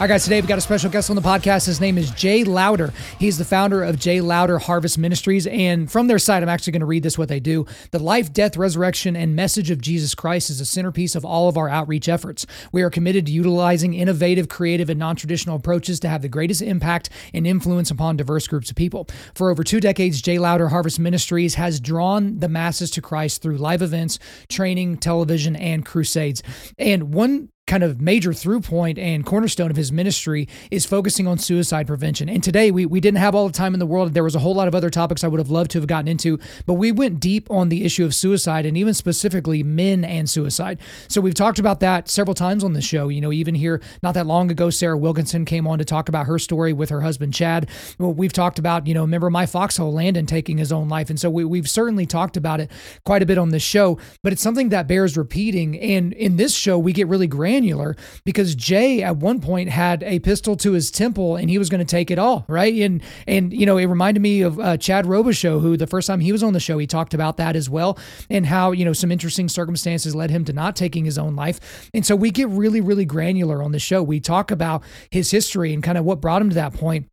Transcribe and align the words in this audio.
All 0.00 0.04
right, 0.04 0.14
guys, 0.14 0.24
today 0.24 0.40
we've 0.40 0.48
got 0.48 0.56
a 0.56 0.62
special 0.62 0.88
guest 0.88 1.10
on 1.10 1.16
the 1.16 1.20
podcast. 1.20 1.66
His 1.66 1.78
name 1.78 1.98
is 1.98 2.10
Jay 2.12 2.42
Lowder. 2.42 2.94
He's 3.18 3.36
the 3.36 3.44
founder 3.44 3.84
of 3.84 3.98
Jay 3.98 4.22
Lowder 4.22 4.58
Harvest 4.58 4.96
Ministries. 4.96 5.46
And 5.46 5.92
from 5.92 6.06
their 6.06 6.18
site, 6.18 6.42
I'm 6.42 6.48
actually 6.48 6.72
going 6.72 6.80
to 6.80 6.86
read 6.86 7.02
this 7.02 7.18
what 7.18 7.28
they 7.28 7.38
do. 7.38 7.66
The 7.90 7.98
life, 7.98 8.32
death, 8.32 8.56
resurrection, 8.56 9.14
and 9.14 9.36
message 9.36 9.70
of 9.70 9.82
Jesus 9.82 10.14
Christ 10.14 10.48
is 10.48 10.58
a 10.58 10.64
centerpiece 10.64 11.14
of 11.14 11.26
all 11.26 11.50
of 11.50 11.58
our 11.58 11.68
outreach 11.68 12.08
efforts. 12.08 12.46
We 12.72 12.80
are 12.80 12.88
committed 12.88 13.26
to 13.26 13.32
utilizing 13.32 13.92
innovative, 13.92 14.48
creative, 14.48 14.88
and 14.88 14.98
non 14.98 15.16
traditional 15.16 15.56
approaches 15.56 16.00
to 16.00 16.08
have 16.08 16.22
the 16.22 16.30
greatest 16.30 16.62
impact 16.62 17.10
and 17.34 17.46
influence 17.46 17.90
upon 17.90 18.16
diverse 18.16 18.46
groups 18.46 18.70
of 18.70 18.76
people. 18.76 19.06
For 19.34 19.50
over 19.50 19.62
two 19.62 19.80
decades, 19.80 20.22
Jay 20.22 20.38
Lowder 20.38 20.68
Harvest 20.68 20.98
Ministries 20.98 21.56
has 21.56 21.78
drawn 21.78 22.38
the 22.38 22.48
masses 22.48 22.90
to 22.92 23.02
Christ 23.02 23.42
through 23.42 23.58
live 23.58 23.82
events, 23.82 24.18
training, 24.48 24.96
television, 24.96 25.56
and 25.56 25.84
crusades. 25.84 26.42
And 26.78 27.12
one 27.12 27.50
kind 27.70 27.84
of 27.84 28.00
major 28.00 28.32
through 28.32 28.60
point 28.60 28.98
and 28.98 29.24
cornerstone 29.24 29.70
of 29.70 29.76
his 29.76 29.92
ministry 29.92 30.48
is 30.72 30.84
focusing 30.84 31.28
on 31.28 31.38
suicide 31.38 31.86
prevention. 31.86 32.28
And 32.28 32.42
today 32.42 32.72
we, 32.72 32.84
we 32.84 32.98
didn't 32.98 33.18
have 33.18 33.32
all 33.32 33.46
the 33.46 33.56
time 33.56 33.74
in 33.74 33.78
the 33.78 33.86
world. 33.86 34.12
There 34.12 34.24
was 34.24 34.34
a 34.34 34.40
whole 34.40 34.56
lot 34.56 34.66
of 34.66 34.74
other 34.74 34.90
topics 34.90 35.22
I 35.22 35.28
would 35.28 35.38
have 35.38 35.52
loved 35.52 35.70
to 35.70 35.78
have 35.78 35.86
gotten 35.86 36.08
into, 36.08 36.40
but 36.66 36.74
we 36.74 36.90
went 36.90 37.20
deep 37.20 37.48
on 37.48 37.68
the 37.68 37.84
issue 37.84 38.04
of 38.04 38.12
suicide 38.12 38.66
and 38.66 38.76
even 38.76 38.92
specifically 38.92 39.62
men 39.62 40.04
and 40.04 40.28
suicide. 40.28 40.80
So 41.06 41.20
we've 41.20 41.32
talked 41.32 41.60
about 41.60 41.78
that 41.78 42.08
several 42.08 42.34
times 42.34 42.64
on 42.64 42.72
the 42.72 42.82
show. 42.82 43.06
You 43.06 43.20
know, 43.20 43.30
even 43.30 43.54
here 43.54 43.80
not 44.02 44.14
that 44.14 44.26
long 44.26 44.50
ago, 44.50 44.70
Sarah 44.70 44.98
Wilkinson 44.98 45.44
came 45.44 45.68
on 45.68 45.78
to 45.78 45.84
talk 45.84 46.08
about 46.08 46.26
her 46.26 46.40
story 46.40 46.72
with 46.72 46.90
her 46.90 47.02
husband 47.02 47.34
Chad. 47.34 47.70
Well, 48.00 48.12
we've 48.12 48.32
talked 48.32 48.58
about, 48.58 48.88
you 48.88 48.94
know, 48.94 49.02
remember 49.02 49.30
my 49.30 49.46
foxhole 49.46 49.92
Landon 49.92 50.26
taking 50.26 50.58
his 50.58 50.72
own 50.72 50.88
life. 50.88 51.08
And 51.08 51.20
so 51.20 51.30
we, 51.30 51.44
we've 51.44 51.70
certainly 51.70 52.04
talked 52.04 52.36
about 52.36 52.58
it 52.58 52.68
quite 53.04 53.22
a 53.22 53.26
bit 53.26 53.38
on 53.38 53.50
this 53.50 53.62
show, 53.62 53.96
but 54.24 54.32
it's 54.32 54.42
something 54.42 54.70
that 54.70 54.88
bears 54.88 55.16
repeating. 55.16 55.78
And 55.78 56.12
in 56.14 56.34
this 56.34 56.52
show, 56.52 56.76
we 56.76 56.92
get 56.92 57.06
really 57.06 57.28
granular 57.60 57.94
because 58.24 58.54
Jay 58.54 59.02
at 59.02 59.16
one 59.16 59.40
point 59.40 59.68
had 59.68 60.02
a 60.02 60.18
pistol 60.20 60.56
to 60.56 60.72
his 60.72 60.90
temple 60.90 61.36
and 61.36 61.50
he 61.50 61.58
was 61.58 61.68
going 61.68 61.80
to 61.80 61.84
take 61.84 62.10
it 62.10 62.18
all, 62.18 62.44
right? 62.48 62.74
And 62.74 63.02
and 63.26 63.52
you 63.52 63.66
know, 63.66 63.76
it 63.76 63.84
reminded 63.84 64.20
me 64.20 64.40
of 64.40 64.58
uh, 64.58 64.76
Chad 64.78 65.04
Robichaux, 65.04 65.60
who 65.60 65.76
the 65.76 65.86
first 65.86 66.06
time 66.06 66.20
he 66.20 66.32
was 66.32 66.42
on 66.42 66.54
the 66.54 66.60
show, 66.60 66.78
he 66.78 66.86
talked 66.86 67.12
about 67.12 67.36
that 67.36 67.56
as 67.56 67.68
well, 67.68 67.98
and 68.30 68.46
how 68.46 68.72
you 68.72 68.84
know 68.84 68.92
some 68.92 69.12
interesting 69.12 69.48
circumstances 69.48 70.14
led 70.14 70.30
him 70.30 70.44
to 70.46 70.52
not 70.52 70.74
taking 70.74 71.04
his 71.04 71.18
own 71.18 71.36
life. 71.36 71.88
And 71.92 72.04
so 72.04 72.16
we 72.16 72.30
get 72.30 72.48
really, 72.48 72.80
really 72.80 73.04
granular 73.04 73.62
on 73.62 73.72
the 73.72 73.78
show. 73.78 74.02
We 74.02 74.20
talk 74.20 74.50
about 74.50 74.82
his 75.10 75.30
history 75.30 75.74
and 75.74 75.82
kind 75.82 75.98
of 75.98 76.04
what 76.04 76.20
brought 76.20 76.40
him 76.40 76.48
to 76.50 76.54
that 76.54 76.74
point 76.74 77.08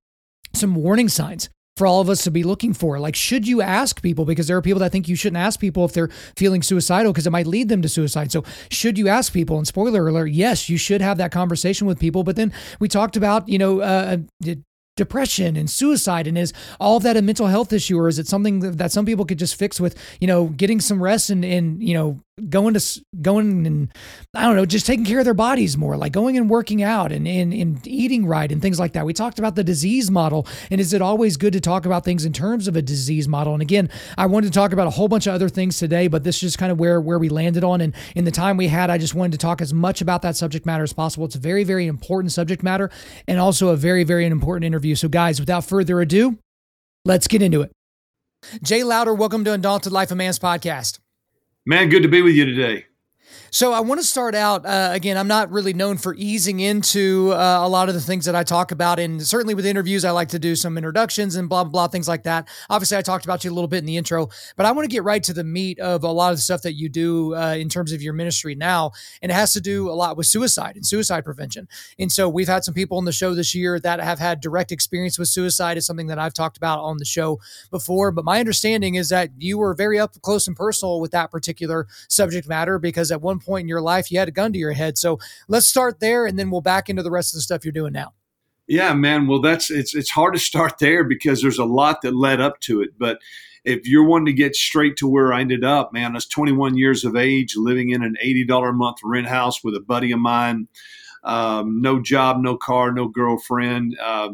some 0.54 0.76
warning 0.76 1.10
signs 1.10 1.50
for 1.78 1.86
all 1.86 2.02
of 2.02 2.10
us 2.10 2.24
to 2.24 2.32
be 2.32 2.44
looking 2.44 2.74
for. 2.74 3.00
Like, 3.00 3.16
should 3.16 3.48
you 3.48 3.62
ask 3.62 4.02
people? 4.02 4.26
Because 4.26 4.48
there 4.48 4.58
are 4.58 4.62
people 4.62 4.80
that 4.80 4.92
think 4.92 5.08
you 5.08 5.16
shouldn't 5.16 5.38
ask 5.38 5.60
people 5.60 5.86
if 5.86 5.94
they're 5.94 6.10
feeling 6.36 6.64
suicidal 6.64 7.14
because 7.14 7.28
it 7.28 7.32
might 7.32 7.48
lead 7.48 7.70
them 7.70 7.82
to 7.84 7.90
suicide. 7.90 8.32
So, 8.32 8.44
should 8.70 8.98
you 8.98 9.08
ask 9.08 9.32
people? 9.32 9.58
And 9.58 9.68
spoiler 9.68 10.08
alert, 10.08 10.32
yes, 10.32 10.70
you 10.70 10.78
should 10.78 11.02
have 11.02 11.18
that 11.20 11.32
conversation 11.32 11.86
with 11.86 12.00
people. 12.00 12.24
But 12.24 12.36
then 12.36 12.52
we 12.80 12.88
talked 12.88 13.16
about, 13.16 13.48
you 13.48 13.60
know, 13.60 13.82
uh, 13.82 14.18
depression 14.96 15.56
and 15.56 15.70
suicide 15.70 16.26
and 16.26 16.38
is 16.38 16.52
all 16.80 16.98
of 16.98 17.04
that 17.04 17.16
a 17.16 17.22
mental 17.22 17.46
health 17.48 17.72
issue 17.72 18.00
or 18.00 18.08
is 18.08 18.18
it 18.18 18.28
something 18.28 18.60
that 18.60 18.92
some 18.92 19.06
people 19.06 19.26
could 19.26 19.38
just 19.38 19.56
fix 19.56 19.80
with 19.80 19.96
you 20.20 20.26
know 20.26 20.48
getting 20.48 20.82
some 20.82 21.02
rest 21.02 21.30
and 21.30 21.46
and 21.46 21.84
you 21.84 21.94
know 21.94 22.20
going 22.50 22.74
to 22.74 23.02
going 23.22 23.66
and 23.66 23.92
i 24.36 24.44
don't 24.44 24.56
know 24.56 24.66
just 24.66 24.86
taking 24.86 25.06
care 25.06 25.20
of 25.20 25.26
their 25.26 25.34
bodies 25.34 25.78
more 25.78 25.98
like 25.98 26.12
going 26.12 26.38
and 26.38 26.50
working 26.50 26.84
out 26.84 27.12
and, 27.12 27.28
and 27.28 27.54
and 27.54 27.88
eating 27.88 28.26
right 28.26 28.52
and 28.52 28.62
things 28.62 28.80
like 28.80 28.94
that 28.94 29.06
we 29.06 29.14
talked 29.14 29.40
about 29.40 29.56
the 29.56 29.64
disease 29.64 30.12
model 30.12 30.48
and 30.70 30.80
is 30.80 30.94
it 30.94 31.02
always 31.02 31.36
good 31.36 31.54
to 31.54 31.60
talk 31.60 31.86
about 31.86 32.06
things 32.06 32.26
in 32.26 32.34
terms 32.34 32.68
of 32.68 32.76
a 32.76 32.82
disease 32.82 33.28
model 33.28 33.54
and 33.54 33.62
again 33.62 33.90
i 34.18 34.26
wanted 34.26 34.48
to 34.48 34.54
talk 34.54 34.72
about 34.72 34.88
a 34.88 34.92
whole 34.92 35.08
bunch 35.08 35.26
of 35.26 35.34
other 35.34 35.50
things 35.50 35.78
today 35.78 36.08
but 36.08 36.24
this 36.24 36.36
is 36.36 36.42
just 36.42 36.58
kind 36.58 36.72
of 36.72 36.80
where 36.80 37.02
where 37.02 37.20
we 37.20 37.30
landed 37.30 37.64
on 37.64 37.82
and 37.82 37.94
in 38.16 38.24
the 38.24 38.32
time 38.32 38.56
we 38.56 38.68
had 38.68 38.90
i 38.90 38.98
just 38.98 39.16
wanted 39.16 39.32
to 39.32 39.38
talk 39.38 39.62
as 39.62 39.74
much 39.74 40.02
about 40.02 40.22
that 40.22 40.36
subject 40.36 40.66
matter 40.66 40.84
as 40.84 40.94
possible 40.94 41.26
it's 41.26 41.36
a 41.36 41.40
very 41.40 41.64
very 41.64 41.88
important 41.88 42.32
subject 42.32 42.62
matter 42.62 42.92
and 43.28 43.40
also 43.40 43.70
a 43.70 43.76
very 43.76 44.04
very 44.04 44.26
important 44.26 44.66
interview. 44.66 44.96
So, 44.96 45.08
guys, 45.08 45.40
without 45.40 45.66
further 45.66 46.02
ado, 46.02 46.40
let's 47.06 47.28
get 47.28 47.42
into 47.42 47.62
it. 47.62 47.72
Jay 48.64 48.84
Lowder, 48.84 49.14
welcome 49.14 49.44
to 49.44 49.54
Undaunted 49.54 49.92
Life 49.92 50.12
of 50.12 50.18
Man's 50.18 50.40
podcast. 50.40 51.00
Man, 51.70 51.90
good 51.90 52.04
to 52.04 52.08
be 52.08 52.22
with 52.22 52.34
you 52.34 52.46
today. 52.46 52.86
So 53.58 53.74
I 53.74 53.80
want 53.80 54.00
to 54.00 54.06
start 54.06 54.36
out 54.36 54.68
uh, 54.68 54.90
again. 54.92 55.18
I'm 55.18 55.28
not 55.28 55.52
really 55.52 55.74
known 55.74 55.98
for 55.98 56.14
easing 56.14 56.60
into 56.60 57.32
uh, 57.34 57.58
a 57.64 57.68
lot 57.68 57.90
of 57.90 57.96
the 57.96 58.02
things 58.02 58.26
that 58.26 58.36
I 58.36 58.44
talk 58.44 58.72
about, 58.72 59.00
and 59.00 59.20
certainly 59.20 59.56
with 59.56 59.66
interviews, 59.66 60.06
I 60.06 60.12
like 60.12 60.28
to 60.28 60.38
do 60.38 60.56
some 60.56 60.78
introductions 60.78 61.36
and 61.36 61.50
blah 61.50 61.64
blah 61.64 61.72
blah 61.72 61.88
things 61.88 62.08
like 62.08 62.22
that. 62.22 62.48
Obviously, 62.70 62.98
I 62.98 63.02
talked 63.02 63.26
about 63.26 63.44
you 63.44 63.50
a 63.50 63.56
little 63.56 63.68
bit 63.68 63.80
in 63.80 63.86
the 63.86 63.98
intro, 63.98 64.30
but 64.58 64.68
I 64.68 64.72
want 64.74 64.88
to 64.88 64.94
get 64.94 65.04
right 65.04 65.24
to 65.24 65.34
the 65.34 65.44
meat 65.44 65.80
of 65.80 66.04
a 66.04 66.12
lot 66.12 66.34
of 66.34 66.38
the 66.38 66.44
stuff 66.44 66.62
that 66.62 66.74
you 66.74 66.88
do 66.88 67.34
uh, 67.34 67.56
in 67.58 67.68
terms 67.68 67.92
of 67.92 68.00
your 68.00 68.14
ministry 68.14 68.54
now, 68.54 68.92
and 69.24 69.32
it 69.32 69.34
has 69.34 69.54
to 69.54 69.60
do 69.60 69.90
a 69.90 69.96
lot 69.96 70.18
with 70.18 70.28
suicide 70.28 70.76
and 70.76 70.86
suicide 70.86 71.26
prevention. 71.26 71.68
And 71.98 72.12
so 72.12 72.30
we've 72.30 72.48
had 72.48 72.64
some 72.64 72.76
people 72.76 73.00
on 73.00 73.06
the 73.06 73.12
show 73.12 73.34
this 73.34 73.56
year 73.56 73.80
that 73.80 74.00
have 74.00 74.20
had 74.20 74.40
direct 74.40 74.72
experience 74.72 75.18
with 75.18 75.30
suicide. 75.30 75.78
Is 75.78 75.88
something 75.88 76.06
that 76.08 76.20
I've 76.20 76.36
talked 76.36 76.58
about 76.58 76.78
on 76.82 76.98
the 76.98 77.06
show 77.06 77.40
before, 77.72 78.12
but 78.12 78.24
my 78.24 78.40
understanding 78.40 78.94
is 78.94 79.10
that 79.10 79.32
you 79.40 79.58
were 79.58 79.74
very 79.74 79.98
up 79.98 80.22
close 80.22 80.46
and 80.46 80.56
personal 80.56 81.02
with 81.02 81.10
that 81.10 81.32
particular 81.32 81.88
subject 82.08 82.48
matter 82.48 82.78
because 82.78 83.12
at 83.12 83.20
one 83.20 83.40
one 83.47 83.47
point 83.48 83.64
in 83.64 83.70
your 83.70 83.82
life 83.82 84.12
you 84.12 84.20
had 84.20 84.28
a 84.28 84.32
gun 84.32 84.54
to 84.54 84.60
your 84.60 84.74
head. 84.74 84.98
So 84.98 85.18
let's 85.48 85.68
start 85.68 86.00
there, 86.00 86.26
and 86.26 86.38
then 86.38 86.52
we'll 86.52 86.62
back 86.62 86.90
into 86.90 87.04
the 87.04 87.12
rest 87.12 87.34
of 87.34 87.38
the 87.38 87.42
stuff 87.42 87.66
you're 87.66 87.72
doing 87.72 87.94
now. 87.94 88.14
Yeah, 88.68 88.94
man. 88.94 89.28
Well, 89.28 89.42
that's 89.42 89.72
it's 89.72 89.96
it's 89.96 90.12
hard 90.12 90.34
to 90.34 90.40
start 90.40 90.80
there 90.80 91.04
because 91.04 91.42
there's 91.42 91.60
a 91.60 91.66
lot 91.66 92.02
that 92.02 92.16
led 92.16 92.42
up 92.42 92.60
to 92.62 92.82
it, 92.82 92.90
but 93.00 93.20
if 93.68 93.86
you're 93.86 94.06
wanting 94.06 94.28
to 94.28 94.34
get 94.34 94.56
straight 94.56 94.96
to 94.96 95.08
where 95.10 95.34
I 95.34 95.42
ended 95.42 95.66
up, 95.66 95.92
man, 95.92 96.12
I 96.12 96.14
was 96.16 96.26
21 96.26 96.78
years 96.78 97.04
of 97.04 97.18
age, 97.18 97.56
living 97.58 97.90
in 97.90 98.02
an 98.02 98.16
$80 98.24 98.70
a 98.70 98.72
month 98.72 99.00
rent 99.04 99.28
house 99.28 99.62
with 99.62 99.76
a 99.76 99.82
buddy 99.82 100.14
of 100.14 100.20
mine, 100.20 100.70
um, 101.26 101.82
no 101.82 102.02
job, 102.02 102.38
no 102.42 102.56
car, 102.56 102.94
no 102.94 103.10
girlfriend. 103.10 103.98
Uh, 104.02 104.30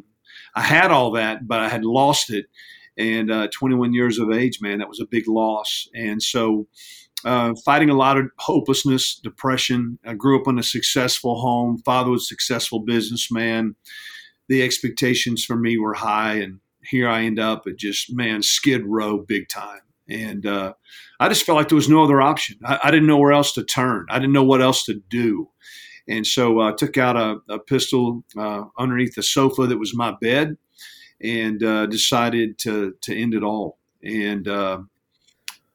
I 0.53 0.61
had 0.61 0.91
all 0.91 1.09
that, 1.13 1.47
but 1.47 1.61
I 1.61 1.67
had 1.67 1.83
lost 1.83 2.29
it. 2.29 2.45
And 2.95 3.31
uh, 3.31 3.47
21 3.51 3.93
years 3.93 4.19
of 4.19 4.31
age, 4.31 4.61
man, 4.61 4.77
that 4.77 4.87
was 4.87 4.99
a 4.99 5.07
big 5.07 5.27
loss. 5.27 5.87
And 5.95 6.21
so 6.21 6.67
uh, 7.25 7.53
fighting 7.65 7.89
a 7.89 7.95
lot 7.95 8.17
of 8.17 8.25
hopelessness, 8.39 9.15
depression. 9.15 9.99
I 10.05 10.13
grew 10.13 10.39
up 10.39 10.47
in 10.47 10.59
a 10.59 10.63
successful 10.63 11.39
home. 11.39 11.79
Father 11.85 12.11
was 12.11 12.23
a 12.23 12.25
successful 12.25 12.79
businessman. 12.79 13.75
The 14.49 14.61
expectations 14.61 15.45
for 15.45 15.55
me 15.55 15.77
were 15.77 15.93
high, 15.93 16.35
and 16.35 16.59
here 16.83 17.07
I 17.07 17.23
end 17.23 17.39
up 17.39 17.63
at 17.67 17.77
just 17.77 18.13
man 18.13 18.43
skid 18.43 18.85
row 18.85 19.17
big 19.17 19.47
time. 19.49 19.79
And 20.09 20.45
uh, 20.45 20.73
I 21.19 21.29
just 21.29 21.45
felt 21.45 21.55
like 21.55 21.69
there 21.69 21.77
was 21.77 21.89
no 21.89 22.03
other 22.03 22.21
option. 22.21 22.57
I, 22.65 22.79
I, 22.83 22.91
didn't 22.91 23.07
know 23.07 23.17
where 23.17 23.31
else 23.31 23.53
to 23.53 23.63
turn. 23.63 24.05
I 24.09 24.19
didn't 24.19 24.33
know 24.33 24.43
what 24.43 24.61
else 24.61 24.83
to 24.85 24.95
do. 25.09 25.49
And 26.07 26.27
so 26.27 26.59
I 26.59 26.73
took 26.73 26.97
out 26.97 27.15
a, 27.15 27.37
a 27.49 27.59
pistol 27.59 28.25
uh, 28.37 28.65
underneath 28.77 29.15
the 29.15 29.23
sofa 29.23 29.65
that 29.67 29.77
was 29.77 29.95
my 29.95 30.13
bed 30.19 30.57
and 31.21 31.63
uh, 31.63 31.85
decided 31.85 32.57
to, 32.59 32.93
to 33.01 33.15
end 33.15 33.33
it 33.33 33.43
all. 33.43 33.77
And 34.03 34.47
uh, 34.47 34.79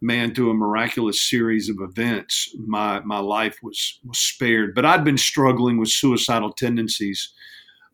man, 0.01 0.35
through 0.35 0.51
a 0.51 0.55
miraculous 0.55 1.21
series 1.29 1.69
of 1.69 1.77
events, 1.81 2.55
my 2.67 3.01
my 3.01 3.19
life 3.19 3.59
was 3.63 3.99
was 4.05 4.19
spared. 4.19 4.75
But 4.75 4.85
I'd 4.85 5.05
been 5.05 5.19
struggling 5.19 5.79
with 5.79 5.89
suicidal 5.89 6.53
tendencies 6.53 7.33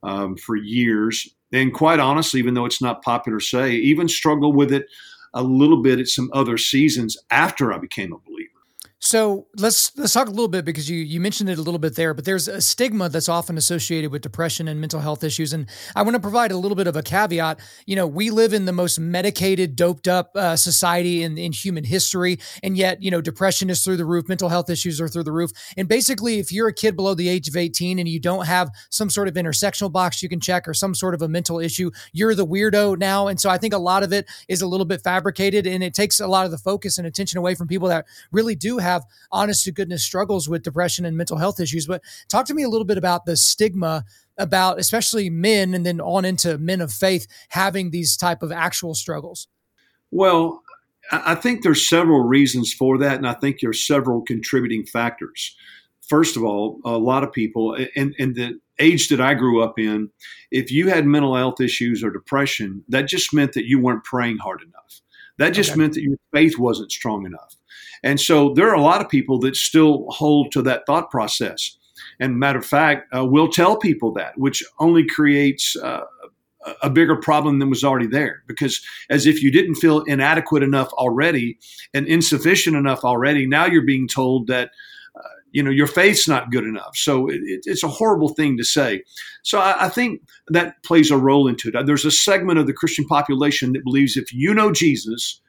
um, 0.03 0.37
for 0.37 0.57
years, 0.57 1.29
and 1.53 1.73
quite 1.73 2.01
honestly, 2.01 2.41
even 2.41 2.55
though 2.55 2.67
it's 2.67 2.83
not 2.83 3.03
popular 3.03 3.39
to 3.39 3.45
say, 3.45 3.73
even 3.73 4.09
struggled 4.09 4.57
with 4.57 4.73
it 4.73 4.87
a 5.35 5.43
little 5.43 5.83
bit 5.83 5.99
at 5.99 6.09
some 6.09 6.31
other 6.33 6.57
seasons 6.57 7.17
after 7.31 7.73
I 7.73 7.79
became 7.79 8.13
a 8.13 8.19
believer. 8.19 8.44
So 9.05 9.49
let's 9.59 9.95
let's 9.99 10.15
talk 10.15 10.29
a 10.29 10.31
little 10.31 10.49
bit 10.49 10.65
because 10.65 10.89
you 10.89 10.97
you 10.97 11.21
mentioned 11.21 11.51
it 11.51 11.59
a 11.59 11.63
little 11.63 11.79
bit 11.79 11.95
there, 11.95 12.15
but 12.15 12.25
there's 12.25 12.49
a 12.49 12.63
stigma 12.63 13.11
that's 13.11 13.29
often 13.29 13.59
associated 13.59 14.11
with 14.11 14.23
depression 14.23 14.67
and 14.67 14.81
mental 14.81 14.99
health 14.99 15.23
issues, 15.23 15.53
and 15.53 15.69
I 15.95 16.01
want 16.01 16.15
to 16.15 16.21
provide 16.21 16.53
a 16.53 16.57
little 16.57 16.75
bit 16.75 16.87
of 16.87 16.97
a 16.97 17.03
caveat. 17.03 17.61
You 17.85 17.97
know, 17.97 18.07
we 18.07 18.31
live 18.31 18.55
in 18.55 18.65
the 18.65 18.73
most 18.73 18.99
medicated, 18.99 19.77
doped 19.77 20.09
up 20.09 20.31
uh, 20.35 20.57
society 20.57 21.23
in 21.23 21.37
in 21.37 21.53
human 21.53 21.85
history, 21.85 22.39
and 22.63 22.79
yet 22.79 23.03
you 23.03 23.11
know 23.11 23.21
depression 23.21 23.69
is 23.69 23.85
through 23.85 23.99
the 23.99 24.07
roof, 24.07 24.27
mental 24.27 24.49
health 24.49 24.71
issues 24.71 25.03
are 25.03 25.09
through 25.09 25.25
the 25.25 25.33
roof, 25.33 25.51
and 25.77 25.87
basically, 25.87 26.39
if 26.39 26.51
you're 26.51 26.69
a 26.69 26.75
kid 26.75 26.97
below 26.97 27.13
the 27.13 27.29
age 27.29 27.47
of 27.47 27.59
18 27.59 27.99
and 27.99 28.09
you 28.09 28.19
don't 28.19 28.47
have 28.47 28.71
some 28.89 29.11
sort 29.11 29.29
of 29.29 29.35
intersectional 29.35 29.93
box 29.93 30.23
you 30.23 30.31
can 30.31 30.41
check 30.41 30.67
or 30.67 30.73
some 30.73 30.95
sort 30.95 31.13
of 31.13 31.21
a 31.21 31.29
mental 31.29 31.61
issue, 31.61 31.91
you're 32.15 32.35
the 32.35 32.47
weirdo 32.47 32.97
now, 32.97 33.27
and 33.27 33.39
so 33.39 33.51
I 33.51 33.59
think 33.59 33.75
a 33.75 33.79
lot 33.79 34.03
of 34.03 34.15
it 34.15 34.27
is 34.49 34.63
a 34.63 34.67
little 34.67 34.87
bit 34.87 35.03
fabricated, 35.03 35.67
and 35.67 35.85
it 35.85 35.93
takes 35.93 36.21
a 36.21 36.27
lot 36.27 36.47
of 36.47 36.51
the 36.51 36.59
focus 36.59 36.97
and 36.97 37.07
attention 37.07 37.37
away 37.37 37.55
from 37.55 37.69
people 37.69 37.89
that 37.89 38.07
really 38.33 38.55
do 38.55 38.79
have 38.79 38.94
have 38.95 39.05
honest 39.31 39.65
to 39.65 39.73
goodness 39.73 40.03
struggles 40.03 40.49
with 40.49 40.63
depression 40.63 41.05
and 41.05 41.17
mental 41.17 41.37
health 41.37 41.61
issues. 41.61 41.87
But 41.87 42.03
talk 42.29 42.47
to 42.47 42.55
me 42.55 42.63
a 42.63 42.69
little 42.69 42.87
bit 42.87 42.99
about 42.99 43.27
the 43.27 43.37
stigma 43.37 44.05
about 44.39 44.79
especially 44.81 45.31
men 45.31 45.75
and 45.75 45.87
then 45.87 46.01
on 46.01 46.25
into 46.25 46.59
men 46.59 46.81
of 46.81 46.93
faith 46.93 47.27
having 47.51 47.91
these 47.91 48.17
type 48.17 48.43
of 48.43 48.51
actual 48.51 48.95
struggles. 48.95 49.49
Well, 50.11 50.63
I 51.11 51.35
think 51.35 51.63
there's 51.63 51.89
several 51.89 52.21
reasons 52.21 52.73
for 52.73 52.99
that, 52.99 53.17
and 53.17 53.27
I 53.27 53.35
think 53.35 53.59
there's 53.61 53.87
several 53.87 54.23
contributing 54.23 54.87
factors. 54.87 55.55
First 56.09 56.37
of 56.37 56.45
all, 56.45 56.81
a 56.85 56.99
lot 56.99 57.25
of 57.25 57.33
people, 57.33 57.77
and, 57.97 58.15
and 58.19 58.35
the 58.35 58.59
age 58.79 59.09
that 59.09 59.21
I 59.21 59.35
grew 59.35 59.63
up 59.63 59.79
in, 59.79 60.11
if 60.51 60.71
you 60.71 60.89
had 60.89 61.07
mental 61.07 61.37
health 61.37 61.61
issues 61.61 62.03
or 62.03 62.11
depression, 62.11 62.85
that 62.89 63.09
just 63.09 63.35
meant 63.35 63.53
that 63.53 63.67
you 63.67 63.81
weren't 63.81 64.05
praying 64.05 64.39
hard 64.39 64.63
enough. 64.63 65.01
That 65.39 65.51
just 65.51 65.73
okay. 65.73 65.81
meant 65.81 65.95
that 65.95 66.03
your 66.03 66.17
faith 66.33 66.59
wasn't 66.59 66.93
strong 66.93 67.27
enough. 67.27 67.57
And 68.03 68.21
so 68.21 68.53
there 68.55 68.69
are 68.69 68.75
a 68.75 68.81
lot 68.83 69.01
of 69.01 69.09
people 69.09 69.39
that 69.41 69.57
still 69.57 70.07
hold 70.09 70.53
to 70.53 70.63
that 70.63 70.87
thought 70.87 71.11
process. 71.11 71.77
And 72.21 72.39
matter 72.39 72.59
of 72.59 72.67
fact, 72.67 73.13
uh, 73.15 73.25
we'll 73.25 73.49
tell 73.49 73.77
people 73.77 74.13
that, 74.15 74.37
which 74.37 74.63
only 74.79 75.07
creates 75.07 75.77
uh, 75.77 76.05
a 76.83 76.91
bigger 76.91 77.17
problem 77.17 77.59
than 77.59 77.71
was 77.71 77.85
already 77.85 78.07
there. 78.07 78.43
Because 78.47 78.85
as 79.11 79.27
if 79.27 79.43
you 79.43 79.51
didn't 79.51 79.77
feel 79.77 80.03
inadequate 80.03 80.63
enough 80.63 80.93
already 80.95 81.59
and 81.93 82.07
insufficient 82.07 82.77
enough 82.77 83.05
already, 83.05 83.47
now 83.47 83.67
you're 83.67 83.83
being 83.83 84.09
told 84.09 84.47
that 84.49 84.71
uh, 85.17 85.29
you 85.53 85.63
know 85.63 85.71
your 85.71 85.87
faith's 85.87 86.27
not 86.27 86.51
good 86.51 86.65
enough 86.65 86.97
so 86.97 87.29
it, 87.29 87.41
it's 87.67 87.85
a 87.85 87.89
horrible 87.89 88.31
thing 88.31 88.57
to 88.57 88.65
say 88.65 89.01
so 89.45 89.61
I, 89.61 89.85
I, 89.85 89.89
think 89.89 90.23
that 90.49 90.83
plays 90.83 91.13
a 91.13 91.17
role 91.17 91.47
into 91.47 91.69
it 91.69 91.87
there's 91.87 92.05
a 92.05 92.11
segment 92.11 92.59
of 92.59 92.67
the 92.67 92.73
christian 92.73 93.05
population 93.05 93.73
that 93.75 93.85
believes 93.85 94.17
if 94.17 94.33
you 94.33 94.53
know 94.53 94.73
jesus 94.73 95.41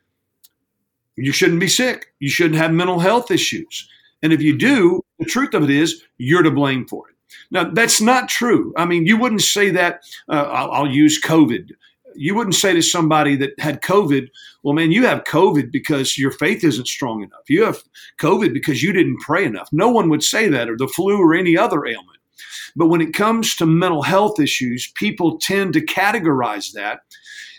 you 1.17 1.31
shouldn't 1.31 1.59
be 1.59 1.67
sick. 1.67 2.07
You 2.19 2.29
shouldn't 2.29 2.59
have 2.59 2.71
mental 2.71 2.99
health 2.99 3.31
issues. 3.31 3.89
And 4.21 4.33
if 4.33 4.41
you 4.41 4.57
do, 4.57 5.03
the 5.19 5.25
truth 5.25 5.53
of 5.53 5.63
it 5.63 5.69
is 5.69 6.03
you're 6.17 6.43
to 6.43 6.51
blame 6.51 6.87
for 6.87 7.09
it. 7.09 7.15
Now, 7.51 7.65
that's 7.65 8.01
not 8.01 8.29
true. 8.29 8.73
I 8.77 8.85
mean, 8.85 9.05
you 9.05 9.17
wouldn't 9.17 9.41
say 9.41 9.69
that, 9.71 10.01
uh, 10.29 10.49
I'll, 10.51 10.71
I'll 10.71 10.87
use 10.87 11.21
COVID. 11.21 11.71
You 12.15 12.33
wouldn't 12.33 12.55
say 12.55 12.73
to 12.73 12.81
somebody 12.81 13.35
that 13.37 13.59
had 13.59 13.81
COVID, 13.81 14.29
well, 14.63 14.73
man, 14.73 14.91
you 14.91 15.05
have 15.05 15.25
COVID 15.25 15.71
because 15.71 16.17
your 16.17 16.31
faith 16.31 16.63
isn't 16.63 16.87
strong 16.87 17.21
enough. 17.21 17.49
You 17.49 17.65
have 17.65 17.83
COVID 18.19 18.53
because 18.53 18.81
you 18.81 18.93
didn't 18.93 19.19
pray 19.19 19.43
enough. 19.43 19.69
No 19.71 19.89
one 19.89 20.09
would 20.09 20.23
say 20.23 20.47
that, 20.47 20.69
or 20.69 20.77
the 20.77 20.87
flu 20.87 21.19
or 21.19 21.35
any 21.35 21.57
other 21.57 21.85
ailment. 21.85 22.19
But 22.75 22.87
when 22.87 23.01
it 23.01 23.13
comes 23.13 23.55
to 23.57 23.65
mental 23.65 24.01
health 24.01 24.39
issues, 24.39 24.91
people 24.95 25.37
tend 25.37 25.73
to 25.73 25.85
categorize 25.85 26.71
that. 26.73 27.01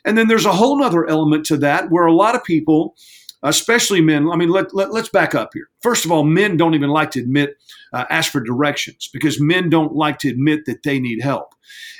And 0.05 0.17
then 0.17 0.29
there's 0.29 0.47
a 0.47 0.53
whole 0.53 0.83
other 0.83 1.07
element 1.07 1.45
to 1.47 1.57
that 1.59 1.91
where 1.91 2.07
a 2.07 2.15
lot 2.15 2.35
of 2.35 2.45
people 2.45 2.97
especially 3.43 4.01
men. 4.01 4.29
I 4.31 4.37
mean, 4.37 4.51
let, 4.51 4.75
let, 4.75 4.91
us 4.91 5.09
back 5.09 5.35
up 5.35 5.51
here. 5.53 5.69
First 5.83 6.05
of 6.05 6.13
all, 6.13 6.25
men 6.25 6.57
don't 6.57 6.75
even 6.75 6.91
like 6.91 7.11
to 7.13 7.21
admit, 7.21 7.57
uh, 7.93 8.05
ask 8.11 8.33
for 8.33 8.41
directions 8.41 9.09
because 9.13 9.41
men 9.41 9.69
don't 9.69 9.95
like 9.95 10.19
to 10.21 10.29
admit 10.29 10.67
that 10.67 10.83
they 10.83 10.99
need 10.99 11.23
help. 11.23 11.55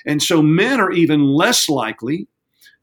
And 0.07 0.23
so 0.23 0.43
men 0.43 0.81
are 0.81 0.93
even 0.93 1.25
less 1.25 1.69
likely 1.69 2.29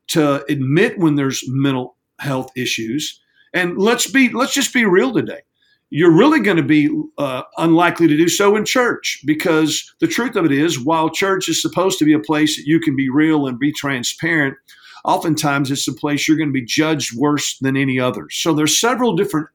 to 0.10 0.44
admit 0.52 1.00
when 1.00 1.16
there's 1.16 1.44
mental 1.48 1.96
health 2.20 2.52
issues. 2.56 3.20
And 3.54 3.78
let's 3.78 4.10
be, 4.10 4.30
let's 4.30 4.54
just 4.54 4.74
be 4.74 4.86
real 4.86 5.14
today. 5.14 5.42
You're 5.90 6.16
really 6.16 6.40
going 6.40 6.58
to 6.58 6.64
be 6.64 6.90
uh, 7.20 7.44
unlikely 7.58 8.08
to 8.08 8.18
do 8.18 8.28
so 8.28 8.56
in 8.56 8.66
church 8.66 9.22
because 9.26 9.94
the 10.00 10.08
truth 10.08 10.36
of 10.36 10.44
it 10.44 10.52
is, 10.52 10.84
while 10.84 11.10
church 11.10 11.48
is 11.48 11.62
supposed 11.62 12.00
to 12.00 12.06
be 12.06 12.14
a 12.14 12.20
place 12.20 12.56
that 12.56 12.66
you 12.66 12.80
can 12.80 12.96
be 12.96 13.10
real 13.10 13.46
and 13.46 13.60
be 13.60 13.72
transparent, 13.72 14.56
oftentimes 15.04 15.72
it's 15.72 15.88
a 15.88 15.94
place 15.94 16.28
you're 16.28 16.38
going 16.38 16.50
to 16.50 16.54
be 16.54 16.66
judged 16.66 17.18
worse 17.18 17.58
than 17.60 17.78
any 17.78 18.00
other. 18.00 18.28
So 18.30 18.54
there's 18.54 18.80
several 18.80 19.16
different 19.16 19.48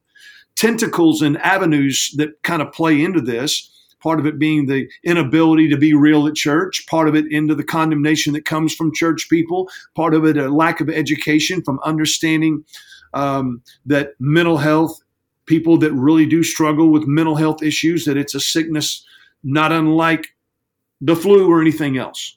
tentacles 0.56 1.22
and 1.22 1.38
avenues 1.38 2.12
that 2.16 2.42
kind 2.42 2.60
of 2.60 2.72
play 2.72 3.02
into 3.02 3.20
this. 3.20 3.70
Part 4.00 4.20
of 4.20 4.26
it 4.26 4.38
being 4.38 4.66
the 4.66 4.88
inability 5.02 5.68
to 5.70 5.76
be 5.76 5.92
real 5.92 6.26
at 6.26 6.34
church, 6.34 6.86
part 6.86 7.08
of 7.08 7.16
it 7.16 7.30
into 7.32 7.54
the 7.54 7.64
condemnation 7.64 8.32
that 8.34 8.44
comes 8.44 8.74
from 8.74 8.94
church 8.94 9.28
people, 9.28 9.68
part 9.96 10.14
of 10.14 10.24
it 10.24 10.36
a 10.36 10.48
lack 10.48 10.80
of 10.80 10.88
education 10.88 11.62
from 11.62 11.80
understanding 11.84 12.64
um, 13.14 13.62
that 13.86 14.12
mental 14.20 14.56
health, 14.56 15.00
people 15.46 15.78
that 15.78 15.92
really 15.92 16.26
do 16.26 16.44
struggle 16.44 16.90
with 16.90 17.08
mental 17.08 17.34
health 17.34 17.62
issues, 17.62 18.04
that 18.04 18.16
it's 18.16 18.34
a 18.34 18.40
sickness 18.40 19.04
not 19.42 19.72
unlike 19.72 20.28
the 21.00 21.16
flu 21.16 21.48
or 21.50 21.60
anything 21.60 21.98
else. 21.98 22.36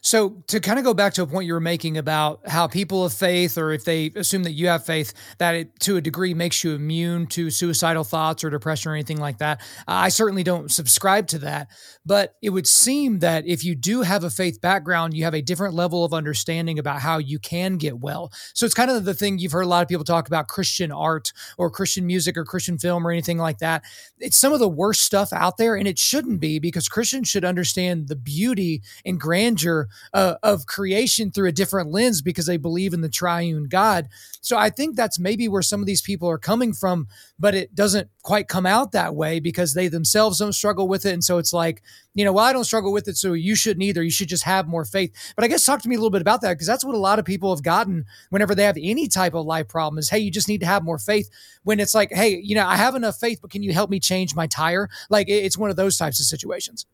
So 0.00 0.42
to 0.46 0.60
kind 0.60 0.78
of 0.78 0.84
go 0.84 0.94
back 0.94 1.14
to 1.14 1.22
a 1.22 1.26
point 1.26 1.46
you 1.46 1.52
were 1.52 1.60
making 1.60 1.98
about 1.98 2.48
how 2.48 2.66
people 2.66 3.04
of 3.04 3.12
faith, 3.12 3.58
or 3.58 3.72
if 3.72 3.84
they 3.84 4.10
assume 4.16 4.44
that 4.44 4.52
you 4.52 4.68
have 4.68 4.84
faith, 4.84 5.12
that 5.38 5.54
it 5.54 5.80
to 5.80 5.96
a 5.96 6.00
degree 6.00 6.34
makes 6.34 6.64
you 6.64 6.72
immune 6.72 7.26
to 7.28 7.50
suicidal 7.50 8.04
thoughts 8.04 8.42
or 8.42 8.50
depression 8.50 8.90
or 8.90 8.94
anything 8.94 9.18
like 9.18 9.38
that. 9.38 9.60
I 9.86 10.08
certainly 10.08 10.42
don't 10.42 10.70
subscribe 10.70 11.26
to 11.28 11.38
that, 11.40 11.68
but 12.06 12.34
it 12.42 12.50
would 12.50 12.66
seem 12.66 13.18
that 13.18 13.46
if 13.46 13.64
you 13.64 13.74
do 13.74 14.02
have 14.02 14.24
a 14.24 14.30
faith 14.30 14.60
background, 14.60 15.14
you 15.14 15.24
have 15.24 15.34
a 15.34 15.42
different 15.42 15.74
level 15.74 16.04
of 16.04 16.14
understanding 16.14 16.78
about 16.78 17.00
how 17.00 17.18
you 17.18 17.38
can 17.38 17.76
get 17.76 18.00
well. 18.00 18.32
So 18.54 18.64
it's 18.64 18.74
kind 18.74 18.90
of 18.90 19.04
the 19.04 19.14
thing 19.14 19.38
you've 19.38 19.52
heard 19.52 19.62
a 19.62 19.68
lot 19.68 19.82
of 19.82 19.88
people 19.88 20.04
talk 20.04 20.26
about 20.26 20.48
Christian 20.48 20.90
art 20.90 21.32
or 21.58 21.70
Christian 21.70 22.06
music 22.06 22.36
or 22.36 22.44
Christian 22.44 22.78
film 22.78 23.06
or 23.06 23.10
anything 23.10 23.38
like 23.38 23.58
that. 23.58 23.84
It's 24.18 24.38
some 24.38 24.52
of 24.52 24.60
the 24.60 24.68
worst 24.68 25.02
stuff 25.02 25.32
out 25.32 25.58
there, 25.58 25.76
and 25.76 25.86
it 25.86 25.98
shouldn't 25.98 26.40
be 26.40 26.58
because 26.58 26.88
Christians 26.88 27.28
should 27.28 27.44
understand 27.44 28.08
the 28.08 28.16
beauty 28.16 28.82
and 29.04 29.20
grandeur 29.20 29.88
uh, 30.12 30.34
of 30.42 30.66
creation 30.66 31.30
through 31.30 31.48
a 31.48 31.52
different 31.52 31.90
lens 31.90 32.22
because 32.22 32.46
they 32.46 32.56
believe 32.56 32.92
in 32.92 33.00
the 33.00 33.08
triune 33.08 33.64
God. 33.64 34.08
So 34.40 34.56
I 34.56 34.70
think 34.70 34.96
that's 34.96 35.18
maybe 35.18 35.48
where 35.48 35.62
some 35.62 35.80
of 35.80 35.86
these 35.86 36.02
people 36.02 36.28
are 36.28 36.38
coming 36.38 36.72
from, 36.72 37.08
but 37.38 37.54
it 37.54 37.74
doesn't 37.74 38.08
quite 38.22 38.48
come 38.48 38.66
out 38.66 38.92
that 38.92 39.14
way 39.14 39.40
because 39.40 39.74
they 39.74 39.88
themselves 39.88 40.38
don't 40.38 40.52
struggle 40.52 40.88
with 40.88 41.06
it. 41.06 41.12
And 41.12 41.24
so 41.24 41.38
it's 41.38 41.52
like, 41.52 41.82
you 42.14 42.24
know, 42.24 42.32
well, 42.32 42.44
I 42.44 42.52
don't 42.52 42.64
struggle 42.64 42.92
with 42.92 43.06
it, 43.08 43.16
so 43.16 43.32
you 43.34 43.54
shouldn't 43.54 43.82
either. 43.82 44.02
You 44.02 44.10
should 44.10 44.28
just 44.28 44.44
have 44.44 44.66
more 44.66 44.84
faith. 44.84 45.12
But 45.36 45.44
I 45.44 45.48
guess 45.48 45.64
talk 45.64 45.80
to 45.82 45.88
me 45.88 45.94
a 45.94 45.98
little 45.98 46.10
bit 46.10 46.20
about 46.20 46.40
that 46.40 46.54
because 46.54 46.66
that's 46.66 46.84
what 46.84 46.94
a 46.94 46.98
lot 46.98 47.18
of 47.18 47.24
people 47.24 47.54
have 47.54 47.62
gotten 47.62 48.04
whenever 48.30 48.54
they 48.54 48.64
have 48.64 48.76
any 48.80 49.06
type 49.06 49.34
of 49.34 49.46
life 49.46 49.68
problem 49.68 49.98
is, 49.98 50.10
hey, 50.10 50.18
you 50.18 50.30
just 50.30 50.48
need 50.48 50.60
to 50.60 50.66
have 50.66 50.82
more 50.82 50.98
faith. 50.98 51.30
When 51.62 51.78
it's 51.78 51.94
like, 51.94 52.12
hey, 52.12 52.40
you 52.42 52.54
know, 52.54 52.66
I 52.66 52.76
have 52.76 52.94
enough 52.94 53.16
faith, 53.16 53.40
but 53.40 53.50
can 53.50 53.62
you 53.62 53.72
help 53.72 53.90
me 53.90 54.00
change 54.00 54.34
my 54.34 54.46
tire? 54.46 54.88
Like 55.08 55.28
it's 55.28 55.58
one 55.58 55.70
of 55.70 55.76
those 55.76 55.96
types 55.96 56.18
of 56.20 56.26
situations. 56.26 56.86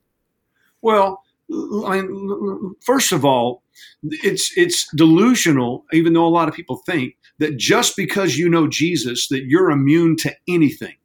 Well, 0.83 1.23
I 1.51 2.03
mean, 2.03 2.75
first 2.83 3.13
of 3.13 3.25
all, 3.25 3.63
it's 4.03 4.57
it's 4.57 4.89
delusional. 4.95 5.85
Even 5.93 6.13
though 6.13 6.27
a 6.27 6.29
lot 6.29 6.49
of 6.49 6.55
people 6.55 6.83
think 6.87 7.17
that 7.39 7.57
just 7.57 7.97
because 7.97 8.37
you 8.37 8.49
know 8.49 8.67
Jesus, 8.67 9.29
that 9.29 9.45
you're 9.45 9.71
immune 9.71 10.17
to 10.19 10.35
anything, 10.49 10.97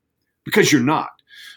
because 0.43 0.71
you're 0.71 0.81
not. 0.81 1.10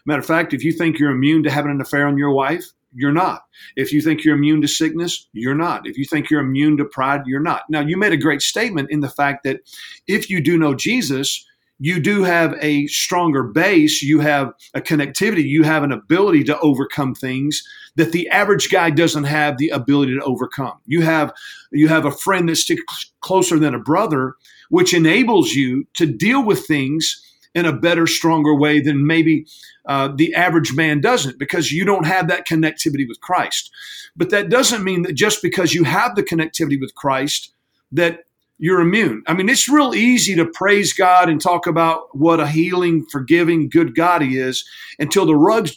Matter 0.07 0.21
of 0.21 0.27
fact, 0.27 0.53
if 0.53 0.63
you 0.63 0.73
think 0.73 0.99
you're 0.99 1.11
immune 1.11 1.43
to 1.45 1.51
having 1.51 1.71
an 1.71 1.81
affair 1.81 2.07
on 2.07 2.19
your 2.19 2.33
wife, 2.33 2.67
you're 2.95 3.13
not. 3.13 3.43
If 3.77 3.93
you 3.93 4.01
think 4.01 4.23
you're 4.23 4.37
immune 4.37 4.61
to 4.63 4.69
sickness, 4.69 5.29
you're 5.33 5.55
not. 5.55 5.87
If 5.87 5.97
you 5.97 6.05
think 6.05 6.31
you're 6.31 6.43
immune 6.43 6.77
to 6.77 6.85
pride, 6.85 7.23
you're 7.27 7.41
not. 7.41 7.63
Now, 7.69 7.81
you 7.81 7.97
made 7.97 8.13
a 8.13 8.19
great 8.19 8.43
statement 8.43 8.91
in 8.91 9.01
the 9.01 9.09
fact 9.09 9.45
that 9.45 9.61
if 10.07 10.31
you 10.31 10.43
do 10.43 10.59
know 10.59 10.75
Jesus, 10.75 11.45
you 11.79 11.99
do 12.01 12.23
have 12.23 12.55
a 12.61 12.87
stronger 12.87 13.43
base, 13.43 14.03
you 14.03 14.21
have 14.21 14.53
a 14.75 14.81
connectivity, 14.81 15.45
you 15.45 15.65
have 15.65 15.83
an 15.83 15.93
ability 15.93 16.45
to 16.45 16.59
overcome 16.61 17.15
things 17.15 17.63
that 17.97 18.13
the 18.13 18.29
average 18.29 18.71
guy 18.71 18.91
doesn't 18.91 19.25
have 19.25 19.59
the 19.59 19.69
ability 19.69 20.15
to 20.15 20.25
overcome. 20.25 20.79
You 20.87 21.03
have 21.03 21.33
you 21.71 21.89
have 21.89 22.05
a 22.05 22.11
friend 22.11 22.49
that 22.49 22.57
sticks 22.57 23.13
closer 23.21 23.59
than 23.59 23.75
a 23.75 23.79
brother, 23.79 24.35
which 24.69 24.95
enables 24.95 25.53
you 25.53 25.87
to 25.95 26.07
deal 26.07 26.45
with 26.45 26.67
things 26.67 27.21
in 27.55 27.67
a 27.67 27.73
better, 27.73 28.07
stronger 28.07 28.55
way 28.55 28.81
than 28.81 29.07
maybe 29.07 29.47
uh, 29.87 30.09
the 30.15 30.35
average 30.35 30.75
man 30.75 31.01
doesn't 31.01 31.39
because 31.39 31.71
you 31.71 31.85
don't 31.85 32.07
have 32.07 32.29
that 32.29 32.47
connectivity 32.47 33.07
with 33.09 33.21
Christ. 33.21 33.71
But 34.17 34.31
that 34.31 34.49
doesn't 34.49 34.85
mean 34.85 35.03
that 35.03 35.15
just 35.15 35.43
because 35.43 35.73
you 35.75 35.85
have 35.85 36.17
the 36.17 36.23
connectivity 36.23 36.81
with 36.81 36.95
Christ 36.95 37.53
that 37.93 38.25
you're 38.59 38.81
immune. 38.81 39.23
I 39.27 39.35
mean, 39.35 39.49
it's 39.49 39.69
real 39.69 39.95
easy 39.95 40.35
to 40.37 40.47
praise 40.47 40.93
God 40.93 41.29
and 41.29 41.41
talk 41.41 41.67
about 41.67 42.17
what 42.17 42.41
a 42.41 42.47
healing, 42.47 43.05
forgiving, 43.11 43.69
good 43.69 43.95
God 43.95 44.23
He 44.23 44.39
is 44.39 44.65
until 44.99 45.27
the 45.27 45.37
rug 45.37 45.69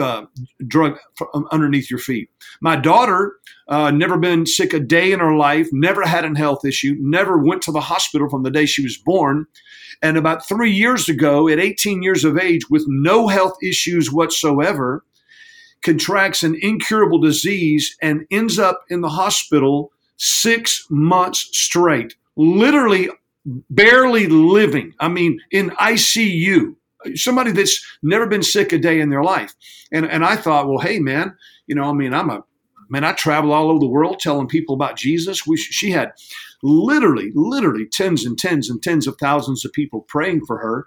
uh, 0.00 0.26
drug 0.66 0.98
underneath 1.50 1.90
your 1.90 1.98
feet. 1.98 2.30
My 2.60 2.76
daughter 2.76 3.36
uh, 3.68 3.90
never 3.90 4.18
been 4.18 4.46
sick 4.46 4.72
a 4.72 4.80
day 4.80 5.12
in 5.12 5.20
her 5.20 5.34
life, 5.34 5.68
never 5.72 6.02
had 6.02 6.24
a 6.24 6.38
health 6.38 6.64
issue, 6.64 6.96
never 7.00 7.38
went 7.38 7.62
to 7.62 7.72
the 7.72 7.80
hospital 7.80 8.28
from 8.28 8.42
the 8.42 8.50
day 8.50 8.66
she 8.66 8.82
was 8.82 8.96
born. 8.96 9.46
And 10.02 10.16
about 10.16 10.46
three 10.46 10.70
years 10.70 11.08
ago, 11.08 11.48
at 11.48 11.58
18 11.58 12.02
years 12.02 12.24
of 12.24 12.38
age, 12.38 12.68
with 12.68 12.84
no 12.86 13.28
health 13.28 13.56
issues 13.62 14.12
whatsoever, 14.12 15.04
contracts 15.82 16.42
an 16.42 16.56
incurable 16.60 17.18
disease 17.18 17.96
and 18.02 18.26
ends 18.30 18.58
up 18.58 18.84
in 18.88 19.02
the 19.02 19.08
hospital 19.08 19.92
six 20.16 20.86
months 20.90 21.48
straight, 21.52 22.14
literally 22.36 23.08
barely 23.44 24.26
living. 24.26 24.94
I 25.00 25.08
mean, 25.08 25.40
in 25.50 25.70
ICU 25.70 26.74
somebody 27.14 27.52
that's 27.52 27.84
never 28.02 28.26
been 28.26 28.42
sick 28.42 28.72
a 28.72 28.78
day 28.78 29.00
in 29.00 29.10
their 29.10 29.22
life. 29.22 29.54
And 29.92 30.06
and 30.06 30.24
I 30.24 30.36
thought, 30.36 30.68
well, 30.68 30.78
hey 30.78 30.98
man, 30.98 31.36
you 31.66 31.74
know, 31.74 31.84
I 31.84 31.92
mean, 31.92 32.14
I'm 32.14 32.30
a 32.30 32.44
man. 32.88 33.04
I 33.04 33.12
travel 33.12 33.52
all 33.52 33.70
over 33.70 33.80
the 33.80 33.86
world 33.86 34.18
telling 34.20 34.48
people 34.48 34.74
about 34.74 34.96
Jesus. 34.96 35.46
We 35.46 35.56
she 35.56 35.90
had 35.90 36.12
literally, 36.62 37.30
literally 37.34 37.86
tens 37.86 38.24
and 38.24 38.38
tens 38.38 38.70
and 38.70 38.82
tens 38.82 39.06
of 39.06 39.16
thousands 39.20 39.64
of 39.64 39.72
people 39.72 40.00
praying 40.08 40.46
for 40.46 40.58
her. 40.58 40.86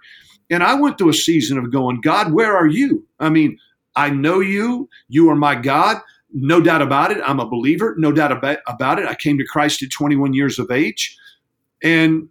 And 0.50 0.62
I 0.62 0.74
went 0.74 0.98
through 0.98 1.10
a 1.10 1.14
season 1.14 1.58
of 1.58 1.70
going, 1.70 2.00
God, 2.00 2.32
where 2.32 2.56
are 2.56 2.66
you? 2.66 3.06
I 3.20 3.30
mean, 3.30 3.58
I 3.94 4.10
know 4.10 4.40
you. 4.40 4.88
You 5.08 5.30
are 5.30 5.36
my 5.36 5.54
God. 5.54 5.98
No 6.32 6.60
doubt 6.60 6.82
about 6.82 7.10
it. 7.10 7.18
I'm 7.24 7.40
a 7.40 7.48
believer. 7.48 7.94
No 7.98 8.12
doubt 8.12 8.32
about 8.32 8.98
it. 8.98 9.06
I 9.06 9.14
came 9.14 9.38
to 9.38 9.46
Christ 9.46 9.82
at 9.82 9.90
21 9.90 10.34
years 10.34 10.58
of 10.58 10.70
age. 10.70 11.16
And 11.82 12.28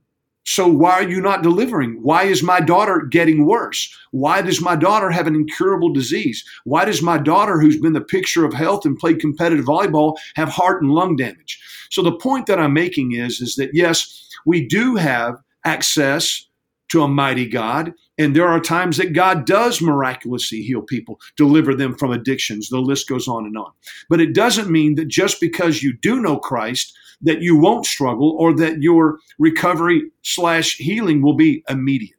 so 0.47 0.65
why 0.65 0.93
are 0.93 1.09
you 1.09 1.19
not 1.19 1.43
delivering? 1.43 1.99
Why 2.01 2.23
is 2.23 2.41
my 2.41 2.61
daughter 2.61 3.01
getting 3.01 3.45
worse? 3.45 3.93
Why 4.11 4.41
does 4.41 4.61
my 4.61 4.77
daughter 4.77 5.11
have 5.11 5.27
an 5.27 5.35
incurable 5.35 5.91
disease? 5.91 6.41
Why 6.63 6.85
does 6.85 7.01
my 7.01 7.17
daughter, 7.17 7.59
who's 7.59 7.77
been 7.77 7.91
the 7.91 7.99
picture 7.99 8.45
of 8.45 8.53
health 8.53 8.85
and 8.85 8.97
played 8.97 9.19
competitive 9.19 9.65
volleyball, 9.65 10.15
have 10.35 10.47
heart 10.47 10.81
and 10.81 10.91
lung 10.91 11.17
damage? 11.17 11.59
So 11.91 12.01
the 12.01 12.15
point 12.15 12.45
that 12.45 12.59
I'm 12.59 12.71
making 12.71 13.11
is, 13.11 13.41
is 13.41 13.55
that 13.55 13.71
yes, 13.73 14.25
we 14.45 14.65
do 14.65 14.95
have 14.95 15.35
access 15.65 16.47
to 16.91 17.03
a 17.03 17.09
mighty 17.09 17.45
God. 17.45 17.93
And 18.17 18.33
there 18.33 18.47
are 18.47 18.61
times 18.61 18.95
that 18.97 19.11
God 19.11 19.45
does 19.45 19.81
miraculously 19.81 20.61
heal 20.61 20.81
people, 20.81 21.19
deliver 21.35 21.75
them 21.75 21.97
from 21.97 22.11
addictions. 22.11 22.69
The 22.69 22.79
list 22.79 23.09
goes 23.09 23.27
on 23.27 23.45
and 23.45 23.57
on. 23.57 23.71
But 24.09 24.21
it 24.21 24.33
doesn't 24.33 24.71
mean 24.71 24.95
that 24.95 25.09
just 25.09 25.41
because 25.41 25.83
you 25.83 25.91
do 25.91 26.21
know 26.21 26.37
Christ, 26.37 26.97
that 27.21 27.41
you 27.41 27.57
won't 27.57 27.85
struggle 27.85 28.35
or 28.39 28.53
that 28.55 28.81
your 28.81 29.19
recovery 29.39 30.03
slash 30.21 30.77
healing 30.77 31.21
will 31.21 31.35
be 31.35 31.63
immediate. 31.69 32.16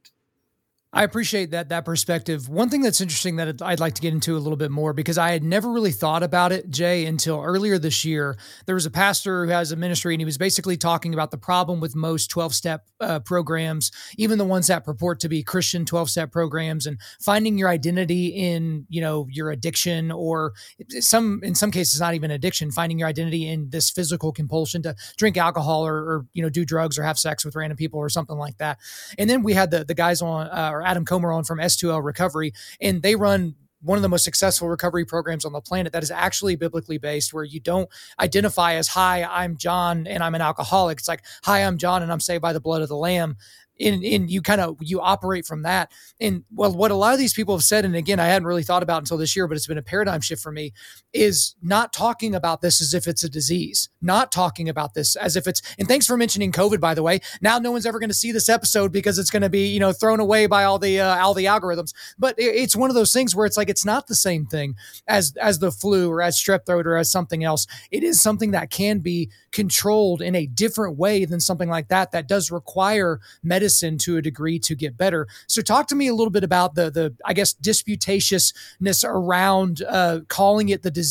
I 0.91 1.05
appreciate 1.05 1.51
that 1.51 1.69
that 1.69 1.85
perspective. 1.85 2.49
One 2.49 2.71
thing 2.71 2.81
that's 2.81 3.03
interesting 3.03 3.37
that 3.37 3.61
I'd 3.61 3.79
like 3.79 3.93
to 3.97 4.01
get 4.01 4.15
into 4.15 4.39
a 4.39 4.41
little 4.41 4.57
bit 4.57 4.71
more 4.71 4.95
because 4.95 5.19
I 5.19 5.33
had 5.33 5.45
never 5.45 5.71
really 5.71 5.93
thought 5.93 6.23
about 6.23 6.51
it, 6.51 6.71
Jay, 6.71 7.05
until 7.05 7.43
earlier 7.43 7.79
this 7.79 8.07
year. 8.07 8.39
There 8.65 8.75
was 8.75 8.87
a 8.87 8.91
pastor 8.91 9.45
who 9.45 9.51
has 9.51 9.71
a 9.71 9.77
ministry, 9.77 10.15
and 10.15 10.21
he 10.21 10.25
was 10.25 10.39
basically 10.39 10.79
talking 10.79 11.13
about 11.13 11.31
the 11.31 11.37
problem 11.37 11.81
with 11.81 11.95
most 11.95 12.31
twelve 12.31 12.55
step 12.55 12.87
uh, 13.01 13.21
programs, 13.21 13.93
even 14.17 14.39
the 14.39 14.47
ones 14.47 14.69
that 14.69 14.83
purport 14.83 15.21
to 15.21 15.29
be 15.29 15.43
Christian 15.43 15.85
twelve 15.85 16.09
step 16.09 16.33
programs, 16.33 16.87
and 16.87 16.99
finding 17.21 17.59
your 17.59 17.69
identity 17.69 18.29
in 18.29 18.87
you 18.89 19.03
know 19.03 19.27
your 19.31 19.51
addiction 19.51 20.11
or 20.11 20.55
some 21.01 21.41
in 21.43 21.55
some 21.55 21.71
cases 21.71 22.01
not 22.01 22.15
even 22.15 22.31
addiction, 22.31 22.71
finding 22.71 22.99
your 22.99 23.09
identity 23.09 23.47
in 23.47 23.69
this 23.69 23.91
physical 23.91 24.33
compulsion 24.33 24.81
to 24.85 24.97
drink 25.19 25.37
alcohol 25.37 25.87
or, 25.87 25.97
or 25.97 26.27
you 26.33 26.43
know 26.43 26.49
do 26.49 26.65
drugs 26.65 26.99
or 26.99 27.03
have 27.03 27.19
sex 27.19 27.45
with 27.45 27.55
random 27.55 27.77
people 27.77 28.01
or 28.01 28.09
something 28.09 28.39
like 28.39 28.57
that. 28.57 28.79
And 29.19 29.29
then 29.29 29.43
we 29.43 29.53
had 29.53 29.71
the 29.71 29.85
the 29.85 29.95
guys 29.95 30.23
on. 30.23 30.47
Uh, 30.47 30.77
or 30.79 30.87
Adam 30.87 31.05
Comer 31.05 31.33
on 31.33 31.45
from 31.45 31.59
S2L 31.59 32.03
Recovery, 32.03 32.53
and 32.81 33.03
they 33.03 33.17
run 33.17 33.55
one 33.81 33.97
of 33.97 34.03
the 34.03 34.09
most 34.09 34.25
successful 34.25 34.69
recovery 34.69 35.05
programs 35.05 35.45
on 35.45 35.53
the 35.53 35.61
planet 35.61 35.93
that 35.93 36.03
is 36.03 36.11
actually 36.11 36.57
biblically 36.57 36.99
based, 36.99 37.33
where 37.33 37.45
you 37.45 37.61
don't 37.61 37.89
identify 38.19 38.75
as, 38.75 38.89
Hi, 38.89 39.23
I'm 39.23 39.57
John 39.57 40.07
and 40.07 40.23
I'm 40.23 40.35
an 40.35 40.41
alcoholic. 40.41 40.99
It's 40.99 41.09
like, 41.09 41.25
Hi, 41.45 41.65
I'm 41.65 41.79
John 41.79 42.03
and 42.03 42.11
I'm 42.11 42.21
saved 42.21 42.43
by 42.43 42.53
the 42.53 42.61
blood 42.61 42.83
of 42.83 42.89
the 42.89 42.97
Lamb 42.97 43.37
and, 43.81 44.03
and 44.03 44.31
you 44.31 44.43
kind 44.43 44.61
of 44.61 44.77
you 44.81 45.01
operate 45.01 45.47
from 45.47 45.63
that 45.63 45.91
and 46.21 46.45
well 46.53 46.73
what 46.75 46.91
a 46.91 46.95
lot 46.95 47.13
of 47.13 47.19
these 47.19 47.33
people 47.33 47.55
have 47.55 47.63
said 47.63 47.85
and 47.85 47.95
again 47.95 48.21
i 48.21 48.27
hadn't 48.27 48.47
really 48.47 48.63
thought 48.63 48.83
about 48.83 49.03
until 49.03 49.17
this 49.17 49.37
year 49.37 49.47
but 49.47 49.57
it's 49.57 49.67
been 49.67 49.79
a 49.79 49.83
paradigm 49.83 50.21
shift 50.21 50.43
for 50.43 50.53
me 50.53 50.73
is 51.21 51.55
not 51.63 51.93
talking 51.93 52.35
about 52.35 52.61
this 52.61 52.81
as 52.81 52.95
if 52.95 53.07
it's 53.07 53.25
a 53.25 53.29
disease 53.29 53.89
not 54.01 54.31
talking 54.31 54.69
about 54.69 54.95
this 54.95 55.17
as 55.17 55.37
if 55.37 55.47
it's 55.47 55.61
and 55.79 55.89
thanks 55.89 56.07
for 56.07 56.17
mentioning 56.17 56.53
covid 56.53 56.81
by 56.81 56.95
the 56.95 57.03
way. 57.03 57.21
Now 57.41 57.59
no 57.59 57.73
one's 57.73 57.87
ever 57.87 57.99
going 57.99 58.11
to 58.11 58.15
see 58.15 58.33
this 58.33 58.49
episode 58.49 58.93
because 58.93 59.19
it's 59.19 59.31
going 59.31 59.43
to 59.43 59.49
be 59.49 59.69
you 59.69 59.81
know 59.81 59.93
thrown 59.93 60.21
away 60.21 60.47
by 60.47 60.65
all 60.65 60.79
the 60.79 61.01
uh, 61.01 61.19
all 61.19 61.35
the 61.35 61.47
algorithms. 61.47 61.93
But 62.19 62.35
it's 62.39 62.77
one 62.77 62.91
of 62.91 62.95
those 62.95 63.13
things 63.13 63.35
where 63.35 63.47
it's 63.47 63.57
like 63.57 63.69
it's 63.69 63.85
not 63.85 64.07
the 64.07 64.15
same 64.15 64.47
thing 64.47 64.77
as 65.07 65.35
as 65.41 65.59
the 65.59 65.73
flu 65.73 66.11
or 66.11 66.23
as 66.23 66.37
strep 66.37 66.67
throat 66.67 66.87
or 66.87 66.97
as 66.97 67.11
something 67.11 67.45
else. 67.45 67.67
It 67.91 68.03
is 68.03 68.23
something 68.23 68.53
that 68.53 68.71
can 68.71 68.99
be 69.01 69.31
controlled 69.51 70.23
in 70.23 70.35
a 70.35 70.47
different 70.47 70.97
way 70.97 71.25
than 71.25 71.41
something 71.41 71.69
like 71.69 71.89
that 71.89 72.13
that 72.13 72.29
does 72.29 72.51
require 72.51 73.21
medicine 73.43 73.99
to 73.99 74.17
a 74.17 74.23
degree 74.23 74.59
to 74.61 74.75
get 74.75 74.97
better. 74.97 75.27
So 75.47 75.63
talk 75.63 75.89
to 75.89 75.95
me 75.95 76.09
a 76.09 76.15
little 76.15 76.31
bit 76.31 76.45
about 76.45 76.75
the 76.75 76.91
the 76.91 77.15
I 77.25 77.33
guess 77.33 77.55
disputatiousness 77.55 79.05
around 79.05 79.83
uh, 79.89 80.21
calling 80.29 80.69
it 80.69 80.83
the 80.83 80.91
disease 80.91 81.08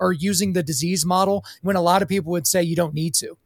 or 0.00 0.12
using 0.12 0.52
the 0.52 0.62
disease 0.62 1.04
model 1.04 1.44
when 1.62 1.76
a 1.76 1.82
lot 1.82 2.02
of 2.02 2.08
people 2.08 2.32
would 2.32 2.46
say 2.46 2.62
you 2.62 2.76
don't 2.76 2.94
need 2.94 3.14
to. 3.14 3.36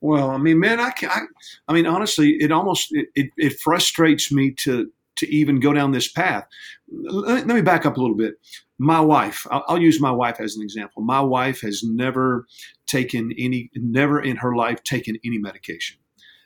Well, 0.00 0.30
I 0.30 0.36
mean, 0.36 0.60
man, 0.60 0.78
I, 0.78 0.92
I, 1.02 1.20
I 1.66 1.72
mean, 1.72 1.86
honestly, 1.86 2.36
it 2.40 2.52
almost 2.52 2.88
it, 2.92 3.08
it, 3.14 3.30
it 3.36 3.60
frustrates 3.60 4.30
me 4.30 4.52
to 4.52 4.90
to 5.16 5.34
even 5.34 5.58
go 5.58 5.72
down 5.72 5.90
this 5.90 6.06
path. 6.06 6.46
Let, 6.88 7.46
let 7.46 7.54
me 7.56 7.62
back 7.62 7.84
up 7.84 7.96
a 7.96 8.00
little 8.00 8.16
bit 8.16 8.34
my 8.78 9.00
wife 9.00 9.46
I'll, 9.50 9.64
I'll, 9.68 9.78
use 9.78 10.00
my 10.00 10.10
wife 10.10 10.40
as 10.40 10.56
an 10.56 10.62
example 10.62 11.02
my 11.02 11.20
wife 11.20 11.60
has 11.62 11.82
never 11.82 12.46
taken 12.86 13.32
any 13.36 13.70
never 13.74 14.20
in 14.20 14.36
her 14.36 14.54
life 14.54 14.82
taken 14.84 15.18
any 15.24 15.38
medication 15.38 15.98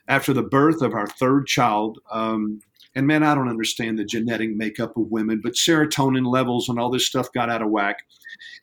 after 0.07 0.33
the 0.33 0.43
birth 0.43 0.81
of 0.81 0.93
our 0.93 1.07
third 1.07 1.47
child 1.47 1.99
um, 2.11 2.59
and 2.95 3.07
man 3.07 3.23
i 3.23 3.33
don't 3.33 3.49
understand 3.49 3.97
the 3.97 4.05
genetic 4.05 4.55
makeup 4.55 4.95
of 4.97 5.11
women 5.11 5.39
but 5.41 5.53
serotonin 5.53 6.25
levels 6.25 6.69
and 6.69 6.79
all 6.79 6.89
this 6.89 7.05
stuff 7.05 7.31
got 7.33 7.49
out 7.49 7.61
of 7.61 7.69
whack 7.69 7.99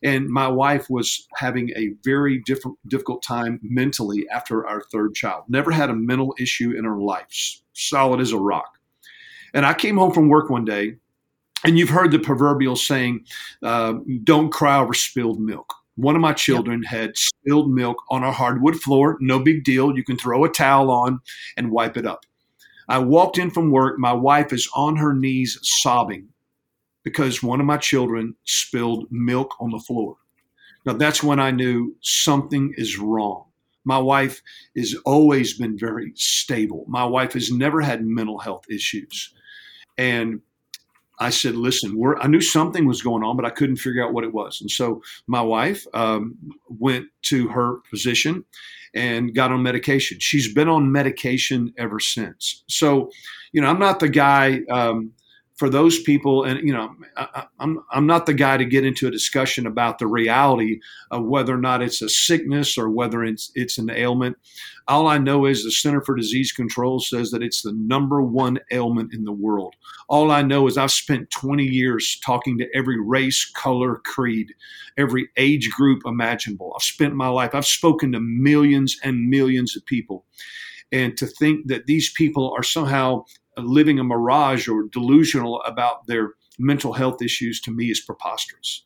and 0.03 0.29
my 0.29 0.49
wife 0.49 0.89
was 0.89 1.27
having 1.37 1.71
a 1.77 1.91
very 2.03 2.39
different, 2.39 2.77
difficult 2.89 3.23
time 3.23 3.61
mentally 3.63 4.27
after 4.31 4.67
our 4.67 4.83
third 4.93 5.15
child 5.15 5.45
never 5.49 5.71
had 5.71 5.91
a 5.91 5.95
mental 5.95 6.35
issue 6.39 6.73
in 6.73 6.85
her 6.85 6.99
life 6.99 7.61
solid 7.73 8.21
as 8.21 8.33
a 8.33 8.39
rock 8.39 8.79
and 9.55 9.65
i 9.67 9.75
came 9.75 9.97
home 9.97 10.13
from 10.13 10.29
work 10.29 10.51
one 10.51 10.65
day 10.65 10.95
and 11.65 11.79
you've 11.79 11.91
heard 11.91 12.11
the 12.11 12.19
proverbial 12.19 12.77
saying, 12.77 13.27
uh, 13.63 13.95
don't 14.25 14.51
cry 14.51 14.79
over 14.79 14.95
spilled 14.95 15.41
milk. 15.41 15.75
One 15.97 16.15
of 16.15 16.23
my 16.23 16.33
children 16.33 16.83
yep. 16.83 16.91
had 16.91 17.17
spilled 17.17 17.71
milk 17.71 18.03
on 18.09 18.25
a 18.25 18.33
hardwood 18.33 18.77
floor. 18.77 19.19
No 19.21 19.39
big 19.39 19.65
deal. 19.65 19.95
You 19.95 20.03
can 20.03 20.17
throw 20.17 20.45
a 20.45 20.49
towel 20.49 20.91
on 20.91 21.21
and 21.57 21.71
wipe 21.71 21.97
it 21.97 22.07
up. 22.07 22.25
I 22.91 22.99
walked 22.99 23.39
in 23.39 23.51
from 23.51 23.71
work. 23.71 24.01
My 24.01 24.13
wife 24.13 24.53
is 24.53 24.69
on 24.75 24.97
her 24.97 25.15
knees 25.15 25.59
sobbing 25.63 26.29
because 27.05 27.41
one 27.41 27.61
of 27.61 27.67
my 27.67 27.77
children 27.77 28.35
spilled 28.45 29.07
milk 29.13 29.55
on 29.61 29.71
the 29.71 29.79
floor. 29.79 30.17
Now, 30.85 30.95
that's 30.95 31.23
when 31.23 31.39
I 31.39 31.53
knew 31.53 31.95
something 32.01 32.75
is 32.77 32.99
wrong. 32.99 33.45
My 33.85 33.99
wife 33.99 34.43
has 34.77 34.97
always 35.07 35.57
been 35.57 35.79
very 35.79 36.13
stable. 36.17 36.85
My 36.89 37.05
wife 37.05 37.33
has 37.35 37.53
never 37.53 37.81
had 37.81 38.05
mental 38.05 38.39
health 38.39 38.65
issues. 38.69 39.33
And 39.97 40.41
I 41.21 41.31
said, 41.31 41.55
listen, 41.55 42.03
I 42.21 42.27
knew 42.27 42.41
something 42.41 42.87
was 42.87 43.03
going 43.03 43.23
on, 43.23 43.37
but 43.37 43.45
I 43.45 43.51
couldn't 43.51 43.77
figure 43.77 44.05
out 44.05 44.13
what 44.13 44.25
it 44.25 44.35
was. 44.35 44.61
And 44.61 44.71
so 44.71 45.01
my 45.29 45.43
wife 45.43 45.87
um, 45.95 46.37
went 46.69 47.07
to 47.23 47.49
her 47.49 47.83
physician 47.89 48.45
and 48.95 49.35
got 49.35 49.53
on 49.53 49.63
medication. 49.63 50.19
She's 50.21 50.53
been 50.53 50.69
on 50.69 50.91
medication 50.91 51.73
ever 51.79 52.01
since. 52.01 52.65
So, 52.69 53.11
you 53.53 53.61
know, 53.61 53.69
I'm 53.69 53.79
not 53.79 54.01
the 54.01 54.09
guy. 54.09 54.61
Um, 54.71 55.13
for 55.61 55.69
those 55.69 56.01
people, 56.01 56.45
and 56.45 56.67
you 56.67 56.73
know, 56.73 56.97
I, 57.19 57.45
I'm 57.59 57.81
I'm 57.93 58.07
not 58.07 58.25
the 58.25 58.33
guy 58.33 58.57
to 58.57 58.65
get 58.65 58.87
into 58.87 59.07
a 59.07 59.11
discussion 59.11 59.67
about 59.67 59.99
the 59.99 60.07
reality 60.07 60.81
of 61.11 61.27
whether 61.27 61.55
or 61.55 61.61
not 61.61 61.83
it's 61.83 62.01
a 62.01 62.09
sickness 62.09 62.79
or 62.79 62.89
whether 62.89 63.23
it's 63.23 63.53
it's 63.55 63.77
an 63.77 63.91
ailment. 63.91 64.39
All 64.89 65.07
I 65.07 65.19
know 65.19 65.45
is 65.45 65.63
the 65.63 65.71
Center 65.71 66.01
for 66.01 66.17
Disease 66.17 66.51
Control 66.51 66.99
says 66.99 67.31
that 67.33 67.43
it's 67.43 67.61
the 67.61 67.75
number 67.75 68.23
one 68.23 68.59
ailment 68.73 69.13
in 69.13 69.25
the 69.25 69.33
world. 69.33 69.75
All 70.09 70.31
I 70.31 70.41
know 70.41 70.67
is 70.67 70.79
I've 70.79 70.93
spent 70.93 71.31
20 71.31 71.63
years 71.63 72.19
talking 72.25 72.57
to 72.57 72.67
every 72.75 72.99
race, 72.99 73.45
color, 73.45 73.97
creed, 73.97 74.55
every 74.97 75.29
age 75.37 75.71
group 75.73 76.01
imaginable. 76.07 76.73
I've 76.75 76.83
spent 76.83 77.15
my 77.15 77.29
life. 77.29 77.55
I've 77.55 77.67
spoken 77.67 78.13
to 78.13 78.21
millions 78.21 78.99
and 79.05 79.29
millions 79.29 79.77
of 79.77 79.85
people 79.85 80.25
and 80.93 81.17
to 81.17 81.27
think 81.27 81.67
that 81.69 81.87
these 81.87 82.13
people 82.13 82.53
are 82.57 82.63
somehow 82.63 83.25
living 83.57 83.99
a 83.99 84.05
mirage 84.05 84.69
or 84.69 84.85
delusional 84.93 85.61
about 85.63 86.07
their 86.07 86.35
mental 86.59 86.93
health 86.93 87.23
issues 87.23 87.61
to 87.63 87.71
me 87.71 87.91
is 87.91 88.01
preposterous. 88.01 88.85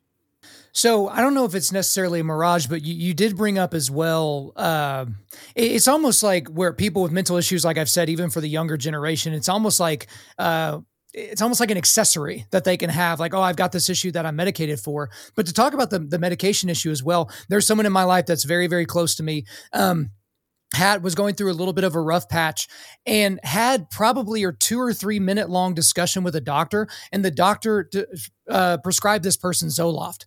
So 0.72 1.08
I 1.08 1.20
don't 1.20 1.34
know 1.34 1.44
if 1.44 1.54
it's 1.54 1.70
necessarily 1.70 2.20
a 2.20 2.24
mirage, 2.24 2.66
but 2.66 2.82
you, 2.82 2.94
you 2.94 3.14
did 3.14 3.36
bring 3.36 3.58
up 3.58 3.74
as 3.74 3.90
well. 3.90 4.52
Uh, 4.56 5.06
it's 5.54 5.86
almost 5.86 6.22
like 6.24 6.48
where 6.48 6.72
people 6.72 7.02
with 7.02 7.12
mental 7.12 7.36
issues, 7.36 7.64
like 7.64 7.78
I've 7.78 7.88
said, 7.88 8.08
even 8.08 8.28
for 8.28 8.40
the 8.40 8.48
younger 8.48 8.76
generation, 8.76 9.34
it's 9.34 9.48
almost 9.48 9.78
like 9.78 10.08
uh, 10.36 10.80
it's 11.14 11.40
almost 11.40 11.60
like 11.60 11.70
an 11.70 11.78
accessory 11.78 12.46
that 12.50 12.64
they 12.64 12.76
can 12.76 12.90
have 12.90 13.20
like 13.20 13.32
oh 13.34 13.40
i've 13.40 13.56
got 13.56 13.70
this 13.70 13.88
issue 13.88 14.10
that 14.10 14.26
i'm 14.26 14.34
medicated 14.34 14.80
for 14.80 15.10
but 15.36 15.46
to 15.46 15.52
talk 15.52 15.72
about 15.72 15.90
the, 15.90 16.00
the 16.00 16.18
medication 16.18 16.68
issue 16.68 16.90
as 16.90 17.02
well 17.02 17.30
there's 17.48 17.66
someone 17.66 17.86
in 17.86 17.92
my 17.92 18.02
life 18.02 18.26
that's 18.26 18.44
very 18.44 18.66
very 18.66 18.84
close 18.84 19.14
to 19.14 19.22
me 19.22 19.44
um, 19.72 20.10
had 20.74 21.02
was 21.02 21.14
going 21.14 21.34
through 21.34 21.50
a 21.50 21.54
little 21.54 21.72
bit 21.72 21.84
of 21.84 21.94
a 21.94 22.00
rough 22.00 22.28
patch 22.28 22.68
and 23.06 23.40
had 23.42 23.90
probably 23.90 24.44
a 24.44 24.52
two 24.52 24.80
or 24.80 24.92
three 24.92 25.20
minute 25.20 25.50
long 25.50 25.74
discussion 25.74 26.22
with 26.22 26.36
a 26.36 26.40
doctor 26.40 26.88
and 27.12 27.24
the 27.24 27.30
doctor 27.30 27.90
uh, 28.48 28.78
prescribed 28.78 29.24
this 29.24 29.36
person 29.36 29.68
zoloft 29.68 30.24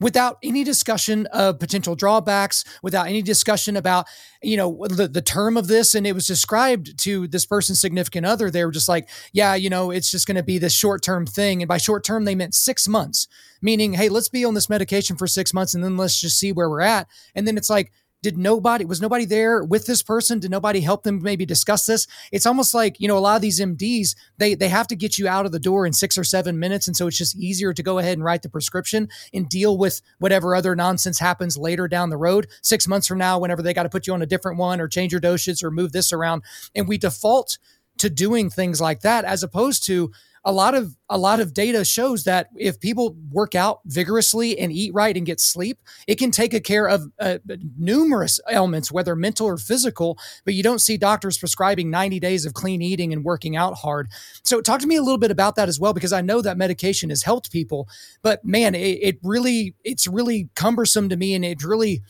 without 0.00 0.38
any 0.42 0.64
discussion 0.64 1.26
of 1.26 1.58
potential 1.60 1.94
drawbacks, 1.94 2.64
without 2.82 3.06
any 3.06 3.20
discussion 3.22 3.76
about, 3.76 4.06
you 4.42 4.56
know, 4.56 4.86
the, 4.88 5.06
the 5.06 5.20
term 5.20 5.56
of 5.56 5.68
this. 5.68 5.94
And 5.94 6.06
it 6.06 6.14
was 6.14 6.26
described 6.26 6.98
to 7.00 7.28
this 7.28 7.44
person's 7.44 7.80
significant 7.80 8.26
other. 8.26 8.50
They 8.50 8.64
were 8.64 8.72
just 8.72 8.88
like, 8.88 9.08
yeah, 9.32 9.54
you 9.54 9.68
know, 9.68 9.90
it's 9.90 10.10
just 10.10 10.26
going 10.26 10.36
to 10.36 10.42
be 10.42 10.58
this 10.58 10.72
short 10.72 11.02
term 11.02 11.26
thing. 11.26 11.62
And 11.62 11.68
by 11.68 11.76
short 11.76 12.02
term, 12.02 12.24
they 12.24 12.34
meant 12.34 12.54
six 12.54 12.88
months, 12.88 13.28
meaning, 13.60 13.92
hey, 13.92 14.08
let's 14.08 14.30
be 14.30 14.44
on 14.44 14.54
this 14.54 14.70
medication 14.70 15.16
for 15.16 15.26
six 15.26 15.52
months 15.52 15.74
and 15.74 15.84
then 15.84 15.96
let's 15.98 16.18
just 16.18 16.38
see 16.38 16.50
where 16.50 16.70
we're 16.70 16.80
at. 16.80 17.06
And 17.34 17.46
then 17.46 17.58
it's 17.58 17.70
like, 17.70 17.92
did 18.22 18.36
nobody 18.36 18.84
was 18.84 19.00
nobody 19.00 19.24
there 19.24 19.64
with 19.64 19.86
this 19.86 20.02
person? 20.02 20.38
Did 20.38 20.50
nobody 20.50 20.80
help 20.80 21.04
them 21.04 21.22
maybe 21.22 21.46
discuss 21.46 21.86
this? 21.86 22.06
It's 22.32 22.46
almost 22.46 22.74
like 22.74 23.00
you 23.00 23.08
know 23.08 23.16
a 23.16 23.20
lot 23.20 23.36
of 23.36 23.42
these 23.42 23.60
mds 23.60 24.14
they 24.36 24.54
they 24.54 24.68
have 24.68 24.86
to 24.88 24.96
get 24.96 25.18
you 25.18 25.26
out 25.28 25.46
of 25.46 25.52
the 25.52 25.58
door 25.58 25.86
in 25.86 25.92
six 25.92 26.18
or 26.18 26.24
seven 26.24 26.58
minutes. 26.58 26.86
And 26.86 26.96
so 26.96 27.06
it's 27.06 27.18
just 27.18 27.36
easier 27.36 27.72
to 27.72 27.82
go 27.82 27.98
ahead 27.98 28.18
and 28.18 28.24
write 28.24 28.42
the 28.42 28.48
prescription 28.48 29.08
and 29.32 29.48
deal 29.48 29.78
with 29.78 30.02
whatever 30.18 30.54
other 30.54 30.76
nonsense 30.76 31.18
happens 31.18 31.56
later 31.56 31.88
down 31.88 32.10
the 32.10 32.16
road. 32.16 32.46
Six 32.62 32.86
months 32.86 33.06
from 33.06 33.18
now 33.18 33.38
whenever 33.38 33.62
they 33.62 33.74
got 33.74 33.84
to 33.84 33.88
put 33.88 34.06
you 34.06 34.12
on 34.14 34.22
a 34.22 34.26
different 34.26 34.58
one 34.58 34.80
or 34.80 34.88
change 34.88 35.12
your 35.12 35.20
dosage 35.20 35.62
or 35.62 35.70
move 35.70 35.92
this 35.92 36.12
around. 36.12 36.42
And 36.74 36.86
we 36.86 36.98
default 36.98 37.58
to 37.98 38.10
doing 38.10 38.50
things 38.50 38.80
like 38.80 39.00
that 39.00 39.24
as 39.24 39.42
opposed 39.42 39.84
to 39.86 40.10
a 40.44 40.52
lot 40.52 40.74
of 40.74 40.96
a 41.08 41.18
lot 41.18 41.40
of 41.40 41.52
data 41.52 41.84
shows 41.84 42.24
that 42.24 42.48
if 42.56 42.80
people 42.80 43.16
work 43.30 43.54
out 43.54 43.80
vigorously 43.84 44.58
and 44.58 44.72
eat 44.72 44.94
right 44.94 45.16
and 45.16 45.26
get 45.26 45.40
sleep, 45.40 45.78
it 46.06 46.16
can 46.16 46.30
take 46.30 46.62
care 46.64 46.86
of 46.86 47.02
uh, 47.18 47.38
numerous 47.76 48.40
ailments, 48.50 48.90
whether 48.90 49.14
mental 49.14 49.46
or 49.46 49.58
physical. 49.58 50.18
But 50.44 50.54
you 50.54 50.62
don't 50.62 50.78
see 50.78 50.96
doctors 50.96 51.36
prescribing 51.36 51.90
90 51.90 52.20
days 52.20 52.46
of 52.46 52.54
clean 52.54 52.80
eating 52.80 53.12
and 53.12 53.24
working 53.24 53.56
out 53.56 53.74
hard. 53.74 54.08
So, 54.42 54.60
talk 54.60 54.80
to 54.80 54.86
me 54.86 54.96
a 54.96 55.02
little 55.02 55.18
bit 55.18 55.30
about 55.30 55.56
that 55.56 55.68
as 55.68 55.78
well, 55.78 55.92
because 55.92 56.12
I 56.12 56.22
know 56.22 56.40
that 56.40 56.56
medication 56.56 57.10
has 57.10 57.22
helped 57.22 57.52
people. 57.52 57.88
But 58.22 58.44
man, 58.44 58.74
it, 58.74 58.98
it 59.02 59.18
really 59.22 59.74
it's 59.84 60.06
really 60.06 60.48
cumbersome 60.54 61.08
to 61.10 61.16
me, 61.16 61.34
and 61.34 61.44
it 61.44 61.62
really 61.62 62.02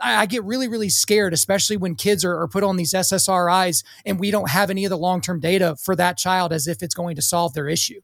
I, 0.00 0.26
get 0.26 0.44
really, 0.44 0.68
really 0.68 0.88
scared, 0.88 1.32
especially 1.32 1.76
when 1.76 1.94
kids 1.94 2.24
are, 2.24 2.38
are, 2.38 2.48
put 2.48 2.62
on 2.62 2.76
these 2.76 2.92
SSRIs 2.92 3.82
and 4.04 4.20
we 4.20 4.30
don't 4.30 4.50
have 4.50 4.70
any 4.70 4.84
of 4.84 4.90
the 4.90 4.98
long 4.98 5.20
term 5.20 5.40
data 5.40 5.76
for 5.76 5.96
that 5.96 6.18
child 6.18 6.52
as 6.52 6.66
if 6.66 6.82
it's 6.82 6.94
going 6.94 7.16
to 7.16 7.22
solve 7.22 7.54
their 7.54 7.68
issue. 7.68 8.00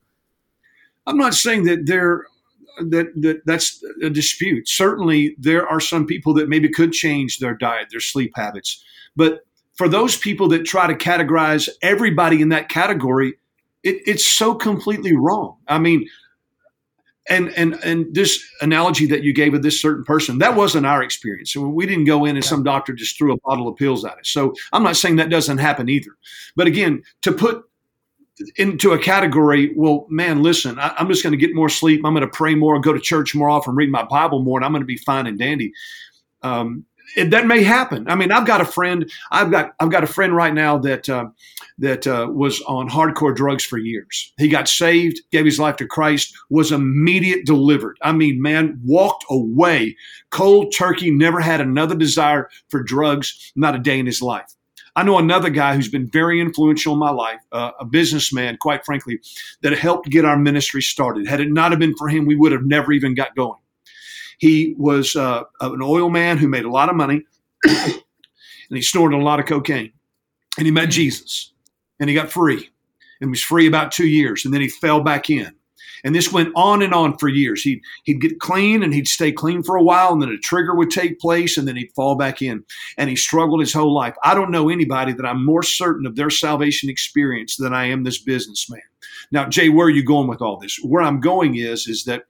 I'm 1.06 1.18
not 1.18 1.34
saying 1.34 1.64
that 1.64 1.86
there 1.86 2.24
that, 2.78 3.12
that 3.16 3.42
that's 3.44 3.82
a 4.02 4.08
dispute. 4.08 4.68
Certainly, 4.68 5.36
there 5.38 5.66
are 5.68 5.80
some 5.80 6.06
people 6.06 6.32
that 6.34 6.48
maybe 6.48 6.70
could 6.70 6.92
change 6.92 7.38
their 7.38 7.54
diet, 7.54 7.88
their 7.90 8.00
sleep 8.00 8.32
habits, 8.34 8.82
but 9.14 9.40
for 9.74 9.88
those 9.88 10.16
people 10.16 10.48
that 10.48 10.64
try 10.64 10.86
to 10.86 10.94
categorize 10.94 11.68
everybody 11.82 12.40
in 12.40 12.50
that 12.50 12.68
category, 12.68 13.34
it, 13.82 14.00
it's 14.06 14.30
so 14.30 14.54
completely 14.54 15.14
wrong. 15.14 15.56
I 15.66 15.78
mean, 15.78 16.06
and 17.28 17.50
and 17.50 17.74
and 17.84 18.12
this 18.14 18.44
analogy 18.60 19.06
that 19.06 19.22
you 19.22 19.32
gave 19.32 19.54
of 19.54 19.62
this 19.62 19.80
certain 19.80 20.04
person 20.04 20.38
that 20.38 20.56
wasn't 20.56 20.86
our 20.86 21.02
experience. 21.02 21.52
So 21.52 21.60
we 21.60 21.86
didn't 21.86 22.04
go 22.04 22.24
in 22.24 22.36
and 22.36 22.44
some 22.44 22.62
doctor 22.62 22.92
just 22.92 23.16
threw 23.16 23.32
a 23.32 23.40
bottle 23.40 23.68
of 23.68 23.76
pills 23.76 24.04
at 24.04 24.18
us. 24.18 24.28
So 24.28 24.54
i'm 24.72 24.82
not 24.82 24.96
saying 24.96 25.16
that 25.16 25.30
doesn't 25.30 25.58
happen 25.58 25.88
either. 25.88 26.10
But 26.56 26.66
again 26.66 27.02
to 27.22 27.32
put 27.32 27.64
into 28.56 28.92
a 28.92 28.98
category 28.98 29.72
well 29.76 30.06
man 30.08 30.42
listen 30.42 30.78
I, 30.78 30.94
am 30.98 31.08
just 31.08 31.22
going 31.22 31.32
to 31.32 31.36
get 31.36 31.54
more 31.54 31.68
sleep. 31.68 32.04
I'm 32.04 32.14
going 32.14 32.22
to 32.22 32.28
pray 32.28 32.54
more 32.54 32.78
go 32.80 32.92
to 32.92 33.00
church 33.00 33.34
more 33.34 33.50
often 33.50 33.76
read 33.76 33.90
my 33.90 34.04
bible 34.04 34.42
more 34.42 34.58
and 34.58 34.64
i'm 34.64 34.72
going 34.72 34.82
to 34.82 34.86
be 34.86 34.96
fine 34.96 35.26
and 35.26 35.38
dandy. 35.38 35.72
Um, 36.42 36.84
it, 37.16 37.30
that 37.30 37.46
may 37.46 37.62
happen. 37.62 38.08
I 38.08 38.14
mean, 38.14 38.32
I've 38.32 38.46
got 38.46 38.60
a 38.60 38.64
friend. 38.64 39.10
I've 39.30 39.50
got 39.50 39.72
I've 39.80 39.90
got 39.90 40.04
a 40.04 40.08
friend 40.08 40.34
right 40.34 40.54
now 40.54 40.78
that 40.78 41.08
uh, 41.08 41.26
that 41.78 42.06
uh, 42.06 42.28
was 42.30 42.60
on 42.62 42.88
hardcore 42.88 43.34
drugs 43.34 43.64
for 43.64 43.78
years. 43.78 44.32
He 44.38 44.48
got 44.48 44.68
saved, 44.68 45.20
gave 45.30 45.44
his 45.44 45.58
life 45.58 45.76
to 45.76 45.86
Christ, 45.86 46.34
was 46.50 46.72
immediate 46.72 47.46
delivered. 47.46 47.98
I 48.02 48.12
mean, 48.12 48.40
man, 48.40 48.80
walked 48.84 49.24
away 49.30 49.96
cold 50.30 50.72
turkey. 50.76 51.10
Never 51.10 51.40
had 51.40 51.60
another 51.60 51.94
desire 51.94 52.48
for 52.68 52.82
drugs. 52.82 53.52
Not 53.56 53.74
a 53.74 53.78
day 53.78 53.98
in 53.98 54.06
his 54.06 54.22
life. 54.22 54.54
I 54.94 55.02
know 55.02 55.18
another 55.18 55.48
guy 55.48 55.74
who's 55.74 55.88
been 55.88 56.08
very 56.10 56.38
influential 56.38 56.92
in 56.92 56.98
my 56.98 57.10
life, 57.10 57.40
uh, 57.50 57.70
a 57.80 57.84
businessman, 57.84 58.58
quite 58.58 58.84
frankly, 58.84 59.20
that 59.62 59.72
helped 59.78 60.10
get 60.10 60.26
our 60.26 60.36
ministry 60.36 60.82
started. 60.82 61.26
Had 61.26 61.40
it 61.40 61.50
not 61.50 61.72
have 61.72 61.80
been 61.80 61.96
for 61.96 62.08
him, 62.08 62.26
we 62.26 62.36
would 62.36 62.52
have 62.52 62.66
never 62.66 62.92
even 62.92 63.14
got 63.14 63.34
going. 63.34 63.58
He 64.42 64.74
was 64.76 65.14
uh, 65.14 65.44
an 65.60 65.80
oil 65.80 66.10
man 66.10 66.36
who 66.36 66.48
made 66.48 66.64
a 66.64 66.68
lot 66.68 66.88
of 66.88 66.96
money, 66.96 67.22
and 67.64 68.02
he 68.70 68.82
snorted 68.82 69.16
a 69.16 69.22
lot 69.22 69.38
of 69.38 69.46
cocaine. 69.46 69.92
And 70.58 70.66
he 70.66 70.72
met 70.72 70.90
Jesus, 70.90 71.52
and 72.00 72.10
he 72.10 72.16
got 72.16 72.28
free, 72.28 72.68
and 73.20 73.30
was 73.30 73.40
free 73.40 73.68
about 73.68 73.92
two 73.92 74.08
years, 74.08 74.44
and 74.44 74.52
then 74.52 74.60
he 74.60 74.68
fell 74.68 75.00
back 75.00 75.30
in. 75.30 75.54
And 76.02 76.12
this 76.12 76.32
went 76.32 76.52
on 76.56 76.82
and 76.82 76.92
on 76.92 77.16
for 77.18 77.28
years. 77.28 77.62
He'd, 77.62 77.82
he'd 78.02 78.20
get 78.20 78.40
clean 78.40 78.82
and 78.82 78.92
he'd 78.92 79.06
stay 79.06 79.30
clean 79.30 79.62
for 79.62 79.76
a 79.76 79.82
while, 79.84 80.12
and 80.12 80.20
then 80.20 80.30
a 80.30 80.38
trigger 80.38 80.74
would 80.74 80.90
take 80.90 81.20
place, 81.20 81.56
and 81.56 81.68
then 81.68 81.76
he'd 81.76 81.92
fall 81.94 82.16
back 82.16 82.42
in. 82.42 82.64
And 82.98 83.08
he 83.08 83.14
struggled 83.14 83.60
his 83.60 83.72
whole 83.72 83.94
life. 83.94 84.16
I 84.24 84.34
don't 84.34 84.50
know 84.50 84.68
anybody 84.68 85.12
that 85.12 85.24
I'm 85.24 85.46
more 85.46 85.62
certain 85.62 86.04
of 86.04 86.16
their 86.16 86.30
salvation 86.30 86.90
experience 86.90 87.58
than 87.58 87.72
I 87.72 87.84
am 87.84 88.02
this 88.02 88.20
businessman. 88.20 88.82
Now, 89.30 89.48
Jay, 89.48 89.68
where 89.68 89.86
are 89.86 89.90
you 89.90 90.04
going 90.04 90.26
with 90.26 90.42
all 90.42 90.58
this? 90.58 90.80
Where 90.82 91.02
I'm 91.02 91.20
going 91.20 91.54
is, 91.54 91.86
is 91.86 92.02
that 92.06 92.24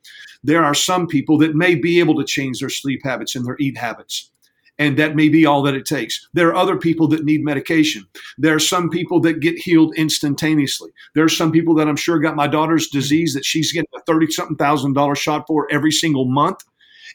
there 0.45 0.65
are 0.65 0.75
some 0.75 1.07
people 1.07 1.39
that 1.39 1.55
may 1.55 1.75
be 1.75 1.99
able 2.01 2.17
to 2.17 2.25
change 2.25 2.61
their 2.61 2.71
sleep 2.71 3.01
habits 3.05 3.35
and 3.35 3.47
their 3.47 3.57
eat 3.61 3.77
habits. 3.77 4.31
And 4.79 4.97
that 4.99 5.15
may 5.15 5.29
be 5.29 5.47
all 5.47 5.63
that 5.63 5.75
it 5.75 5.85
takes. 5.85 6.27
There 6.33 6.49
are 6.49 6.57
other 6.57 6.77
people 6.77 7.07
that 7.09 7.25
need 7.25 7.45
medication. 7.45 8.05
There 8.39 8.55
are 8.55 8.61
some 8.61 8.89
people 8.89 9.21
that 9.21 9.41
get 9.41 9.59
healed 9.59 9.95
instantaneously. 9.97 10.91
There 11.15 11.25
are 11.25 11.29
some 11.29 11.53
people 11.53 11.75
that 11.75 11.89
I'm 11.89 11.97
sure 11.97 12.19
got 12.19 12.37
my 12.37 12.49
daughter's 12.49 12.89
disease 12.89 13.35
that 13.35 13.45
she's 13.45 13.73
getting 13.73 13.89
a 13.95 14.01
30 14.03 14.33
something 14.33 14.57
thousand 14.57 14.95
dollar 14.95 15.15
shot 15.15 15.47
for 15.47 15.69
every 15.71 15.93
single 15.93 16.25
month, 16.25 16.65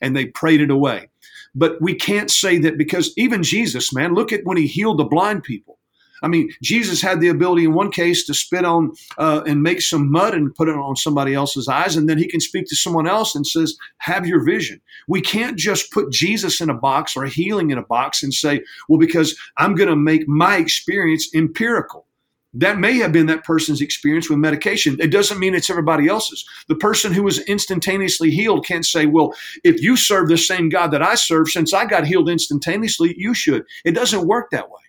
and 0.01 0.15
they 0.15 0.27
prayed 0.27 0.61
it 0.61 0.69
away. 0.71 1.09
But 1.55 1.81
we 1.81 1.95
can't 1.95 2.29
say 2.29 2.59
that 2.59 2.77
because 2.77 3.11
even 3.17 3.41
Jesus, 3.41 3.91
man, 3.91 4.13
look 4.13 4.31
at 4.31 4.45
when 4.45 4.57
he 4.57 4.67
healed 4.67 4.99
the 4.99 5.05
blind 5.05 5.43
people. 5.43 5.79
I 6.23 6.27
mean, 6.27 6.51
Jesus 6.61 7.01
had 7.01 7.19
the 7.19 7.27
ability 7.27 7.65
in 7.65 7.73
one 7.73 7.91
case 7.91 8.25
to 8.25 8.33
spit 8.33 8.65
on 8.65 8.93
uh, 9.17 9.41
and 9.45 9.63
make 9.63 9.81
some 9.81 10.11
mud 10.11 10.33
and 10.33 10.53
put 10.53 10.69
it 10.69 10.75
on 10.75 10.95
somebody 10.95 11.33
else's 11.33 11.67
eyes, 11.67 11.95
and 11.95 12.09
then 12.09 12.17
he 12.17 12.27
can 12.27 12.39
speak 12.39 12.65
to 12.67 12.75
someone 12.75 13.07
else 13.07 13.35
and 13.35 13.45
says, 13.45 13.77
"Have 13.99 14.25
your 14.25 14.43
vision." 14.43 14.81
We 15.07 15.21
can't 15.21 15.57
just 15.57 15.91
put 15.91 16.11
Jesus 16.11 16.59
in 16.61 16.69
a 16.69 16.73
box 16.73 17.15
or 17.15 17.25
healing 17.25 17.71
in 17.71 17.77
a 17.77 17.85
box 17.85 18.23
and 18.23 18.33
say, 18.33 18.63
"Well, 18.89 18.99
because 18.99 19.37
I'm 19.57 19.75
going 19.75 19.89
to 19.89 19.95
make 19.95 20.27
my 20.27 20.57
experience 20.57 21.29
empirical." 21.33 22.07
That 22.53 22.79
may 22.79 22.93
have 22.97 23.11
been 23.11 23.27
that 23.27 23.43
person's 23.43 23.81
experience 23.81 24.29
with 24.29 24.39
medication. 24.39 24.97
It 24.99 25.11
doesn't 25.11 25.37
mean 25.37 25.53
it's 25.53 25.69
everybody 25.69 26.07
else's. 26.07 26.43
The 26.67 26.75
person 26.75 27.13
who 27.13 27.23
was 27.23 27.39
instantaneously 27.39 28.31
healed 28.31 28.65
can't 28.65 28.85
say, 28.85 29.05
well, 29.05 29.35
if 29.63 29.81
you 29.81 29.95
serve 29.95 30.27
the 30.27 30.37
same 30.37 30.69
God 30.69 30.87
that 30.91 31.03
I 31.03 31.15
serve, 31.15 31.49
since 31.49 31.73
I 31.73 31.85
got 31.85 32.07
healed 32.07 32.29
instantaneously, 32.29 33.13
you 33.17 33.33
should. 33.35 33.63
It 33.85 33.91
doesn't 33.91 34.25
work 34.25 34.49
that 34.51 34.69
way. 34.71 34.81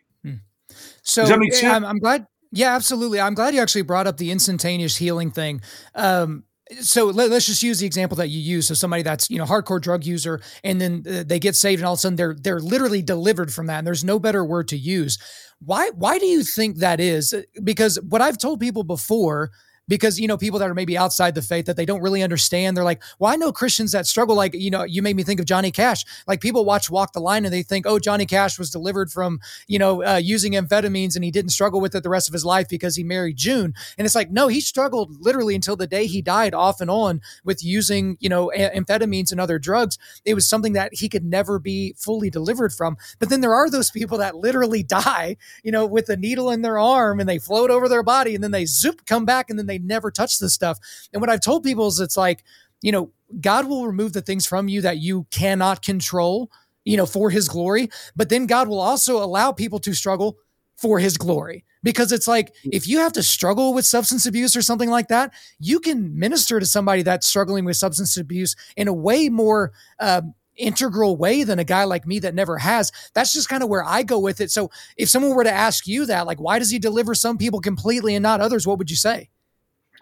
So 1.08 1.22
Does 1.22 1.30
that 1.30 1.38
make 1.38 1.54
sense? 1.54 1.74
I'm, 1.74 1.84
I'm 1.84 1.98
glad. 1.98 2.26
Yeah, 2.52 2.74
absolutely. 2.74 3.20
I'm 3.20 3.34
glad 3.34 3.54
you 3.54 3.60
actually 3.60 3.82
brought 3.82 4.06
up 4.06 4.18
the 4.18 4.30
instantaneous 4.30 4.96
healing 4.96 5.30
thing. 5.30 5.60
Um, 5.94 6.44
so 6.80 7.06
let, 7.06 7.32
us 7.32 7.46
just 7.46 7.62
use 7.62 7.78
the 7.78 7.86
example 7.86 8.16
that 8.16 8.28
you 8.28 8.40
use. 8.40 8.68
So 8.68 8.74
somebody 8.74 9.02
that's 9.02 9.30
you 9.30 9.38
know 9.38 9.46
hardcore 9.46 9.80
drug 9.80 10.04
user, 10.04 10.40
and 10.62 10.80
then 10.80 11.02
uh, 11.08 11.24
they 11.26 11.38
get 11.38 11.56
saved, 11.56 11.80
and 11.80 11.86
all 11.86 11.94
of 11.94 11.98
a 11.98 12.00
sudden 12.00 12.16
they're 12.16 12.36
they're 12.38 12.60
literally 12.60 13.02
delivered 13.02 13.52
from 13.52 13.66
that. 13.66 13.78
And 13.78 13.86
there's 13.86 14.04
no 14.04 14.18
better 14.18 14.44
word 14.44 14.68
to 14.68 14.76
use. 14.76 15.18
Why 15.60 15.90
why 15.94 16.18
do 16.18 16.26
you 16.26 16.42
think 16.42 16.78
that 16.78 17.00
is? 17.00 17.34
Because 17.64 17.98
what 18.06 18.20
I've 18.20 18.38
told 18.38 18.60
people 18.60 18.84
before 18.84 19.50
because 19.88 20.20
you 20.20 20.28
know 20.28 20.36
people 20.36 20.58
that 20.58 20.70
are 20.70 20.74
maybe 20.74 20.96
outside 20.96 21.34
the 21.34 21.42
faith 21.42 21.66
that 21.66 21.76
they 21.76 21.86
don't 21.86 22.02
really 22.02 22.22
understand 22.22 22.76
they're 22.76 22.84
like 22.84 23.02
well 23.18 23.32
i 23.32 23.36
know 23.36 23.50
christians 23.50 23.92
that 23.92 24.06
struggle 24.06 24.36
like 24.36 24.54
you 24.54 24.70
know 24.70 24.84
you 24.84 25.02
made 25.02 25.16
me 25.16 25.22
think 25.22 25.40
of 25.40 25.46
johnny 25.46 25.70
cash. 25.70 26.04
Like 26.26 26.40
people 26.40 26.64
watch 26.64 26.90
walk 26.90 27.12
the 27.12 27.20
line 27.20 27.44
and 27.44 27.52
they 27.52 27.62
think 27.62 27.86
oh 27.86 27.98
johnny 27.98 28.26
cash 28.26 28.58
was 28.58 28.70
delivered 28.70 29.10
from 29.10 29.40
you 29.66 29.78
know 29.78 30.04
uh, 30.04 30.16
using 30.16 30.52
amphetamines 30.52 31.14
and 31.14 31.24
he 31.24 31.30
didn't 31.30 31.50
struggle 31.50 31.80
with 31.80 31.94
it 31.94 32.02
the 32.02 32.10
rest 32.10 32.28
of 32.28 32.32
his 32.32 32.44
life 32.44 32.68
because 32.68 32.96
he 32.96 33.04
married 33.04 33.36
june. 33.36 33.74
And 33.96 34.04
it's 34.04 34.14
like 34.14 34.30
no 34.30 34.48
he 34.48 34.60
struggled 34.60 35.20
literally 35.20 35.54
until 35.54 35.76
the 35.76 35.86
day 35.86 36.06
he 36.06 36.20
died 36.20 36.54
off 36.54 36.80
and 36.80 36.90
on 36.90 37.20
with 37.44 37.64
using 37.64 38.16
you 38.20 38.28
know 38.28 38.52
amphetamines 38.56 39.30
and 39.32 39.40
other 39.40 39.58
drugs. 39.58 39.98
It 40.24 40.34
was 40.34 40.48
something 40.48 40.74
that 40.74 40.94
he 40.94 41.08
could 41.08 41.24
never 41.24 41.58
be 41.58 41.94
fully 41.96 42.30
delivered 42.30 42.72
from. 42.72 42.96
But 43.18 43.30
then 43.30 43.40
there 43.40 43.54
are 43.54 43.70
those 43.70 43.90
people 43.90 44.18
that 44.18 44.36
literally 44.36 44.82
die 44.98 45.36
you 45.62 45.72
know 45.72 45.86
with 45.86 46.08
a 46.08 46.16
needle 46.16 46.50
in 46.50 46.62
their 46.62 46.78
arm 46.78 47.20
and 47.20 47.28
they 47.28 47.38
float 47.38 47.70
over 47.70 47.88
their 47.88 48.02
body 48.02 48.34
and 48.34 48.44
then 48.44 48.50
they 48.50 48.64
zoop 48.64 49.06
come 49.06 49.24
back 49.24 49.48
and 49.48 49.58
then 49.58 49.66
they 49.66 49.77
never 49.78 50.10
touch 50.10 50.38
this 50.38 50.54
stuff. 50.54 50.78
And 51.12 51.20
what 51.20 51.30
I've 51.30 51.40
told 51.40 51.64
people 51.64 51.86
is 51.86 52.00
it's 52.00 52.16
like, 52.16 52.44
you 52.82 52.92
know, 52.92 53.12
God 53.40 53.66
will 53.66 53.86
remove 53.86 54.12
the 54.12 54.22
things 54.22 54.46
from 54.46 54.68
you 54.68 54.80
that 54.82 54.98
you 54.98 55.26
cannot 55.30 55.82
control, 55.82 56.50
you 56.84 56.96
know, 56.96 57.06
for 57.06 57.30
his 57.30 57.48
glory. 57.48 57.90
But 58.16 58.28
then 58.28 58.46
God 58.46 58.68
will 58.68 58.80
also 58.80 59.22
allow 59.22 59.52
people 59.52 59.78
to 59.80 59.94
struggle 59.94 60.38
for 60.76 60.98
his 61.00 61.16
glory 61.16 61.64
because 61.82 62.12
it's 62.12 62.28
like 62.28 62.54
if 62.64 62.86
you 62.86 62.98
have 62.98 63.12
to 63.12 63.22
struggle 63.22 63.74
with 63.74 63.84
substance 63.84 64.26
abuse 64.26 64.56
or 64.56 64.62
something 64.62 64.88
like 64.88 65.08
that 65.08 65.32
you 65.58 65.80
can 65.80 66.16
minister 66.16 66.60
to 66.60 66.66
somebody 66.66 67.02
that's 67.02 67.26
struggling 67.26 67.64
with 67.64 67.76
substance 67.76 68.16
abuse 68.16 68.54
in 68.76 68.88
a 68.88 68.92
way 68.92 69.28
more 69.28 69.72
um, 70.00 70.34
integral 70.56 71.16
way 71.16 71.44
than 71.44 71.58
a 71.58 71.64
guy 71.64 71.84
like 71.84 72.06
me 72.06 72.18
that 72.20 72.34
never 72.34 72.58
has 72.58 72.92
that's 73.14 73.32
just 73.32 73.48
kind 73.48 73.62
of 73.62 73.68
where 73.68 73.84
i 73.84 74.02
go 74.02 74.18
with 74.18 74.40
it 74.40 74.50
so 74.50 74.70
if 74.96 75.08
someone 75.08 75.34
were 75.34 75.44
to 75.44 75.52
ask 75.52 75.86
you 75.86 76.06
that 76.06 76.26
like 76.26 76.40
why 76.40 76.58
does 76.58 76.70
he 76.70 76.78
deliver 76.78 77.14
some 77.14 77.38
people 77.38 77.60
completely 77.60 78.14
and 78.14 78.22
not 78.22 78.40
others 78.40 78.66
what 78.66 78.78
would 78.78 78.90
you 78.90 78.96
say 78.96 79.28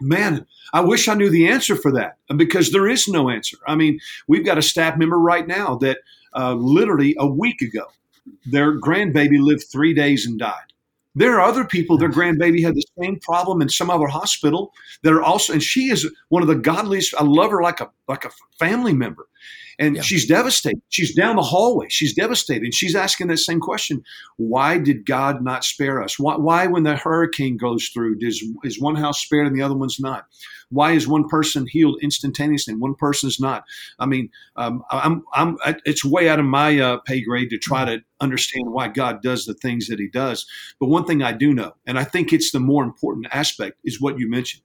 man 0.01 0.45
i 0.73 0.79
wish 0.79 1.07
i 1.07 1.13
knew 1.13 1.29
the 1.29 1.47
answer 1.47 1.75
for 1.75 1.91
that 1.91 2.17
because 2.35 2.71
there 2.71 2.87
is 2.87 3.07
no 3.07 3.29
answer 3.29 3.57
i 3.67 3.75
mean 3.75 3.99
we've 4.27 4.45
got 4.45 4.57
a 4.57 4.61
staff 4.61 4.97
member 4.97 5.19
right 5.19 5.47
now 5.47 5.75
that 5.75 5.99
uh, 6.35 6.53
literally 6.53 7.15
a 7.19 7.27
week 7.27 7.61
ago 7.61 7.87
their 8.45 8.79
grandbaby 8.79 9.39
lived 9.39 9.65
three 9.71 9.93
days 9.93 10.25
and 10.25 10.39
died. 10.39 10.73
There 11.15 11.39
are 11.39 11.41
other 11.41 11.65
people, 11.65 11.97
their 11.97 12.11
grandbaby 12.11 12.61
had 12.61 12.75
the 12.75 12.85
same 13.01 13.19
problem 13.19 13.61
in 13.61 13.69
some 13.69 13.89
other 13.89 14.05
hospital 14.05 14.71
that 15.01 15.13
are 15.13 15.23
also, 15.23 15.53
and 15.53 15.63
she 15.63 15.89
is 15.89 16.07
one 16.29 16.43
of 16.43 16.47
the 16.47 16.55
godliest. 16.55 17.15
I 17.17 17.23
love 17.23 17.49
her 17.51 17.63
like 17.63 17.81
a 17.81 17.89
like 18.07 18.23
a 18.23 18.29
family 18.59 18.93
member 18.93 19.27
and 19.79 19.97
yeah. 19.97 20.01
she's 20.01 20.25
devastated. 20.25 20.81
She's 20.89 21.13
down 21.13 21.35
the 21.35 21.43
hallway. 21.43 21.87
She's 21.89 22.13
devastated. 22.13 22.63
And 22.63 22.73
she's 22.73 22.95
asking 22.95 23.27
that 23.27 23.37
same 23.37 23.59
question 23.59 24.03
Why 24.37 24.77
did 24.77 25.05
God 25.05 25.43
not 25.43 25.63
spare 25.63 26.01
us? 26.01 26.17
Why, 26.17 26.35
why 26.35 26.67
when 26.67 26.83
the 26.83 26.95
hurricane 26.95 27.57
goes 27.57 27.87
through, 27.89 28.17
does, 28.17 28.43
is 28.63 28.81
one 28.81 28.95
house 28.95 29.21
spared 29.21 29.47
and 29.47 29.55
the 29.55 29.61
other 29.61 29.75
one's 29.75 29.99
not? 29.99 30.25
Why 30.69 30.91
is 30.91 31.07
one 31.07 31.27
person 31.27 31.65
healed 31.67 31.97
instantaneously 32.01 32.73
and 32.73 32.81
one 32.81 32.95
person's 32.95 33.39
not? 33.39 33.63
I 33.99 34.05
mean, 34.05 34.29
um, 34.55 34.83
I'm, 34.91 35.23
I'm, 35.33 35.57
it's 35.85 36.03
way 36.03 36.27
out 36.27 36.39
of 36.39 36.45
my 36.45 36.79
uh, 36.79 36.97
pay 37.05 37.21
grade 37.21 37.49
to 37.51 37.57
try 37.57 37.85
to 37.85 38.01
understand 38.19 38.71
why 38.71 38.87
God 38.89 39.21
does 39.21 39.45
the 39.45 39.53
things 39.53 39.87
that 39.87 39.99
He 39.99 40.09
does. 40.09 40.45
But 40.79 40.87
one 40.87 41.05
thing 41.05 41.23
I 41.23 41.31
do 41.31 41.53
know, 41.53 41.73
and 41.85 41.97
I 41.97 42.03
think 42.03 42.33
it's 42.33 42.51
the 42.51 42.59
more 42.59 42.83
important 42.83 43.27
aspect, 43.31 43.77
is 43.85 44.01
what 44.01 44.19
you 44.19 44.29
mentioned 44.29 44.63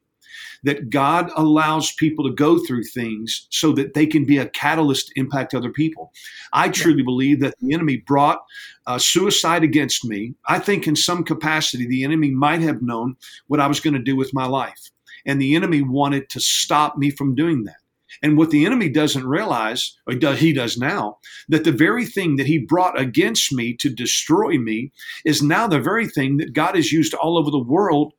that 0.62 0.90
God 0.90 1.30
allows 1.36 1.92
people 1.92 2.24
to 2.24 2.34
go 2.34 2.58
through 2.58 2.84
things 2.84 3.46
so 3.50 3.72
that 3.72 3.94
they 3.94 4.06
can 4.06 4.24
be 4.24 4.38
a 4.38 4.48
catalyst 4.48 5.08
to 5.08 5.20
impact 5.20 5.54
other 5.54 5.70
people. 5.70 6.12
I 6.52 6.68
truly 6.68 7.02
believe 7.02 7.40
that 7.40 7.54
the 7.60 7.74
enemy 7.74 7.98
brought 7.98 8.44
uh, 8.86 8.98
suicide 8.98 9.62
against 9.62 10.04
me. 10.04 10.34
I 10.46 10.58
think 10.58 10.86
in 10.86 10.96
some 10.96 11.24
capacity, 11.24 11.86
the 11.86 12.04
enemy 12.04 12.30
might 12.30 12.60
have 12.60 12.82
known 12.82 13.16
what 13.46 13.60
I 13.60 13.66
was 13.66 13.80
going 13.80 13.94
to 13.94 14.00
do 14.00 14.16
with 14.16 14.34
my 14.34 14.46
life. 14.46 14.90
And 15.24 15.40
the 15.40 15.54
enemy 15.54 15.82
wanted 15.82 16.28
to 16.30 16.40
stop 16.40 16.98
me 16.98 17.10
from 17.10 17.34
doing 17.34 17.64
that. 17.64 17.76
And 18.22 18.36
what 18.36 18.50
the 18.50 18.66
enemy 18.66 18.88
doesn't 18.88 19.26
realize, 19.26 19.96
or 20.06 20.14
he 20.34 20.52
does 20.52 20.76
now, 20.76 21.18
that 21.48 21.64
the 21.64 21.72
very 21.72 22.04
thing 22.04 22.36
that 22.36 22.46
he 22.46 22.58
brought 22.58 23.00
against 23.00 23.52
me 23.52 23.74
to 23.74 23.88
destroy 23.88 24.58
me 24.58 24.92
is 25.24 25.42
now 25.42 25.66
the 25.66 25.80
very 25.80 26.06
thing 26.06 26.36
that 26.36 26.52
God 26.52 26.76
has 26.76 26.92
used 26.92 27.14
all 27.14 27.38
over 27.38 27.50
the 27.50 27.58
world 27.58 28.12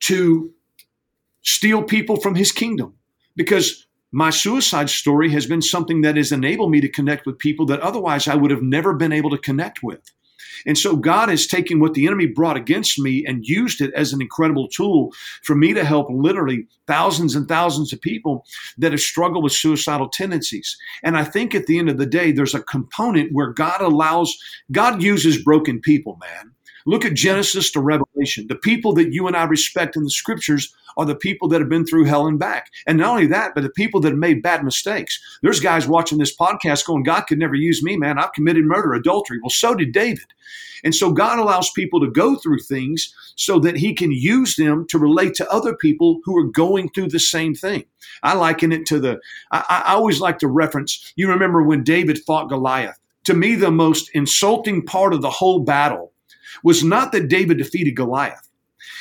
to 0.00 0.52
steal 1.48 1.82
people 1.82 2.20
from 2.20 2.34
his 2.34 2.52
kingdom 2.52 2.94
because 3.36 3.86
my 4.12 4.30
suicide 4.30 4.90
story 4.90 5.30
has 5.30 5.46
been 5.46 5.62
something 5.62 6.02
that 6.02 6.16
has 6.16 6.32
enabled 6.32 6.70
me 6.70 6.80
to 6.80 6.88
connect 6.88 7.26
with 7.26 7.38
people 7.38 7.66
that 7.66 7.80
otherwise 7.80 8.28
I 8.28 8.34
would 8.34 8.50
have 8.50 8.62
never 8.62 8.94
been 8.94 9.12
able 9.12 9.30
to 9.30 9.38
connect 9.38 9.82
with. 9.82 10.00
And 10.66 10.76
so 10.76 10.96
God 10.96 11.28
has 11.28 11.46
taken 11.46 11.80
what 11.80 11.94
the 11.94 12.06
enemy 12.06 12.26
brought 12.26 12.56
against 12.56 12.98
me 12.98 13.24
and 13.26 13.46
used 13.46 13.80
it 13.80 13.92
as 13.94 14.12
an 14.12 14.20
incredible 14.20 14.68
tool 14.68 15.12
for 15.42 15.54
me 15.54 15.72
to 15.72 15.84
help 15.84 16.08
literally 16.10 16.66
thousands 16.86 17.34
and 17.34 17.46
thousands 17.46 17.92
of 17.92 18.00
people 18.00 18.44
that 18.78 18.92
have 18.92 19.00
struggled 19.00 19.44
with 19.44 19.52
suicidal 19.52 20.08
tendencies. 20.08 20.76
And 21.02 21.16
I 21.16 21.24
think 21.24 21.54
at 21.54 21.66
the 21.66 21.78
end 21.78 21.88
of 21.88 21.98
the 21.98 22.06
day, 22.06 22.32
there's 22.32 22.54
a 22.54 22.62
component 22.62 23.32
where 23.32 23.52
God 23.52 23.80
allows, 23.80 24.36
God 24.72 25.02
uses 25.02 25.42
broken 25.42 25.80
people, 25.80 26.18
man. 26.20 26.52
Look 26.88 27.04
at 27.04 27.12
Genesis 27.12 27.70
to 27.72 27.80
Revelation. 27.82 28.46
The 28.48 28.54
people 28.54 28.94
that 28.94 29.12
you 29.12 29.26
and 29.26 29.36
I 29.36 29.44
respect 29.44 29.94
in 29.94 30.04
the 30.04 30.10
scriptures 30.10 30.74
are 30.96 31.04
the 31.04 31.14
people 31.14 31.46
that 31.48 31.60
have 31.60 31.68
been 31.68 31.84
through 31.84 32.06
hell 32.06 32.26
and 32.26 32.38
back. 32.38 32.70
And 32.86 32.96
not 32.96 33.10
only 33.10 33.26
that, 33.26 33.54
but 33.54 33.60
the 33.60 33.68
people 33.68 34.00
that 34.00 34.08
have 34.08 34.18
made 34.18 34.42
bad 34.42 34.64
mistakes. 34.64 35.20
There's 35.42 35.60
guys 35.60 35.86
watching 35.86 36.16
this 36.16 36.34
podcast 36.34 36.86
going, 36.86 37.02
God 37.02 37.26
could 37.26 37.38
never 37.38 37.54
use 37.54 37.82
me, 37.82 37.98
man. 37.98 38.18
I've 38.18 38.32
committed 38.32 38.64
murder, 38.64 38.94
adultery. 38.94 39.38
Well, 39.42 39.50
so 39.50 39.74
did 39.74 39.92
David. 39.92 40.24
And 40.82 40.94
so 40.94 41.12
God 41.12 41.38
allows 41.38 41.70
people 41.72 42.00
to 42.00 42.10
go 42.10 42.36
through 42.36 42.60
things 42.60 43.14
so 43.36 43.58
that 43.58 43.76
he 43.76 43.92
can 43.92 44.10
use 44.10 44.56
them 44.56 44.86
to 44.88 44.98
relate 44.98 45.34
to 45.34 45.52
other 45.52 45.76
people 45.76 46.20
who 46.24 46.38
are 46.38 46.50
going 46.50 46.88
through 46.88 47.08
the 47.08 47.20
same 47.20 47.54
thing. 47.54 47.84
I 48.22 48.32
liken 48.32 48.72
it 48.72 48.86
to 48.86 48.98
the, 48.98 49.20
I, 49.50 49.82
I 49.86 49.92
always 49.92 50.20
like 50.20 50.38
to 50.38 50.48
reference, 50.48 51.12
you 51.16 51.28
remember 51.28 51.62
when 51.62 51.84
David 51.84 52.18
fought 52.20 52.48
Goliath. 52.48 52.98
To 53.24 53.34
me, 53.34 53.56
the 53.56 53.70
most 53.70 54.08
insulting 54.14 54.86
part 54.86 55.12
of 55.12 55.20
the 55.20 55.28
whole 55.28 55.58
battle 55.58 56.14
was 56.62 56.82
not 56.84 57.12
that 57.12 57.28
David 57.28 57.58
defeated 57.58 57.96
Goliath. 57.96 58.48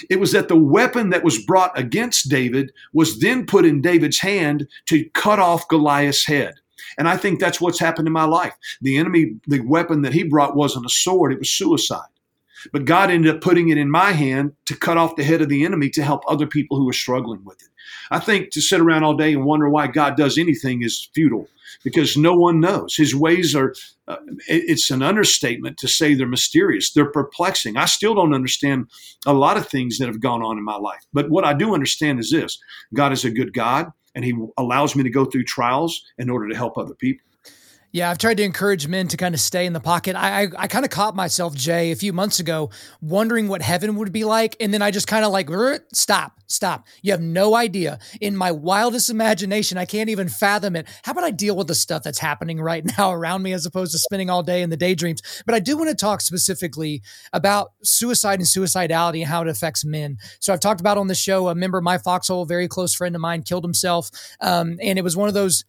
It 0.09 0.19
was 0.19 0.31
that 0.31 0.47
the 0.47 0.55
weapon 0.55 1.09
that 1.09 1.23
was 1.23 1.43
brought 1.43 1.77
against 1.77 2.29
David 2.29 2.71
was 2.93 3.19
then 3.19 3.45
put 3.45 3.65
in 3.65 3.81
David's 3.81 4.19
hand 4.19 4.67
to 4.87 5.05
cut 5.13 5.39
off 5.39 5.67
Goliath's 5.67 6.25
head. 6.25 6.55
And 6.97 7.07
I 7.07 7.17
think 7.17 7.39
that's 7.39 7.61
what's 7.61 7.79
happened 7.79 8.07
in 8.07 8.13
my 8.13 8.25
life. 8.25 8.53
The 8.81 8.97
enemy, 8.97 9.35
the 9.47 9.59
weapon 9.61 10.01
that 10.01 10.13
he 10.13 10.23
brought 10.23 10.55
wasn't 10.55 10.85
a 10.85 10.89
sword, 10.89 11.31
it 11.31 11.39
was 11.39 11.49
suicide. 11.49 12.07
But 12.71 12.86
God 12.86 13.10
ended 13.10 13.36
up 13.36 13.41
putting 13.41 13.69
it 13.69 13.77
in 13.77 13.89
my 13.89 14.12
hand 14.12 14.53
to 14.65 14.75
cut 14.75 14.97
off 14.97 15.15
the 15.15 15.23
head 15.23 15.41
of 15.41 15.49
the 15.49 15.65
enemy 15.65 15.89
to 15.91 16.03
help 16.03 16.23
other 16.27 16.47
people 16.47 16.77
who 16.77 16.86
were 16.86 16.93
struggling 16.93 17.43
with 17.43 17.62
it. 17.62 17.69
I 18.12 18.19
think 18.19 18.51
to 18.51 18.62
sit 18.62 18.80
around 18.80 19.03
all 19.03 19.15
day 19.15 19.34
and 19.34 19.45
wonder 19.45 19.69
why 19.69 19.88
God 19.88 20.15
does 20.17 20.38
anything 20.38 20.82
is 20.82 21.10
futile 21.13 21.47
because 21.84 22.17
no 22.17 22.34
one 22.34 22.60
knows. 22.60 22.95
His 22.95 23.15
ways 23.15 23.56
are, 23.56 23.73
uh, 24.08 24.17
it's 24.47 24.89
an 24.89 25.01
understatement 25.01 25.77
to 25.80 25.88
say 25.88 26.13
they're 26.13 26.27
mysterious. 26.27 26.91
They're 26.91 27.12
perplexing. 27.12 27.77
I 27.77 27.86
still 27.86 28.15
don't 28.15 28.34
understand 28.34 28.88
a 29.25 29.34
lot 29.34 29.58
of 29.58 29.67
things 29.67 29.97
that 29.97 30.08
have 30.08 30.21
gone 30.21 30.41
on 30.41 30.58
in 30.58 30.63
my 30.63 30.77
life. 30.77 31.06
But 31.13 31.30
what 31.30 31.45
I 31.45 31.53
do 31.53 31.73
understand 31.73 32.19
is 32.19 32.32
this 32.32 32.58
God 32.93 33.12
is 33.12 33.25
a 33.25 33.32
good 33.32 33.53
God, 33.53 33.91
and 34.15 34.23
He 34.23 34.34
allows 34.58 34.95
me 34.95 35.03
to 35.03 35.10
go 35.10 35.25
through 35.25 35.43
trials 35.43 36.03
in 36.17 36.30
order 36.30 36.47
to 36.49 36.56
help 36.56 36.77
other 36.77 36.95
people. 36.95 37.25
Yeah, 37.93 38.12
I've 38.12 38.17
tried 38.17 38.36
to 38.38 38.43
encourage 38.43 38.86
men 38.88 39.08
to 39.08 39.17
kind 39.17 39.34
of 39.34 39.39
stay 39.39 39.65
in 39.65 39.71
the 39.71 39.80
pocket. 39.80 40.15
I, 40.15 40.43
I, 40.43 40.47
I 40.58 40.67
kind 40.67 40.84
of 40.84 40.91
caught 40.91 41.15
myself, 41.15 41.56
Jay, 41.56 41.91
a 41.91 41.95
few 41.95 42.12
months 42.12 42.39
ago, 42.39 42.69
wondering 43.00 43.47
what 43.47 43.62
heaven 43.62 43.95
would 43.95 44.12
be 44.12 44.26
like. 44.26 44.58
And 44.60 44.73
then 44.73 44.82
I 44.82 44.91
just 44.91 45.08
kind 45.08 45.23
of 45.23 45.32
like, 45.32 45.50
stop, 45.93 46.34
stop. 46.47 46.86
You 47.02 47.13
have 47.13 47.21
no 47.21 47.56
idea. 47.56 48.00
In 48.19 48.36
my 48.36 48.52
wildest 48.52 49.10
imagination, 49.10 49.78
I 49.78 49.86
can't 49.86 50.10
even 50.10 50.28
fathom 50.28 50.76
it. 50.76 50.86
How 51.04 51.13
about 51.13 51.23
I 51.23 51.32
deal 51.32 51.56
with 51.56 51.67
the 51.67 51.76
stuff 51.76 52.04
that's 52.04 52.19
happening 52.19 52.60
right 52.60 52.84
now 52.97 53.13
around 53.13 53.41
me 53.41 53.54
as 53.54 53.65
opposed 53.65 53.93
to 53.93 54.00
spending 54.00 54.30
all 54.30 54.43
day 54.43 54.62
in 54.62 54.69
the 54.69 54.78
daydreams? 54.78 55.21
But 55.45 55.56
I 55.56 55.60
do 55.60 55.78
want 55.78 55.89
to 55.89 55.95
talk 55.95 56.19
specifically 56.19 57.02
about 57.32 57.71
suicide 57.84 58.39
and 58.39 58.47
suicidality 58.47 59.19
and 59.19 59.30
how 59.30 59.43
it 59.43 59.47
affects 59.47 59.86
men. 59.86 60.17
So 60.41 60.52
I've 60.52 60.60
talked 60.60 60.82
about 60.82 60.97
on 60.97 61.08
the 61.08 61.15
show, 61.15 61.47
a 61.47 61.56
member 61.56 61.78
of 61.78 61.86
my 61.86 61.97
foxhole, 61.97 62.45
very 62.45 62.67
close 62.67 62.93
friend 62.93 63.15
of 63.15 63.21
mine, 63.21 63.43
killed 63.43 63.63
himself. 63.63 64.12
Um, 64.41 64.78
and 64.84 65.00
it 65.00 65.04
was 65.04 65.15
one 65.15 65.30
of 65.30 65.34
those. 65.34 65.63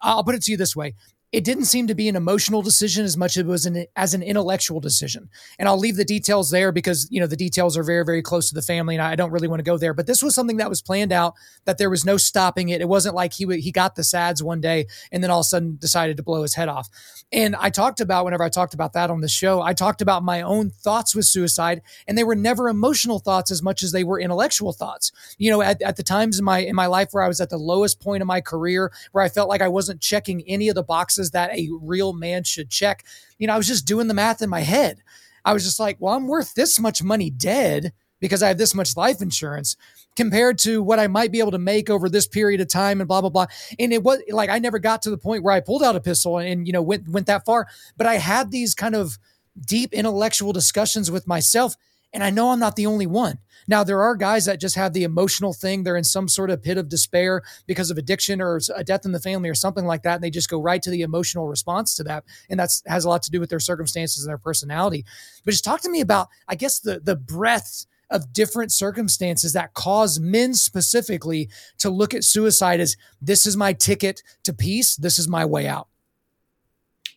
I'll 0.00 0.22
put 0.22 0.36
it 0.36 0.42
to 0.42 0.52
you 0.52 0.56
this 0.56 0.76
way 0.76 0.94
it 1.30 1.44
didn't 1.44 1.66
seem 1.66 1.86
to 1.86 1.94
be 1.94 2.08
an 2.08 2.16
emotional 2.16 2.62
decision 2.62 3.04
as 3.04 3.16
much 3.16 3.36
as 3.36 3.42
it 3.42 3.46
was 3.46 3.66
an, 3.66 3.84
as 3.96 4.14
an 4.14 4.22
intellectual 4.22 4.80
decision. 4.80 5.28
And 5.58 5.68
I'll 5.68 5.78
leave 5.78 5.96
the 5.96 6.04
details 6.04 6.50
there 6.50 6.72
because, 6.72 7.06
you 7.10 7.20
know, 7.20 7.26
the 7.26 7.36
details 7.36 7.76
are 7.76 7.82
very, 7.82 8.02
very 8.02 8.22
close 8.22 8.48
to 8.48 8.54
the 8.54 8.62
family 8.62 8.94
and 8.94 9.02
I 9.02 9.14
don't 9.14 9.30
really 9.30 9.46
want 9.46 9.60
to 9.60 9.64
go 9.64 9.76
there. 9.76 9.92
But 9.92 10.06
this 10.06 10.22
was 10.22 10.34
something 10.34 10.56
that 10.56 10.70
was 10.70 10.80
planned 10.80 11.12
out, 11.12 11.34
that 11.66 11.76
there 11.76 11.90
was 11.90 12.06
no 12.06 12.16
stopping 12.16 12.70
it. 12.70 12.80
It 12.80 12.88
wasn't 12.88 13.14
like 13.14 13.34
he, 13.34 13.44
he 13.60 13.70
got 13.70 13.94
the 13.94 14.04
SADS 14.04 14.42
one 14.42 14.62
day 14.62 14.86
and 15.12 15.22
then 15.22 15.30
all 15.30 15.40
of 15.40 15.44
a 15.44 15.48
sudden 15.48 15.76
decided 15.78 16.16
to 16.16 16.22
blow 16.22 16.40
his 16.42 16.54
head 16.54 16.68
off. 16.68 16.88
And 17.30 17.54
I 17.56 17.68
talked 17.68 18.00
about, 18.00 18.24
whenever 18.24 18.44
I 18.44 18.48
talked 18.48 18.72
about 18.72 18.94
that 18.94 19.10
on 19.10 19.20
the 19.20 19.28
show, 19.28 19.60
I 19.60 19.74
talked 19.74 20.00
about 20.00 20.24
my 20.24 20.40
own 20.40 20.70
thoughts 20.70 21.14
with 21.14 21.26
suicide 21.26 21.82
and 22.06 22.16
they 22.16 22.24
were 22.24 22.36
never 22.36 22.70
emotional 22.70 23.18
thoughts 23.18 23.50
as 23.50 23.62
much 23.62 23.82
as 23.82 23.92
they 23.92 24.02
were 24.02 24.18
intellectual 24.18 24.72
thoughts. 24.72 25.12
You 25.36 25.50
know, 25.50 25.60
at, 25.60 25.82
at 25.82 25.96
the 25.96 26.02
times 26.02 26.38
in 26.38 26.44
my, 26.46 26.60
in 26.60 26.74
my 26.74 26.86
life 26.86 27.08
where 27.10 27.22
I 27.22 27.28
was 27.28 27.42
at 27.42 27.50
the 27.50 27.58
lowest 27.58 28.00
point 28.00 28.22
of 28.22 28.26
my 28.26 28.40
career, 28.40 28.90
where 29.12 29.22
I 29.22 29.28
felt 29.28 29.50
like 29.50 29.60
I 29.60 29.68
wasn't 29.68 30.00
checking 30.00 30.42
any 30.48 30.70
of 30.70 30.74
the 30.74 30.82
boxes 30.82 31.17
boxes 31.18 31.30
that 31.32 31.50
a 31.50 31.68
real 31.80 32.12
man 32.12 32.44
should 32.44 32.70
check. 32.70 33.04
You 33.38 33.46
know, 33.46 33.54
I 33.54 33.56
was 33.56 33.66
just 33.66 33.86
doing 33.86 34.08
the 34.08 34.14
math 34.14 34.42
in 34.42 34.48
my 34.48 34.60
head. 34.60 35.02
I 35.44 35.52
was 35.52 35.64
just 35.64 35.80
like, 35.80 35.96
well, 36.00 36.14
I'm 36.14 36.28
worth 36.28 36.54
this 36.54 36.78
much 36.78 37.02
money 37.02 37.30
dead 37.30 37.92
because 38.20 38.42
I 38.42 38.48
have 38.48 38.58
this 38.58 38.74
much 38.74 38.96
life 38.96 39.22
insurance 39.22 39.76
compared 40.16 40.58
to 40.58 40.82
what 40.82 40.98
I 40.98 41.06
might 41.06 41.30
be 41.30 41.38
able 41.38 41.52
to 41.52 41.58
make 41.58 41.88
over 41.88 42.08
this 42.08 42.26
period 42.26 42.60
of 42.60 42.68
time 42.68 43.00
and 43.00 43.08
blah 43.08 43.20
blah 43.20 43.30
blah. 43.30 43.46
And 43.78 43.92
it 43.92 44.02
was 44.02 44.20
like 44.30 44.50
I 44.50 44.58
never 44.58 44.78
got 44.78 45.02
to 45.02 45.10
the 45.10 45.18
point 45.18 45.42
where 45.42 45.54
I 45.54 45.60
pulled 45.60 45.82
out 45.82 45.96
a 45.96 46.00
pistol 46.00 46.38
and, 46.38 46.48
and 46.48 46.66
you 46.66 46.72
know 46.72 46.82
went 46.82 47.08
went 47.08 47.26
that 47.26 47.44
far, 47.44 47.68
but 47.96 48.06
I 48.06 48.16
had 48.16 48.50
these 48.50 48.74
kind 48.74 48.94
of 48.94 49.18
deep 49.66 49.92
intellectual 49.92 50.52
discussions 50.52 51.10
with 51.10 51.26
myself 51.26 51.76
and 52.12 52.24
I 52.24 52.30
know 52.30 52.50
I'm 52.50 52.58
not 52.58 52.76
the 52.76 52.86
only 52.86 53.06
one. 53.06 53.38
Now, 53.66 53.84
there 53.84 54.00
are 54.00 54.16
guys 54.16 54.46
that 54.46 54.60
just 54.60 54.76
have 54.76 54.94
the 54.94 55.04
emotional 55.04 55.52
thing. 55.52 55.82
They're 55.82 55.96
in 55.96 56.04
some 56.04 56.26
sort 56.26 56.48
of 56.48 56.62
pit 56.62 56.78
of 56.78 56.88
despair 56.88 57.42
because 57.66 57.90
of 57.90 57.98
addiction 57.98 58.40
or 58.40 58.60
a 58.74 58.82
death 58.82 59.04
in 59.04 59.12
the 59.12 59.20
family 59.20 59.50
or 59.50 59.54
something 59.54 59.84
like 59.84 60.04
that. 60.04 60.14
And 60.14 60.24
they 60.24 60.30
just 60.30 60.48
go 60.48 60.60
right 60.60 60.80
to 60.82 60.90
the 60.90 61.02
emotional 61.02 61.48
response 61.48 61.94
to 61.96 62.04
that. 62.04 62.24
And 62.48 62.58
that 62.58 62.70
has 62.86 63.04
a 63.04 63.08
lot 63.10 63.22
to 63.24 63.30
do 63.30 63.40
with 63.40 63.50
their 63.50 63.60
circumstances 63.60 64.24
and 64.24 64.30
their 64.30 64.38
personality. 64.38 65.04
But 65.44 65.50
just 65.50 65.64
talk 65.64 65.82
to 65.82 65.90
me 65.90 66.00
about, 66.00 66.28
I 66.48 66.54
guess, 66.54 66.80
the, 66.80 66.98
the 67.00 67.16
breadth 67.16 67.84
of 68.10 68.32
different 68.32 68.72
circumstances 68.72 69.52
that 69.52 69.74
cause 69.74 70.18
men 70.18 70.54
specifically 70.54 71.50
to 71.76 71.90
look 71.90 72.14
at 72.14 72.24
suicide 72.24 72.80
as 72.80 72.96
this 73.20 73.44
is 73.44 73.54
my 73.54 73.74
ticket 73.74 74.22
to 74.44 74.54
peace, 74.54 74.96
this 74.96 75.18
is 75.18 75.28
my 75.28 75.44
way 75.44 75.66
out. 75.66 75.88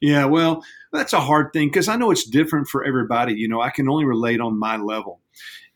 Yeah, 0.01 0.25
well, 0.25 0.65
that's 0.91 1.13
a 1.13 1.19
hard 1.19 1.53
thing 1.53 1.69
because 1.69 1.87
I 1.87 1.95
know 1.95 2.11
it's 2.11 2.25
different 2.25 2.67
for 2.67 2.83
everybody. 2.83 3.33
You 3.33 3.47
know, 3.47 3.61
I 3.61 3.69
can 3.69 3.87
only 3.89 4.05
relate 4.05 4.41
on 4.41 4.59
my 4.59 4.77
level. 4.77 5.21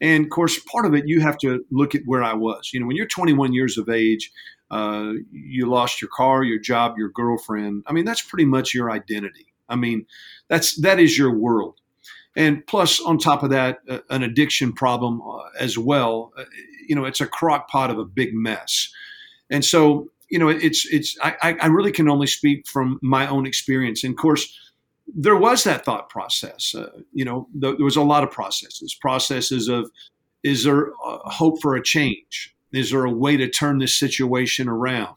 And 0.01 0.25
of 0.25 0.29
course, 0.29 0.59
part 0.59 0.85
of 0.85 0.93
it, 0.93 1.07
you 1.07 1.21
have 1.21 1.37
to 1.39 1.65
look 1.71 1.95
at 1.95 2.01
where 2.05 2.23
I 2.23 2.33
was. 2.33 2.71
You 2.73 2.79
know, 2.79 2.87
when 2.87 2.95
you're 2.95 3.07
21 3.07 3.53
years 3.53 3.77
of 3.77 3.89
age, 3.89 4.31
uh, 4.71 5.13
you 5.31 5.69
lost 5.69 6.01
your 6.01 6.09
car, 6.13 6.43
your 6.43 6.59
job, 6.59 6.97
your 6.97 7.09
girlfriend. 7.09 7.83
I 7.87 7.93
mean, 7.93 8.05
that's 8.05 8.21
pretty 8.21 8.45
much 8.45 8.73
your 8.73 8.91
identity. 8.91 9.53
I 9.69 9.75
mean, 9.75 10.05
that's 10.47 10.79
that 10.81 10.99
is 10.99 11.17
your 11.17 11.31
world. 11.31 11.79
And 12.35 12.65
plus, 12.67 12.99
on 12.99 13.17
top 13.17 13.43
of 13.43 13.49
that, 13.51 13.79
uh, 13.89 13.99
an 14.09 14.21
addiction 14.23 14.73
problem 14.73 15.21
uh, 15.21 15.43
as 15.59 15.77
well. 15.77 16.33
Uh, 16.37 16.43
you 16.87 16.95
know, 16.95 17.05
it's 17.05 17.21
a 17.21 17.27
crock 17.27 17.69
pot 17.69 17.89
of 17.89 17.97
a 17.97 18.05
big 18.05 18.33
mess. 18.33 18.91
And 19.49 19.63
so, 19.63 20.09
you 20.29 20.39
know, 20.39 20.49
it's 20.49 20.85
it's 20.91 21.17
I, 21.21 21.55
I 21.61 21.67
really 21.67 21.91
can 21.91 22.09
only 22.09 22.27
speak 22.27 22.67
from 22.67 22.99
my 23.01 23.27
own 23.27 23.45
experience. 23.45 24.03
And 24.03 24.13
of 24.13 24.17
course, 24.17 24.59
there 25.07 25.35
was 25.35 25.63
that 25.63 25.85
thought 25.85 26.09
process. 26.09 26.73
Uh, 26.75 26.89
you 27.13 27.25
know, 27.25 27.47
there 27.53 27.75
was 27.77 27.95
a 27.95 28.01
lot 28.01 28.23
of 28.23 28.31
processes. 28.31 28.95
Processes 28.99 29.67
of, 29.67 29.91
is 30.43 30.63
there 30.63 30.91
hope 31.01 31.61
for 31.61 31.75
a 31.75 31.83
change? 31.83 32.55
Is 32.73 32.91
there 32.91 33.05
a 33.05 33.11
way 33.11 33.37
to 33.37 33.49
turn 33.49 33.79
this 33.79 33.97
situation 33.97 34.67
around? 34.67 35.15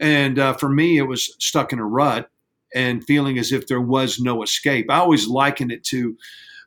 And 0.00 0.38
uh, 0.38 0.54
for 0.54 0.68
me, 0.68 0.98
it 0.98 1.02
was 1.02 1.34
stuck 1.38 1.72
in 1.72 1.78
a 1.78 1.84
rut 1.84 2.30
and 2.74 3.04
feeling 3.04 3.38
as 3.38 3.52
if 3.52 3.66
there 3.66 3.80
was 3.80 4.20
no 4.20 4.42
escape. 4.42 4.90
I 4.90 4.98
always 4.98 5.26
liken 5.26 5.70
it 5.70 5.84
to, 5.84 6.16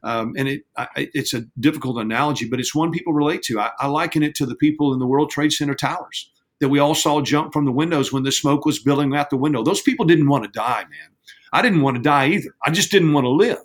um, 0.03 0.33
and 0.37 0.47
it 0.47 0.63
I, 0.77 1.09
it's 1.13 1.33
a 1.33 1.45
difficult 1.59 1.97
analogy, 1.97 2.49
but 2.49 2.59
it's 2.59 2.75
one 2.75 2.91
people 2.91 3.13
relate 3.13 3.43
to. 3.43 3.59
I, 3.59 3.71
I 3.79 3.87
liken 3.87 4.23
it 4.23 4.35
to 4.35 4.45
the 4.45 4.55
people 4.55 4.93
in 4.93 4.99
the 4.99 5.07
World 5.07 5.29
Trade 5.29 5.53
Center 5.53 5.75
towers 5.75 6.29
that 6.59 6.69
we 6.69 6.79
all 6.79 6.95
saw 6.95 7.21
jump 7.21 7.53
from 7.53 7.65
the 7.65 7.71
windows 7.71 8.11
when 8.11 8.23
the 8.23 8.31
smoke 8.31 8.65
was 8.65 8.79
billowing 8.79 9.15
out 9.15 9.29
the 9.29 9.37
window. 9.37 9.63
Those 9.63 9.81
people 9.81 10.05
didn't 10.05 10.27
want 10.27 10.43
to 10.43 10.49
die, 10.49 10.83
man. 10.83 11.09
I 11.51 11.61
didn't 11.61 11.81
want 11.81 11.97
to 11.97 12.01
die 12.01 12.29
either. 12.29 12.55
I 12.65 12.71
just 12.71 12.91
didn't 12.91 13.13
want 13.13 13.25
to 13.25 13.29
live. 13.29 13.59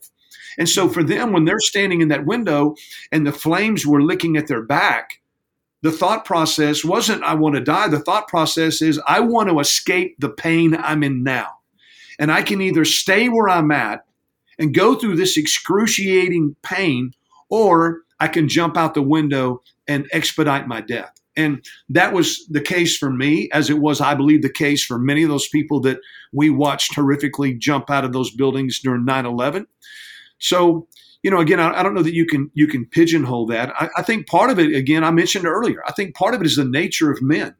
And 0.59 0.69
so 0.69 0.89
for 0.89 1.03
them, 1.03 1.33
when 1.33 1.45
they're 1.45 1.61
standing 1.61 2.01
in 2.01 2.09
that 2.09 2.27
window 2.27 2.75
and 3.13 3.27
the 3.27 3.33
flames 3.33 3.87
were 3.87 4.03
licking 4.03 4.37
at 4.37 4.47
their 4.47 4.63
back, 4.63 5.21
the 5.83 5.93
thought 5.93 6.25
process 6.25 6.85
wasn't, 6.85 7.23
I 7.23 7.35
want 7.35 7.55
to 7.55 7.61
die. 7.61 7.89
The 7.89 8.01
thought 8.01 8.29
process 8.29 8.81
is, 8.81 9.01
I 9.07 9.21
want 9.21 9.51
to 9.51 9.61
escape 9.61 10.17
the 10.19 10.31
pain 10.31 10.75
I'm 10.75 11.03
in 11.03 11.23
now. 11.23 11.49
And 12.19 12.33
I 12.33 12.43
can 12.43 12.61
either 12.63 12.85
stay 12.85 13.29
where 13.29 13.49
I'm 13.49 13.71
at 13.71 14.05
and 14.59 14.75
go 14.75 14.95
through 14.95 15.17
this 15.17 15.37
excruciating 15.37 16.57
pain, 16.63 17.13
or 17.51 18.01
I 18.19 18.29
can 18.29 18.49
jump 18.49 18.77
out 18.77 18.95
the 18.95 19.03
window 19.03 19.63
and 19.87 20.09
expedite 20.13 20.67
my 20.67 20.81
death. 20.81 21.21
And 21.37 21.65
that 21.89 22.13
was 22.13 22.47
the 22.49 22.61
case 22.61 22.97
for 22.97 23.11
me, 23.11 23.51
as 23.53 23.69
it 23.69 23.79
was, 23.79 24.01
I 24.01 24.15
believe, 24.15 24.43
the 24.43 24.51
case 24.51 24.85
for 24.85 24.99
many 24.99 25.23
of 25.23 25.29
those 25.29 25.49
people 25.49 25.81
that 25.81 25.99
we 26.33 26.49
watched 26.51 26.95
horrifically 26.95 27.59
jump 27.59 27.91
out 27.91 28.05
of 28.05 28.13
those 28.13 28.31
buildings 28.31 28.81
during 28.81 29.05
9 29.05 29.27
11. 29.27 29.67
So, 30.39 30.89
you 31.23 31.31
know, 31.31 31.41
again, 31.41 31.61
I, 31.61 31.81
I, 31.81 31.83
don't 31.83 31.95
know 31.95 32.03
that 32.03 32.15
you 32.15 32.27
can 32.27 32.51
you 32.55 32.67
can 32.67 32.87
pigeonhole 32.87 33.47
that. 33.47 33.73
I, 33.79 33.89
I, 33.99 34.03
think 34.03 34.27
part 34.27 34.51
of 34.51 34.59
it, 34.59 34.75
again, 34.75 35.05
I 35.05 35.11
mentioned 35.11 35.47
earlier. 35.47 35.83
I 35.87 35.93
think 35.93 36.15
part 36.15 36.35
of 36.35 36.41
it 36.41 36.47
is 36.47 36.57
the 36.57 36.65
nature 36.65 37.11
of 37.11 37.21
men. 37.21 37.55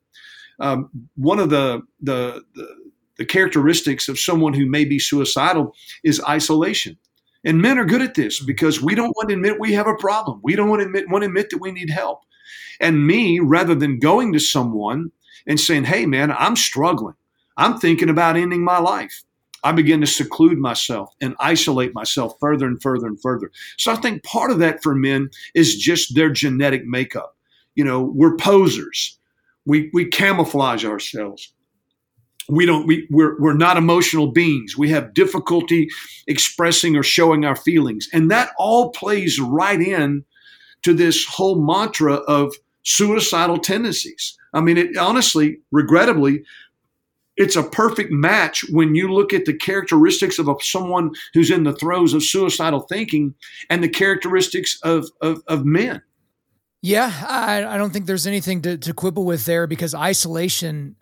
Um, 0.59 0.91
one 1.17 1.39
of 1.39 1.51
the, 1.51 1.83
the 2.01 2.43
the 2.55 2.69
the 3.17 3.25
characteristics 3.25 4.09
of 4.09 4.19
someone 4.19 4.53
who 4.53 4.67
may 4.67 4.85
be 4.85 4.99
suicidal 4.99 5.75
is 6.05 6.23
isolation. 6.29 6.99
And 7.45 7.63
men 7.63 7.79
are 7.79 7.85
good 7.85 8.03
at 8.03 8.15
this 8.15 8.43
because 8.43 8.83
we 8.83 8.95
don't 8.95 9.17
want 9.17 9.29
to 9.29 9.35
admit 9.35 9.61
we 9.61 9.73
have 9.73 9.87
a 9.87 9.95
problem. 9.95 10.41
We 10.43 10.57
don't 10.57 10.69
want 10.69 10.81
to 10.81 10.87
admit, 10.87 11.09
want 11.09 11.23
to 11.23 11.29
admit 11.29 11.51
that 11.51 11.61
we 11.61 11.73
need 11.73 11.91
help. 11.91 12.21
And 12.81 13.07
me, 13.07 13.41
rather 13.41 13.75
than 13.75 13.99
going 13.99 14.33
to 14.33 14.41
someone 14.41 15.13
and 15.47 15.61
saying, 15.61 15.85
hey, 15.85 16.07
man, 16.07 16.33
I'm 16.33 16.57
struggling, 16.57 17.15
I'm 17.57 17.79
thinking 17.79 18.11
about 18.11 18.37
ending 18.37 18.65
my 18.65 18.79
life. 18.79 19.23
I 19.65 19.73
begin 19.73 20.01
to 20.01 20.07
seclude 20.07 20.59
myself 20.59 21.13
and 21.21 21.35
isolate 21.41 21.95
myself 21.95 22.35
further 22.41 22.67
and 22.67 22.81
further 22.81 23.07
and 23.07 23.21
further. 23.21 23.51
So 23.79 23.91
I 23.91 23.97
think 23.97 24.23
part 24.23 24.51
of 24.51 24.59
that 24.61 24.83
for 24.83 24.95
men 24.95 25.31
is 25.55 25.77
just 25.77 26.15
their 26.15 26.31
genetic 26.31 26.85
makeup. 26.87 27.37
You 27.75 27.85
know, 27.85 28.03
we're 28.03 28.37
posers. 28.37 29.19
We, 29.65 29.91
we 29.93 30.05
camouflage 30.05 30.85
ourselves 30.85 31.53
we 32.49 32.67
don't 32.67 32.87
we, 32.87 33.07
we're, 33.11 33.39
we're 33.41 33.55
not 33.55 33.77
emotional 33.77 34.31
beings 34.31 34.77
we 34.77 34.89
have 34.89 35.15
difficulty 35.15 35.89
expressing 36.27 36.97
or 36.97 37.03
showing 37.03 37.45
our 37.45 37.57
feelings 37.57 38.09
and 38.13 38.31
that 38.31 38.51
all 38.59 38.91
plays 38.91 39.41
right 39.41 39.81
in 39.81 40.25
to 40.83 40.93
this 40.93 41.27
whole 41.27 41.61
mantra 41.61 42.15
of 42.15 42.55
suicidal 42.87 43.59
tendencies. 43.59 44.39
I 44.55 44.61
mean, 44.61 44.79
it 44.79 44.97
honestly, 44.97 45.59
regrettably, 45.71 46.45
it's 47.37 47.57
a 47.57 47.63
perfect 47.63 48.11
match 48.11 48.65
when 48.71 48.95
you 48.95 49.13
look 49.13 49.35
at 49.35 49.45
the 49.45 49.53
characteristics 49.53 50.39
of 50.39 50.49
a, 50.49 50.55
someone 50.61 51.11
who's 51.35 51.51
in 51.51 51.65
the 51.65 51.75
throes 51.75 52.15
of 52.15 52.23
suicidal 52.23 52.81
thinking 52.81 53.35
and 53.69 53.85
the 53.85 53.89
characteristics 53.89 54.79
of, 54.83 55.11
of, 55.21 55.43
of 55.49 55.67
men. 55.67 56.01
Yeah, 56.81 57.13
I, 57.29 57.65
I, 57.67 57.79
don't 57.79 57.93
think 57.93 58.07
there's 58.07 58.27
anything 58.27 58.63
to, 58.63 58.79
to 58.79 58.95
quibble 58.95 59.25
with 59.25 59.45
there 59.45 59.67
because 59.67 59.95
isolation. 59.95 60.95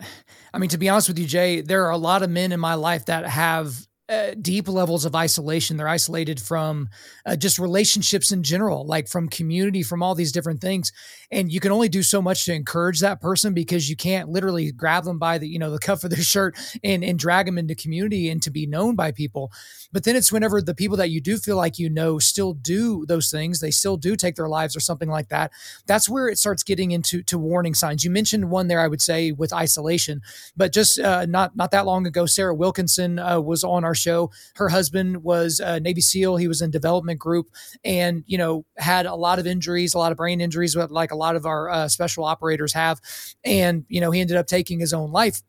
I 0.55 0.59
mean, 0.59 0.71
to 0.71 0.79
be 0.79 0.89
honest 0.89 1.09
with 1.09 1.19
you, 1.19 1.27
Jay, 1.27 1.61
there 1.61 1.85
are 1.85 1.91
a 1.91 1.99
lot 1.99 2.23
of 2.23 2.31
men 2.31 2.53
in 2.53 2.61
my 2.61 2.75
life 2.75 3.05
that 3.07 3.27
have 3.27 3.87
uh, 4.15 4.35
deep 4.41 4.69
levels 4.69 5.05
of 5.05 5.15
isolation. 5.15 5.77
They're 5.77 5.89
isolated 5.89 6.41
from 6.41 6.89
uh, 7.27 7.37
just 7.37 7.59
relationships 7.59 8.33
in 8.33 8.43
general, 8.43 8.87
like 8.87 9.09
from 9.09 9.29
community, 9.29 9.83
from 9.83 10.03
all 10.03 10.15
these 10.15 10.33
different 10.33 10.61
things. 10.61 10.93
And 11.31 11.53
you 11.53 11.61
can 11.61 11.73
only 11.73 11.89
do 11.89 12.03
so 12.03 12.23
much 12.23 12.45
to 12.45 12.55
encourage 12.55 13.01
that 13.01 13.21
person 13.21 13.55
because 13.55 13.91
you 13.91 13.97
can't 13.97 14.29
literally 14.29 14.71
grab 14.73 15.05
them 15.05 15.19
by 15.19 15.39
the 15.39 15.49
you 15.49 15.59
know 15.59 15.71
the 15.71 15.79
cuff 15.79 16.05
of 16.05 16.11
their 16.11 16.23
shirt 16.23 16.57
and 16.83 17.05
and 17.05 17.19
drag 17.19 17.47
them 17.47 17.59
into 17.59 17.75
community 17.75 18.29
and 18.31 18.43
to 18.43 18.51
be 18.51 18.67
known 18.67 18.95
by 18.95 19.11
people. 19.13 19.53
But 19.93 20.05
then 20.05 20.17
it's 20.17 20.33
whenever 20.33 20.61
the 20.61 20.75
people 20.75 20.97
that 20.99 21.11
you 21.11 21.21
do 21.21 21.37
feel 21.37 21.57
like 21.57 21.79
you 21.79 21.91
know 21.91 22.19
still 22.19 22.53
do 22.55 23.05
those 23.07 23.31
things, 23.31 23.61
they 23.61 23.71
still 23.71 23.97
do 23.97 24.17
take 24.17 24.37
their 24.37 24.49
lives 24.49 24.77
or 24.77 24.81
something 24.81 25.09
like 25.09 25.29
that. 25.29 25.53
That's 25.87 26.09
where 26.09 26.29
it 26.29 26.39
starts 26.39 26.63
getting 26.63 26.91
into 26.91 27.23
to 27.25 27.39
warning 27.39 27.75
signs. 27.75 28.05
You 28.05 28.11
mentioned 28.11 28.51
one 28.51 28.69
there, 28.69 28.81
I 28.81 28.89
would 28.89 29.03
say, 29.03 29.33
with 29.33 29.53
isolation, 29.53 30.23
but 30.57 30.73
just 30.73 30.99
uh, 30.99 31.27
not 31.27 31.57
not 31.57 31.71
that 31.73 31.87
long 31.87 32.07
ago, 32.07 32.27
Sarah 32.27 32.55
Wilkinson 32.55 33.19
uh, 33.19 33.41
was 33.41 33.65
on 33.65 33.85
our 33.85 33.95
show. 34.05 34.31
Her 34.57 34.69
husband 34.69 35.25
was 35.25 35.61
a 35.61 35.81
Navy 35.81 36.01
SEAL. 36.01 36.37
He 36.37 36.49
was 36.49 36.61
in 36.61 36.71
development 36.71 37.19
group 37.19 37.47
and, 37.85 38.23
you 38.27 38.39
know, 38.39 38.65
had 38.77 39.07
a 39.07 39.15
lot 39.15 39.39
of 39.39 39.47
injuries, 39.47 39.95
a 39.95 39.99
lot 39.99 40.13
of 40.13 40.19
brain 40.19 40.41
injuries, 40.41 40.77
like 40.77 41.11
a 41.11 41.17
lot 41.17 41.37
of 41.37 41.47
our 41.47 41.69
uh, 41.71 41.89
special 41.89 42.25
operators 42.25 42.73
have. 42.75 43.01
And, 43.45 43.85
you 43.89 44.01
know, 44.01 44.11
he 44.11 44.21
ended 44.21 44.37
up 44.37 44.47
taking 44.47 44.79
his 44.79 44.93
own 44.93 45.11
life. 45.11 45.43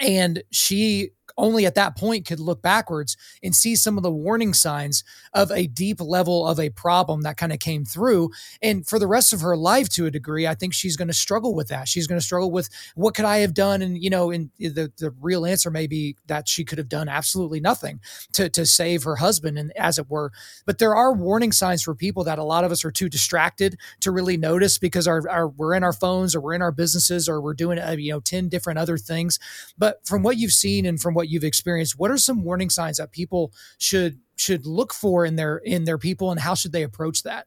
And 0.00 0.42
she 0.50 1.10
only 1.36 1.66
at 1.66 1.74
that 1.74 1.96
point 1.96 2.26
could 2.26 2.40
look 2.40 2.62
backwards 2.62 3.16
and 3.42 3.54
see 3.54 3.74
some 3.74 3.96
of 3.96 4.02
the 4.02 4.10
warning 4.10 4.54
signs 4.54 5.04
of 5.32 5.50
a 5.50 5.66
deep 5.66 6.00
level 6.00 6.46
of 6.46 6.60
a 6.60 6.70
problem 6.70 7.22
that 7.22 7.36
kind 7.36 7.52
of 7.52 7.58
came 7.58 7.84
through. 7.84 8.30
And 8.62 8.86
for 8.86 8.98
the 8.98 9.06
rest 9.06 9.32
of 9.32 9.40
her 9.40 9.56
life, 9.56 9.88
to 9.90 10.06
a 10.06 10.10
degree, 10.10 10.46
I 10.46 10.54
think 10.54 10.74
she's 10.74 10.96
going 10.96 11.08
to 11.08 11.14
struggle 11.14 11.54
with 11.54 11.68
that. 11.68 11.88
She's 11.88 12.06
going 12.06 12.18
to 12.18 12.24
struggle 12.24 12.50
with 12.50 12.68
what 12.94 13.14
could 13.14 13.24
I 13.24 13.38
have 13.38 13.54
done? 13.54 13.82
And, 13.82 14.02
you 14.02 14.10
know, 14.10 14.30
and 14.30 14.50
the, 14.58 14.92
the 14.96 15.14
real 15.20 15.46
answer 15.46 15.70
may 15.70 15.86
be 15.86 16.16
that 16.26 16.48
she 16.48 16.64
could 16.64 16.78
have 16.78 16.88
done 16.88 17.08
absolutely 17.08 17.60
nothing 17.60 18.00
to, 18.32 18.48
to 18.50 18.66
save 18.66 19.04
her 19.04 19.16
husband, 19.16 19.58
and 19.58 19.72
as 19.76 19.98
it 19.98 20.10
were. 20.10 20.32
But 20.66 20.78
there 20.78 20.94
are 20.94 21.12
warning 21.12 21.52
signs 21.52 21.82
for 21.82 21.94
people 21.94 22.24
that 22.24 22.38
a 22.38 22.44
lot 22.44 22.64
of 22.64 22.72
us 22.72 22.84
are 22.84 22.90
too 22.90 23.08
distracted 23.08 23.78
to 24.00 24.10
really 24.10 24.36
notice 24.36 24.78
because 24.78 25.06
our, 25.06 25.28
our 25.28 25.48
we're 25.48 25.74
in 25.74 25.84
our 25.84 25.92
phones 25.92 26.34
or 26.34 26.40
we're 26.40 26.54
in 26.54 26.62
our 26.62 26.72
businesses 26.72 27.28
or 27.28 27.40
we're 27.40 27.54
doing, 27.54 27.78
uh, 27.78 27.92
you 27.92 28.12
know, 28.12 28.20
10 28.20 28.48
different 28.48 28.78
other 28.78 28.98
things. 28.98 29.38
But 29.78 30.04
from 30.06 30.22
what 30.22 30.36
you've 30.38 30.52
seen 30.52 30.86
and 30.86 31.00
from 31.00 31.14
what 31.14 31.23
what 31.24 31.30
you've 31.30 31.44
experienced, 31.44 31.98
what 31.98 32.10
are 32.10 32.18
some 32.18 32.44
warning 32.44 32.68
signs 32.68 32.98
that 32.98 33.10
people 33.10 33.52
should 33.78 34.20
should 34.36 34.66
look 34.66 34.92
for 34.92 35.24
in 35.24 35.36
their 35.36 35.56
in 35.58 35.84
their 35.84 35.98
people, 35.98 36.30
and 36.30 36.40
how 36.40 36.54
should 36.54 36.72
they 36.72 36.82
approach 36.82 37.22
that? 37.22 37.46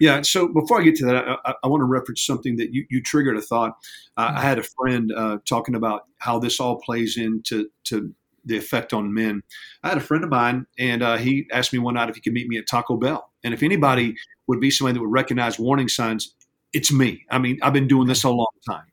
Yeah. 0.00 0.22
So 0.22 0.48
before 0.48 0.80
I 0.80 0.84
get 0.84 0.96
to 0.96 1.06
that, 1.06 1.28
I, 1.44 1.54
I 1.62 1.68
want 1.68 1.82
to 1.82 1.84
reference 1.84 2.24
something 2.24 2.56
that 2.56 2.72
you, 2.72 2.86
you 2.88 3.02
triggered 3.02 3.36
a 3.36 3.42
thought. 3.42 3.76
Uh, 4.16 4.28
mm-hmm. 4.28 4.38
I 4.38 4.40
had 4.40 4.58
a 4.58 4.62
friend 4.62 5.12
uh, 5.14 5.38
talking 5.46 5.74
about 5.74 6.06
how 6.16 6.38
this 6.38 6.58
all 6.58 6.80
plays 6.80 7.18
into 7.18 7.68
to 7.84 8.14
the 8.46 8.56
effect 8.56 8.94
on 8.94 9.12
men. 9.12 9.42
I 9.82 9.90
had 9.90 9.98
a 9.98 10.00
friend 10.00 10.24
of 10.24 10.30
mine, 10.30 10.66
and 10.78 11.02
uh, 11.02 11.18
he 11.18 11.46
asked 11.52 11.74
me 11.74 11.78
one 11.78 11.94
night 11.94 12.08
if 12.08 12.14
he 12.14 12.22
could 12.22 12.32
meet 12.32 12.48
me 12.48 12.56
at 12.56 12.66
Taco 12.66 12.96
Bell, 12.96 13.30
and 13.44 13.52
if 13.52 13.62
anybody 13.62 14.16
would 14.46 14.60
be 14.60 14.70
somebody 14.70 14.94
that 14.94 15.00
would 15.02 15.12
recognize 15.12 15.58
warning 15.58 15.88
signs, 15.88 16.34
it's 16.72 16.90
me. 16.90 17.26
I 17.30 17.38
mean, 17.38 17.58
I've 17.60 17.74
been 17.74 17.88
doing 17.88 18.08
this 18.08 18.24
a 18.24 18.30
long 18.30 18.48
time. 18.66 18.89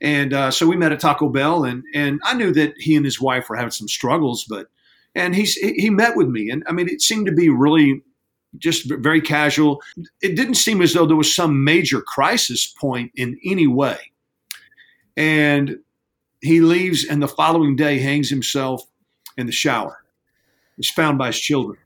And 0.00 0.32
uh, 0.32 0.50
so 0.50 0.66
we 0.66 0.76
met 0.76 0.92
at 0.92 1.00
Taco 1.00 1.28
Bell, 1.28 1.64
and 1.64 1.82
and 1.94 2.20
I 2.24 2.34
knew 2.34 2.52
that 2.52 2.74
he 2.76 2.96
and 2.96 3.04
his 3.04 3.20
wife 3.20 3.48
were 3.48 3.56
having 3.56 3.70
some 3.70 3.88
struggles, 3.88 4.44
but 4.48 4.68
and 5.14 5.34
he's 5.34 5.54
he 5.54 5.90
met 5.90 6.16
with 6.16 6.28
me, 6.28 6.50
and 6.50 6.62
I 6.68 6.72
mean 6.72 6.88
it 6.88 7.00
seemed 7.00 7.26
to 7.26 7.32
be 7.32 7.48
really 7.48 8.02
just 8.58 8.90
very 8.90 9.20
casual. 9.20 9.82
It 10.22 10.36
didn't 10.36 10.54
seem 10.54 10.80
as 10.82 10.92
though 10.92 11.06
there 11.06 11.16
was 11.16 11.34
some 11.34 11.64
major 11.64 12.00
crisis 12.00 12.66
point 12.66 13.12
in 13.14 13.38
any 13.44 13.66
way. 13.66 13.98
And 15.16 15.78
he 16.40 16.60
leaves, 16.60 17.04
and 17.04 17.22
the 17.22 17.28
following 17.28 17.76
day 17.76 17.98
hangs 17.98 18.28
himself 18.28 18.82
in 19.36 19.46
the 19.46 19.52
shower. 19.52 20.02
He's 20.76 20.90
found 20.90 21.18
by 21.18 21.28
his 21.28 21.40
children, 21.40 21.78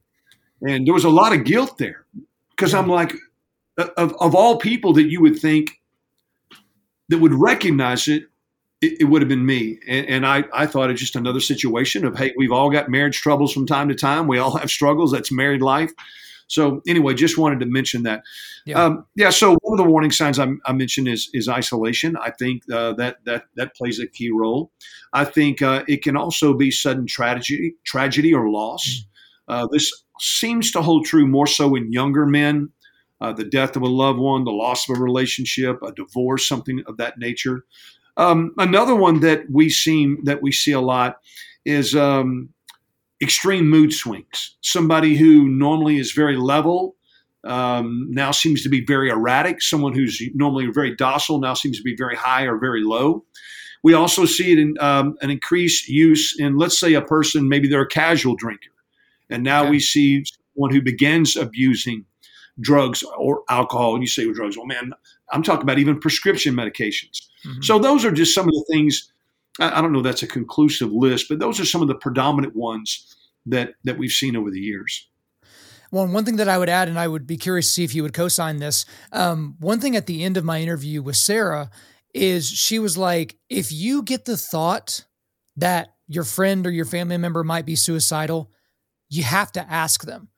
and 0.67 0.87
there 0.87 0.95
was 0.95 1.05
a 1.05 1.11
lot 1.11 1.33
of 1.33 1.45
guilt 1.45 1.79
there 1.79 2.05
because 2.51 2.75
I'm 2.75 2.89
like, 2.89 3.15
of, 3.79 4.15
of 4.21 4.35
all 4.35 4.59
people 4.59 4.93
that 4.95 5.09
you 5.09 5.21
would 5.23 5.39
think 5.39 5.80
that 7.11 7.19
would 7.19 7.35
recognize 7.35 8.09
it, 8.09 8.25
it, 8.81 9.01
it 9.01 9.05
would 9.05 9.21
have 9.21 9.29
been 9.29 9.45
me. 9.45 9.79
And, 9.87 10.07
and 10.09 10.27
I, 10.27 10.45
I 10.55 10.67
thought 10.67 10.91
it's 10.91 11.01
just 11.01 11.17
another 11.17 11.41
situation 11.41 12.05
of, 12.05 12.17
hey, 12.17 12.33
we've 12.37 12.53
all 12.53 12.71
got 12.71 12.89
marriage 12.89 13.21
troubles 13.21 13.53
from 13.53 13.67
time 13.67 13.89
to 13.89 13.95
time. 13.95 14.27
We 14.27 14.39
all 14.39 14.57
have 14.59 14.71
struggles. 14.71 15.13
That's 15.13 15.31
married 15.31 15.61
life. 15.61 15.93
So 16.47 16.81
anyway, 16.89 17.15
just 17.15 17.39
wanted 17.39 17.61
to 17.61 17.67
mention 17.67 18.05
that. 18.05 18.23
Yeah. 18.65 18.83
Um, 18.83 19.07
yeah. 19.15 19.31
So 19.31 19.57
one 19.63 19.79
of 19.79 19.85
the 19.85 19.91
warning 19.91 20.11
signs 20.11 20.39
I, 20.39 20.49
I 20.67 20.73
mentioned 20.73 21.07
is 21.07 21.31
is 21.33 21.49
isolation. 21.49 22.17
I 22.17 22.33
think 22.33 22.65
uh, 22.73 22.93
that 22.95 23.19
that 23.25 23.45
that 23.55 23.77
plays 23.77 24.01
a 24.01 24.07
key 24.09 24.31
role. 24.31 24.73
I 25.13 25.25
think 25.25 25.63
uh, 25.63 25.85
it 25.87 26.03
can 26.03 26.17
also 26.17 26.53
be 26.53 26.73
sudden 26.73 27.07
tragedy, 27.07 27.75
tragedy 27.85 28.35
or 28.35 28.51
loss. 28.51 28.85
Mm. 28.89 29.05
Uh, 29.47 29.69
this 29.71 29.93
seems 30.19 30.73
to 30.73 30.83
hold 30.83 31.07
true 31.07 31.27
more 31.27 31.47
so 31.47 31.77
in 31.77 31.93
younger 31.93 32.27
men. 32.27 32.71
Uh, 33.21 33.33
the 33.33 33.45
death 33.45 33.77
of 33.77 33.83
a 33.83 33.87
loved 33.87 34.19
one, 34.19 34.45
the 34.45 34.51
loss 34.51 34.89
of 34.89 34.97
a 34.97 35.03
relationship, 35.03 35.79
a 35.83 35.93
divorce, 35.93 36.49
something 36.49 36.83
of 36.87 36.97
that 36.97 37.19
nature. 37.19 37.65
Um, 38.17 38.53
another 38.59 38.95
one 38.95 39.21
that 39.21 39.43
we 39.51 39.69
see 39.69 40.17
that 40.25 40.43
we 40.43 40.53
see 40.53 40.73
a 40.73 40.81
lot 40.81 41.19
is 41.65 41.95
um, 41.95 42.49
extreme 43.23 43.69
mood 43.69 43.93
swings. 43.93 44.57
Somebody 44.63 45.17
who 45.17 45.49
normally 45.49 45.99
is 45.99 46.13
very 46.13 46.37
level 46.37 46.97
um, 47.45 48.07
now 48.11 48.31
seems 48.31 48.63
to 48.63 48.69
be 48.69 48.85
very 48.85 49.11
erratic. 49.11 49.63
Someone 49.63 49.95
who's 49.95 50.21
normally 50.35 50.67
very 50.67 50.95
docile 50.95 51.41
now 51.41 51.55
seems 51.55 51.77
to 51.79 51.83
be 51.83 51.97
very 51.97 52.17
high 52.17 52.45
or 52.45 52.59
very 52.59 52.83
low. 52.83 53.25
We 53.83 53.95
also 53.95 54.27
see 54.27 54.53
it 54.53 54.59
in 54.59 54.75
um, 54.81 55.17
an 55.23 55.31
increased 55.31 55.89
use 55.89 56.39
in, 56.39 56.57
let's 56.59 56.79
say, 56.79 56.93
a 56.95 57.01
person 57.01 57.49
maybe 57.49 57.69
they're 57.69 57.81
a 57.83 57.89
casual 57.89 58.37
drinker, 58.37 58.71
and 59.31 59.43
now 59.43 59.69
we 59.69 59.81
see 59.81 60.23
someone 60.55 60.73
who 60.75 60.83
begins 60.83 61.37
abusing 61.37 62.05
drugs 62.61 63.03
or 63.19 63.43
alcohol. 63.49 63.95
And 63.95 64.03
you 64.03 64.09
say, 64.09 64.25
well, 64.27 64.35
drugs. 64.35 64.57
Well, 64.57 64.67
man, 64.67 64.93
I'm 65.33 65.43
talking 65.43 65.63
about 65.63 65.79
even 65.79 65.99
prescription 65.99 66.55
medications. 66.55 67.23
Mm-hmm. 67.47 67.63
So 67.63 67.79
those 67.79 68.05
are 68.05 68.13
just 68.13 68.35
some 68.35 68.47
of 68.47 68.53
the 68.53 68.65
things 68.71 69.13
I 69.59 69.81
don't 69.81 69.93
know 69.93 70.03
that's 70.03 70.23
a 70.23 70.29
conclusive 70.29 70.93
list, 70.93 71.27
but 71.29 71.39
those 71.39 71.61
are 71.61 71.65
some 71.65 71.83
of 71.83 71.89
the 71.89 71.95
predominant 71.95 72.57
ones 72.57 73.17
that 73.47 73.75
that 73.85 73.99
we've 73.99 74.11
seen 74.11 74.37
over 74.37 74.51
the 74.51 74.61
years. 74.61 75.09
Well, 75.91 76.07
one 76.07 76.25
thing 76.25 76.37
that 76.37 76.49
I 76.49 76.57
would 76.57 76.69
add, 76.69 76.89
and 76.89 76.99
I 76.99 77.09
would 77.09 77.27
be 77.27 77.37
curious 77.37 77.67
to 77.67 77.73
see 77.73 77.85
if 77.85 77.95
you 77.95 78.05
would 78.05 78.15
co-sign 78.15 78.59
this. 78.59 78.87
Um, 79.11 79.57
one 79.59 79.81
thing 79.81 79.97
at 79.97 80.07
the 80.07 80.23
end 80.23 80.37
of 80.37 80.45
my 80.45 80.61
interview 80.61 81.03
with 81.03 81.17
Sarah 81.17 81.69
is 82.15 82.49
she 82.49 82.79
was 82.79 82.97
like, 82.97 83.37
if 83.49 83.73
you 83.73 84.03
get 84.03 84.25
the 84.25 84.37
thought 84.37 85.05
that 85.57 85.95
your 86.07 86.23
friend 86.23 86.65
or 86.65 86.71
your 86.71 86.85
family 86.85 87.17
member 87.17 87.43
might 87.43 87.67
be 87.67 87.75
suicidal, 87.75 88.53
you 89.09 89.25
have 89.25 89.51
to 89.53 89.69
ask 89.69 90.05
them. 90.05 90.29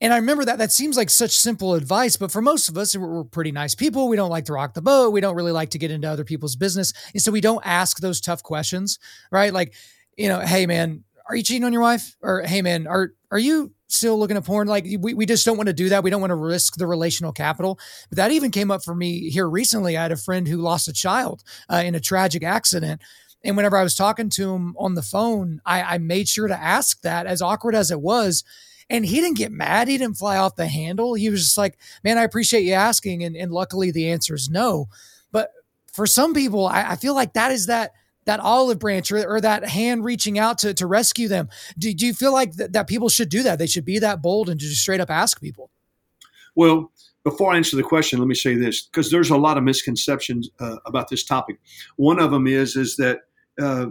And 0.00 0.12
I 0.14 0.16
remember 0.16 0.44
that 0.46 0.58
that 0.58 0.72
seems 0.72 0.96
like 0.96 1.10
such 1.10 1.32
simple 1.32 1.74
advice, 1.74 2.16
but 2.16 2.32
for 2.32 2.40
most 2.40 2.68
of 2.68 2.78
us, 2.78 2.96
we're, 2.96 3.24
pretty 3.24 3.52
nice 3.52 3.74
people. 3.74 4.08
We 4.08 4.16
don't 4.16 4.30
like 4.30 4.46
to 4.46 4.52
rock 4.52 4.74
the 4.74 4.82
boat. 4.82 5.12
We 5.12 5.20
don't 5.20 5.36
really 5.36 5.52
like 5.52 5.70
to 5.70 5.78
get 5.78 5.90
into 5.90 6.08
other 6.08 6.24
people's 6.24 6.56
business. 6.56 6.92
And 7.12 7.22
so 7.22 7.30
we 7.30 7.40
don't 7.40 7.64
ask 7.64 8.00
those 8.00 8.20
tough 8.20 8.42
questions, 8.42 8.98
right? 9.30 9.52
Like, 9.52 9.74
you 10.16 10.28
know, 10.28 10.40
hey 10.40 10.66
man, 10.66 11.04
are 11.28 11.36
you 11.36 11.42
cheating 11.42 11.64
on 11.64 11.72
your 11.72 11.82
wife? 11.82 12.16
Or 12.22 12.42
hey 12.42 12.62
man, 12.62 12.86
are 12.86 13.12
are 13.30 13.38
you 13.38 13.72
still 13.88 14.18
looking 14.18 14.36
at 14.36 14.44
porn? 14.44 14.68
Like 14.68 14.84
we, 14.98 15.14
we 15.14 15.26
just 15.26 15.44
don't 15.44 15.56
want 15.56 15.68
to 15.68 15.72
do 15.72 15.90
that. 15.90 16.02
We 16.02 16.10
don't 16.10 16.20
want 16.20 16.30
to 16.30 16.36
risk 16.36 16.76
the 16.76 16.86
relational 16.86 17.32
capital. 17.32 17.78
But 18.08 18.16
that 18.16 18.32
even 18.32 18.50
came 18.50 18.70
up 18.70 18.82
for 18.82 18.94
me 18.94 19.30
here 19.30 19.48
recently. 19.48 19.96
I 19.96 20.02
had 20.02 20.12
a 20.12 20.16
friend 20.16 20.48
who 20.48 20.56
lost 20.56 20.88
a 20.88 20.92
child 20.92 21.44
uh, 21.70 21.82
in 21.84 21.94
a 21.94 22.00
tragic 22.00 22.42
accident. 22.42 23.02
And 23.44 23.56
whenever 23.56 23.76
I 23.76 23.82
was 23.82 23.94
talking 23.94 24.28
to 24.30 24.54
him 24.54 24.74
on 24.78 24.94
the 24.94 25.02
phone, 25.02 25.60
I, 25.64 25.82
I 25.82 25.98
made 25.98 26.28
sure 26.28 26.48
to 26.48 26.60
ask 26.60 27.00
that, 27.02 27.26
as 27.26 27.40
awkward 27.40 27.74
as 27.74 27.90
it 27.90 28.00
was 28.00 28.44
and 28.90 29.06
he 29.06 29.20
didn't 29.20 29.36
get 29.36 29.52
mad. 29.52 29.88
He 29.88 29.96
didn't 29.96 30.18
fly 30.18 30.36
off 30.36 30.56
the 30.56 30.66
handle. 30.66 31.14
He 31.14 31.30
was 31.30 31.44
just 31.44 31.56
like, 31.56 31.78
man, 32.02 32.18
I 32.18 32.24
appreciate 32.24 32.64
you 32.64 32.72
asking. 32.72 33.22
And, 33.22 33.36
and 33.36 33.52
luckily 33.52 33.92
the 33.92 34.10
answer 34.10 34.34
is 34.34 34.50
no. 34.50 34.88
But 35.30 35.52
for 35.92 36.06
some 36.06 36.34
people, 36.34 36.66
I, 36.66 36.90
I 36.90 36.96
feel 36.96 37.14
like 37.14 37.32
that 37.34 37.52
is 37.52 37.66
that 37.66 37.92
that 38.26 38.40
olive 38.40 38.78
branch 38.78 39.10
or, 39.10 39.26
or, 39.26 39.40
that 39.40 39.66
hand 39.66 40.04
reaching 40.04 40.38
out 40.38 40.58
to, 40.58 40.74
to 40.74 40.86
rescue 40.86 41.26
them. 41.26 41.48
Do, 41.78 41.92
do 41.94 42.06
you 42.06 42.12
feel 42.12 42.32
like 42.32 42.54
th- 42.54 42.70
that 42.72 42.86
people 42.86 43.08
should 43.08 43.30
do 43.30 43.42
that? 43.44 43.58
They 43.58 43.66
should 43.66 43.86
be 43.86 43.98
that 43.98 44.20
bold 44.20 44.50
and 44.50 44.60
just 44.60 44.80
straight 44.80 45.00
up 45.00 45.10
ask 45.10 45.40
people? 45.40 45.70
Well, 46.54 46.92
before 47.24 47.52
I 47.52 47.56
answer 47.56 47.76
the 47.76 47.82
question, 47.82 48.18
let 48.18 48.28
me 48.28 48.34
say 48.34 48.56
this 48.56 48.82
because 48.82 49.10
there's 49.10 49.30
a 49.30 49.36
lot 49.36 49.56
of 49.56 49.64
misconceptions 49.64 50.50
uh, 50.60 50.76
about 50.84 51.08
this 51.08 51.24
topic. 51.24 51.58
One 51.96 52.20
of 52.20 52.30
them 52.30 52.46
is 52.46 52.76
is 52.76 52.96
that 52.96 53.20
uh, 53.60 53.86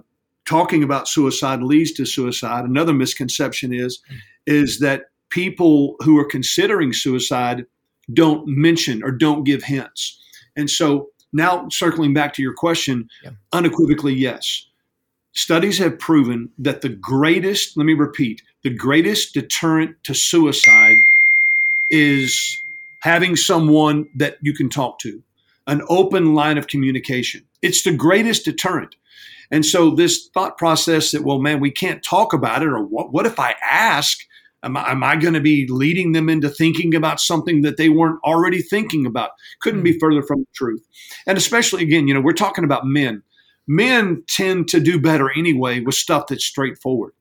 talking 0.50 0.82
about 0.82 1.08
suicide 1.08 1.62
leads 1.62 1.92
to 1.92 2.06
suicide. 2.06 2.66
Another 2.66 2.94
misconception 2.94 3.72
is 3.72 4.00
is 4.48 4.80
that 4.80 5.04
people 5.30 5.96
who 6.00 6.18
are 6.18 6.26
considering 6.26 6.92
suicide 6.92 7.68
don't 8.14 8.48
mention 8.48 9.04
or 9.04 9.12
don't 9.12 9.44
give 9.44 9.62
hints. 9.62 10.20
And 10.58 10.68
so 10.68 11.08
now 11.32 11.70
circling 11.70 12.16
back 12.16 12.34
to 12.34 12.42
your 12.42 12.56
question, 12.56 13.08
yeah. 13.24 13.30
unequivocally 13.54 14.16
yes. 14.16 14.66
Studies 15.34 15.78
have 15.78 16.00
proven 16.00 16.50
that 16.58 16.82
the 16.82 16.90
greatest, 16.90 17.78
let 17.78 17.86
me 17.86 17.94
repeat, 17.94 18.42
the 18.64 18.74
greatest 18.74 19.36
deterrent 19.36 19.96
to 20.06 20.16
suicide 20.16 20.98
is 21.92 22.64
having 23.02 23.36
someone 23.36 24.10
that 24.16 24.38
you 24.42 24.56
can 24.56 24.68
talk 24.68 24.98
to, 25.00 25.22
an 25.68 25.84
open 25.90 26.34
line 26.34 26.58
of 26.58 26.66
communication. 26.66 27.46
It's 27.62 27.84
the 27.84 27.94
greatest 27.94 28.46
deterrent. 28.46 28.96
And 29.52 29.66
so 29.66 29.92
this 29.92 30.30
thought 30.34 30.58
process 30.58 31.12
that, 31.12 31.24
well, 31.24 31.40
man, 31.40 31.60
we 31.60 31.72
can't 31.72 32.04
talk 32.04 32.34
about 32.34 32.62
it, 32.62 32.68
or 32.68 32.84
what, 32.84 33.12
what 33.12 33.26
if 33.26 33.40
I 33.40 33.56
ask? 33.64 34.20
Am 34.62 34.76
I, 34.76 34.92
am 34.92 35.04
I 35.04 35.16
going 35.16 35.34
to 35.34 35.40
be 35.40 35.68
leading 35.70 36.12
them 36.12 36.30
into 36.30 36.50
thinking 36.50 36.94
about 36.94 37.20
something 37.20 37.62
that 37.62 37.78
they 37.78 37.90
weren't 37.90 38.20
already 38.24 38.62
thinking 38.62 39.06
about? 39.06 39.32
Couldn't 39.62 39.84
be 39.84 39.94
hmm. 39.94 40.00
further 40.00 40.22
from 40.22 40.42
the 40.42 40.48
truth. 40.54 40.86
And 41.26 41.38
especially, 41.38 41.84
again, 41.84 42.08
you 42.08 42.14
know, 42.14 42.22
we're 42.22 42.34
talking 42.34 42.64
about 42.64 42.86
men. 42.86 43.24
Men 43.68 44.24
tend 44.28 44.68
to 44.70 44.80
do 44.80 45.00
better 45.00 45.32
anyway 45.32 45.80
with 45.80 45.96
stuff 45.96 46.28
that's 46.28 46.44
straightforward. 46.44 47.14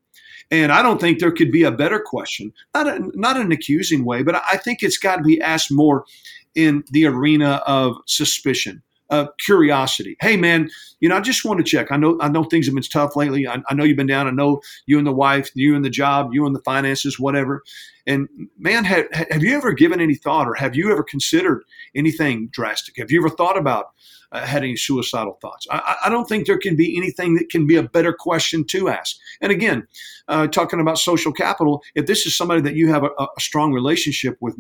And 0.51 0.73
I 0.73 0.83
don't 0.83 0.99
think 0.99 1.19
there 1.19 1.31
could 1.31 1.53
be 1.53 1.63
a 1.63 1.71
better 1.71 2.01
question, 2.01 2.53
not 2.75 2.87
a, 2.87 3.11
not 3.15 3.37
an 3.37 3.53
accusing 3.53 4.05
way, 4.05 4.23
but 4.23 4.35
I 4.35 4.57
think 4.57 4.83
it's 4.83 4.97
got 4.97 5.17
to 5.17 5.23
be 5.23 5.41
asked 5.41 5.71
more 5.71 6.07
in 6.55 6.85
the 6.91 7.05
arena 7.05 7.63
of 7.67 7.97
suspicion 8.07 8.83
uh, 9.11 9.27
curiosity. 9.39 10.17
Hey, 10.21 10.37
man, 10.37 10.69
you 11.01 11.09
know, 11.09 11.17
I 11.17 11.21
just 11.21 11.45
want 11.45 11.59
to 11.59 11.65
check. 11.65 11.91
I 11.91 11.97
know, 11.97 12.19
I 12.21 12.29
know 12.29 12.45
things 12.45 12.67
have 12.67 12.75
been 12.75 12.83
tough 12.83 13.17
lately. 13.17 13.47
I, 13.47 13.63
I, 13.69 13.75
know 13.75 13.85
you've 13.85 13.97
been 13.97 14.07
down. 14.07 14.27
I 14.27 14.31
know 14.31 14.61
you 14.87 14.99
and 14.99 15.07
the 15.07 15.13
wife, 15.13 15.51
you 15.55 15.75
and 15.75 15.85
the 15.85 15.91
job, 15.91 16.31
you 16.33 16.47
and 16.47 16.55
the 16.55 16.61
finances, 16.61 17.19
whatever. 17.19 17.63
And 18.07 18.29
man, 18.59 18.85
have, 18.85 19.07
have 19.31 19.43
you 19.43 19.57
ever 19.57 19.73
given 19.73 20.01
any 20.01 20.15
thought, 20.15 20.47
or 20.47 20.55
have 20.55 20.75
you 20.75 20.91
ever 20.91 21.03
considered 21.03 21.63
anything 21.95 22.49
drastic? 22.53 22.97
Have 22.99 23.11
you 23.11 23.21
ever 23.21 23.35
thought 23.35 23.59
about 23.59 23.91
uh, 24.33 24.45
had 24.45 24.63
any 24.63 24.77
suicidal 24.77 25.39
thoughts? 25.41 25.67
I, 25.71 25.97
I, 26.05 26.09
don't 26.09 26.29
think 26.29 26.47
there 26.47 26.59
can 26.59 26.77
be 26.77 26.97
anything 26.97 27.35
that 27.35 27.51
can 27.51 27.67
be 27.67 27.77
a 27.77 27.83
better 27.83 28.13
question 28.13 28.65
to 28.65 28.89
ask. 28.89 29.17
And 29.41 29.53
again, 29.53 29.87
uh, 30.29 30.47
talking 30.47 30.81
about 30.81 30.99
social 30.99 31.33
capital, 31.33 31.83
if 31.95 32.07
this 32.07 32.27
is 32.27 32.37
somebody 32.37 32.61
that 32.63 32.75
you 32.75 32.89
have 32.89 33.05
a, 33.05 33.11
a 33.19 33.41
strong 33.41 33.73
relationship 33.73 34.37
with, 34.41 34.57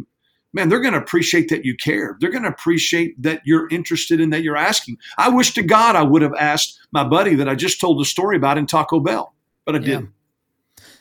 man, 0.52 0.68
they're 0.68 0.80
going 0.80 0.94
to 0.94 1.00
appreciate 1.00 1.48
that 1.50 1.64
you 1.64 1.76
care. 1.76 2.16
They're 2.20 2.30
going 2.30 2.42
to 2.42 2.48
appreciate 2.48 3.20
that 3.22 3.42
you're 3.44 3.68
interested 3.68 4.20
in 4.20 4.30
that 4.30 4.42
you're 4.42 4.56
asking. 4.56 4.98
I 5.16 5.28
wish 5.28 5.54
to 5.54 5.62
God 5.62 5.96
I 5.96 6.02
would 6.02 6.22
have 6.22 6.34
asked 6.38 6.80
my 6.92 7.04
buddy 7.04 7.34
that 7.36 7.48
I 7.48 7.54
just 7.54 7.80
told 7.80 8.00
the 8.00 8.04
story 8.04 8.36
about 8.36 8.58
in 8.58 8.66
Taco 8.66 9.00
Bell, 9.00 9.34
but 9.64 9.74
I 9.74 9.78
yeah. 9.78 9.84
didn't. 9.84 10.10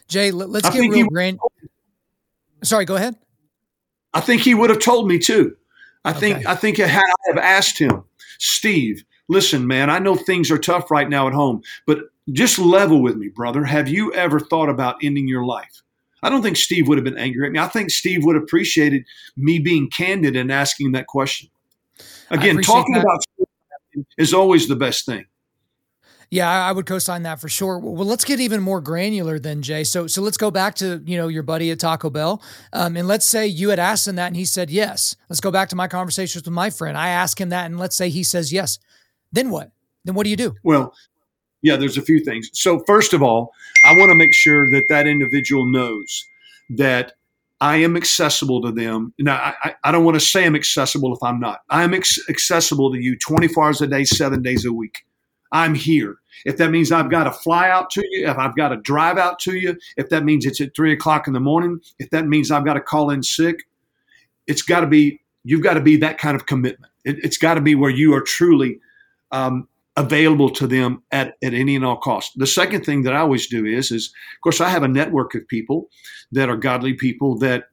Jay, 0.07 0.31
let's 0.31 0.67
I 0.67 0.71
get 0.71 0.89
real 0.89 1.07
grand. 1.07 1.39
Sorry, 2.63 2.85
go 2.85 2.95
ahead. 2.95 3.15
I 4.13 4.21
think 4.21 4.41
he 4.41 4.55
would 4.55 4.69
have 4.69 4.79
told 4.79 5.07
me 5.07 5.19
too. 5.19 5.55
I 6.05 6.11
okay. 6.11 6.19
think 6.19 6.45
I 6.47 6.55
think 6.55 6.77
had 6.77 7.01
I 7.01 7.31
have 7.31 7.37
asked 7.37 7.77
him, 7.77 8.03
Steve, 8.39 9.03
listen, 9.27 9.67
man, 9.67 9.89
I 9.89 9.99
know 9.99 10.15
things 10.15 10.49
are 10.49 10.57
tough 10.57 10.89
right 10.89 11.09
now 11.09 11.27
at 11.27 11.33
home, 11.33 11.61
but 11.85 11.99
just 12.31 12.57
level 12.57 13.01
with 13.01 13.17
me, 13.17 13.27
brother. 13.27 13.63
Have 13.63 13.89
you 13.89 14.13
ever 14.13 14.39
thought 14.39 14.69
about 14.69 14.95
ending 15.03 15.27
your 15.27 15.45
life? 15.45 15.83
I 16.23 16.29
don't 16.29 16.41
think 16.41 16.57
Steve 16.57 16.87
would 16.87 16.97
have 16.97 17.05
been 17.05 17.17
angry 17.17 17.45
at 17.45 17.51
me. 17.51 17.59
I 17.59 17.67
think 17.67 17.91
Steve 17.91 18.23
would 18.23 18.35
have 18.35 18.43
appreciated 18.43 19.03
me 19.35 19.59
being 19.59 19.89
candid 19.89 20.35
and 20.35 20.51
asking 20.51 20.93
that 20.93 21.07
question. 21.07 21.49
Again, 22.29 22.61
talking 22.61 22.95
that. 22.95 23.03
about 23.03 23.23
is 24.17 24.33
always 24.33 24.67
the 24.67 24.75
best 24.75 25.05
thing. 25.05 25.25
Yeah, 26.29 26.49
I 26.49 26.73
would 26.73 26.85
co-sign 26.85 27.23
that 27.23 27.39
for 27.39 27.47
sure. 27.47 27.79
Well, 27.79 28.05
let's 28.05 28.25
get 28.25 28.41
even 28.41 28.61
more 28.61 28.81
granular 28.81 29.39
then, 29.39 29.61
Jay. 29.61 29.85
So, 29.85 30.07
so 30.07 30.21
let's 30.21 30.35
go 30.35 30.51
back 30.51 30.75
to 30.75 31.01
you 31.05 31.17
know 31.17 31.29
your 31.29 31.43
buddy 31.43 31.71
at 31.71 31.79
Taco 31.79 32.09
Bell, 32.09 32.41
um, 32.73 32.97
and 32.97 33.07
let's 33.07 33.25
say 33.25 33.47
you 33.47 33.69
had 33.69 33.79
asked 33.79 34.07
him 34.07 34.17
that, 34.17 34.27
and 34.27 34.35
he 34.35 34.43
said 34.43 34.69
yes. 34.69 35.15
Let's 35.29 35.39
go 35.39 35.51
back 35.51 35.69
to 35.69 35.77
my 35.77 35.87
conversations 35.87 36.43
with 36.43 36.53
my 36.53 36.69
friend. 36.69 36.97
I 36.97 37.09
ask 37.09 37.39
him 37.39 37.49
that, 37.49 37.65
and 37.65 37.79
let's 37.79 37.95
say 37.95 38.09
he 38.09 38.23
says 38.23 38.51
yes. 38.51 38.77
Then 39.31 39.49
what? 39.51 39.71
Then 40.03 40.15
what 40.15 40.25
do 40.25 40.29
you 40.29 40.35
do? 40.35 40.55
Well, 40.63 40.93
yeah, 41.67 41.75
there's 41.75 41.97
a 41.97 42.01
few 42.01 42.19
things. 42.23 42.49
So, 42.53 42.79
first 42.79 43.13
of 43.13 43.21
all, 43.21 43.51
I 43.85 43.95
want 43.97 44.09
to 44.09 44.15
make 44.15 44.33
sure 44.33 44.69
that 44.71 44.87
that 44.87 45.05
individual 45.05 45.65
knows 45.65 46.25
that 46.69 47.13
I 47.59 47.77
am 47.77 47.97
accessible 47.97 48.61
to 48.61 48.71
them. 48.71 49.13
Now, 49.19 49.53
I, 49.63 49.75
I 49.83 49.91
don't 49.91 50.05
want 50.05 50.15
to 50.15 50.25
say 50.25 50.45
I'm 50.45 50.55
accessible 50.55 51.13
if 51.13 51.21
I'm 51.21 51.39
not. 51.39 51.61
I'm 51.69 51.93
ex- 51.93 52.19
accessible 52.29 52.93
to 52.93 52.99
you 52.99 53.17
24 53.17 53.65
hours 53.65 53.81
a 53.81 53.87
day, 53.87 54.05
seven 54.05 54.41
days 54.41 54.63
a 54.63 54.71
week. 54.71 55.05
I'm 55.51 55.75
here. 55.75 56.17
If 56.45 56.57
that 56.57 56.71
means 56.71 56.91
I've 56.91 57.09
got 57.09 57.25
to 57.25 57.31
fly 57.31 57.69
out 57.69 57.89
to 57.91 58.03
you, 58.11 58.27
if 58.29 58.37
I've 58.37 58.55
got 58.55 58.69
to 58.69 58.77
drive 58.77 59.17
out 59.17 59.39
to 59.39 59.55
you, 59.55 59.77
if 59.97 60.09
that 60.09 60.23
means 60.23 60.45
it's 60.45 60.61
at 60.61 60.73
three 60.75 60.93
o'clock 60.93 61.27
in 61.27 61.33
the 61.33 61.39
morning, 61.39 61.81
if 61.99 62.09
that 62.11 62.27
means 62.27 62.49
I've 62.49 62.65
got 62.65 62.75
to 62.75 62.81
call 62.81 63.09
in 63.09 63.23
sick, 63.23 63.57
it's 64.45 64.61
got 64.61 64.81
to 64.81 64.87
be, 64.87 65.19
you've 65.43 65.63
got 65.63 65.73
to 65.73 65.81
be 65.81 65.97
that 65.97 66.17
kind 66.17 66.35
of 66.35 66.45
commitment. 66.45 66.91
It, 67.03 67.23
has 67.23 67.37
got 67.37 67.55
to 67.55 67.61
be 67.61 67.75
where 67.75 67.89
you 67.89 68.13
are 68.13 68.21
truly 68.21 68.79
um, 69.31 69.67
available 69.97 70.49
to 70.51 70.67
them 70.67 71.01
at, 71.11 71.33
at 71.43 71.53
any 71.53 71.75
and 71.75 71.83
all 71.83 71.97
costs. 71.97 72.31
The 72.35 72.47
second 72.47 72.85
thing 72.85 73.01
that 73.01 73.13
I 73.13 73.19
always 73.19 73.47
do 73.47 73.65
is, 73.65 73.91
is 73.91 74.07
of 74.07 74.41
course, 74.41 74.61
I 74.61 74.69
have 74.69 74.83
a 74.83 74.87
network 74.87 75.35
of 75.35 75.47
people 75.47 75.89
that 76.31 76.49
are 76.49 76.55
godly 76.55 76.93
people 76.93 77.37
that 77.39 77.65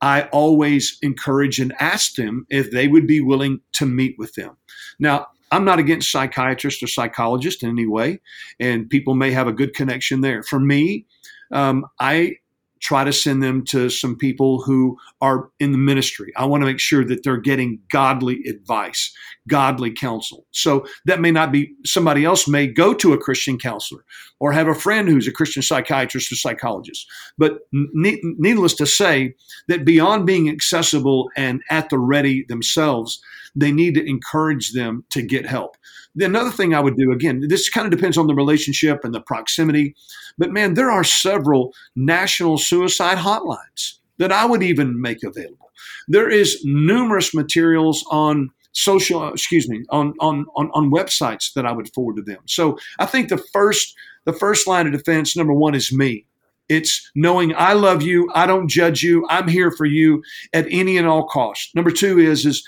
I 0.00 0.22
always 0.24 0.98
encourage 1.02 1.58
and 1.60 1.72
ask 1.80 2.14
them 2.16 2.46
if 2.50 2.70
they 2.72 2.88
would 2.88 3.06
be 3.06 3.20
willing 3.20 3.60
to 3.74 3.86
meet 3.86 4.16
with 4.18 4.34
them. 4.34 4.56
Now, 4.98 5.28
I'm 5.50 5.64
not 5.64 5.78
against 5.78 6.12
psychiatrists 6.12 6.82
or 6.82 6.88
psychologists 6.88 7.62
in 7.62 7.70
any 7.70 7.86
way, 7.86 8.20
and 8.60 8.90
people 8.90 9.14
may 9.14 9.30
have 9.30 9.46
a 9.46 9.52
good 9.52 9.74
connection 9.74 10.20
there. 10.20 10.42
For 10.42 10.60
me, 10.60 11.06
um, 11.52 11.86
I 12.00 12.36
try 12.80 13.04
to 13.04 13.12
send 13.12 13.42
them 13.42 13.64
to 13.66 13.90
some 13.90 14.16
people 14.16 14.62
who 14.62 14.96
are 15.20 15.50
in 15.58 15.72
the 15.72 15.78
ministry. 15.78 16.32
I 16.36 16.46
want 16.46 16.62
to 16.62 16.66
make 16.66 16.80
sure 16.80 17.04
that 17.04 17.22
they're 17.24 17.36
getting 17.36 17.80
godly 17.90 18.42
advice, 18.48 19.12
godly 19.48 19.90
counsel. 19.92 20.46
So 20.52 20.86
that 21.06 21.20
may 21.20 21.30
not 21.30 21.52
be 21.52 21.72
somebody 21.84 22.24
else 22.24 22.46
may 22.48 22.66
go 22.66 22.94
to 22.94 23.12
a 23.12 23.18
Christian 23.18 23.58
counselor 23.58 24.04
or 24.40 24.52
have 24.52 24.68
a 24.68 24.74
friend 24.74 25.08
who's 25.08 25.26
a 25.28 25.32
Christian 25.32 25.62
psychiatrist 25.62 26.30
or 26.30 26.36
psychologist. 26.36 27.06
But 27.36 27.58
needless 27.72 28.74
to 28.74 28.86
say 28.86 29.34
that 29.66 29.84
beyond 29.84 30.26
being 30.26 30.48
accessible 30.48 31.30
and 31.36 31.62
at 31.70 31.90
the 31.90 31.98
ready 31.98 32.44
themselves, 32.48 33.20
they 33.56 33.72
need 33.72 33.94
to 33.94 34.08
encourage 34.08 34.72
them 34.72 35.04
to 35.10 35.22
get 35.22 35.46
help. 35.46 35.76
The 36.18 36.24
another 36.24 36.50
thing 36.50 36.74
I 36.74 36.80
would 36.80 36.96
do, 36.96 37.12
again, 37.12 37.44
this 37.48 37.70
kind 37.70 37.86
of 37.86 37.96
depends 37.96 38.18
on 38.18 38.26
the 38.26 38.34
relationship 38.34 39.04
and 39.04 39.14
the 39.14 39.20
proximity, 39.20 39.94
but 40.36 40.50
man, 40.50 40.74
there 40.74 40.90
are 40.90 41.04
several 41.04 41.72
national 41.94 42.58
suicide 42.58 43.18
hotlines 43.18 43.98
that 44.18 44.32
I 44.32 44.44
would 44.44 44.62
even 44.62 45.00
make 45.00 45.22
available. 45.22 45.70
There 46.08 46.28
is 46.28 46.60
numerous 46.64 47.34
materials 47.34 48.04
on 48.10 48.50
social 48.72 49.32
excuse 49.32 49.68
me 49.68 49.84
on, 49.90 50.14
on 50.20 50.44
on 50.54 50.70
on 50.72 50.90
websites 50.90 51.52
that 51.54 51.66
I 51.66 51.72
would 51.72 51.92
forward 51.94 52.16
to 52.16 52.22
them. 52.22 52.40
So 52.46 52.78
I 52.98 53.06
think 53.06 53.28
the 53.28 53.42
first 53.52 53.94
the 54.24 54.32
first 54.32 54.66
line 54.66 54.86
of 54.86 54.92
defense 54.92 55.36
number 55.36 55.54
1 55.54 55.74
is 55.74 55.92
me. 55.92 56.26
It's 56.68 57.10
knowing 57.14 57.54
I 57.56 57.72
love 57.72 58.02
you, 58.02 58.28
I 58.34 58.46
don't 58.46 58.68
judge 58.68 59.02
you, 59.02 59.26
I'm 59.30 59.48
here 59.48 59.70
for 59.70 59.86
you 59.86 60.22
at 60.52 60.66
any 60.70 60.98
and 60.98 61.06
all 61.06 61.26
costs. 61.26 61.74
Number 61.74 61.90
2 61.90 62.18
is 62.18 62.44
is 62.44 62.62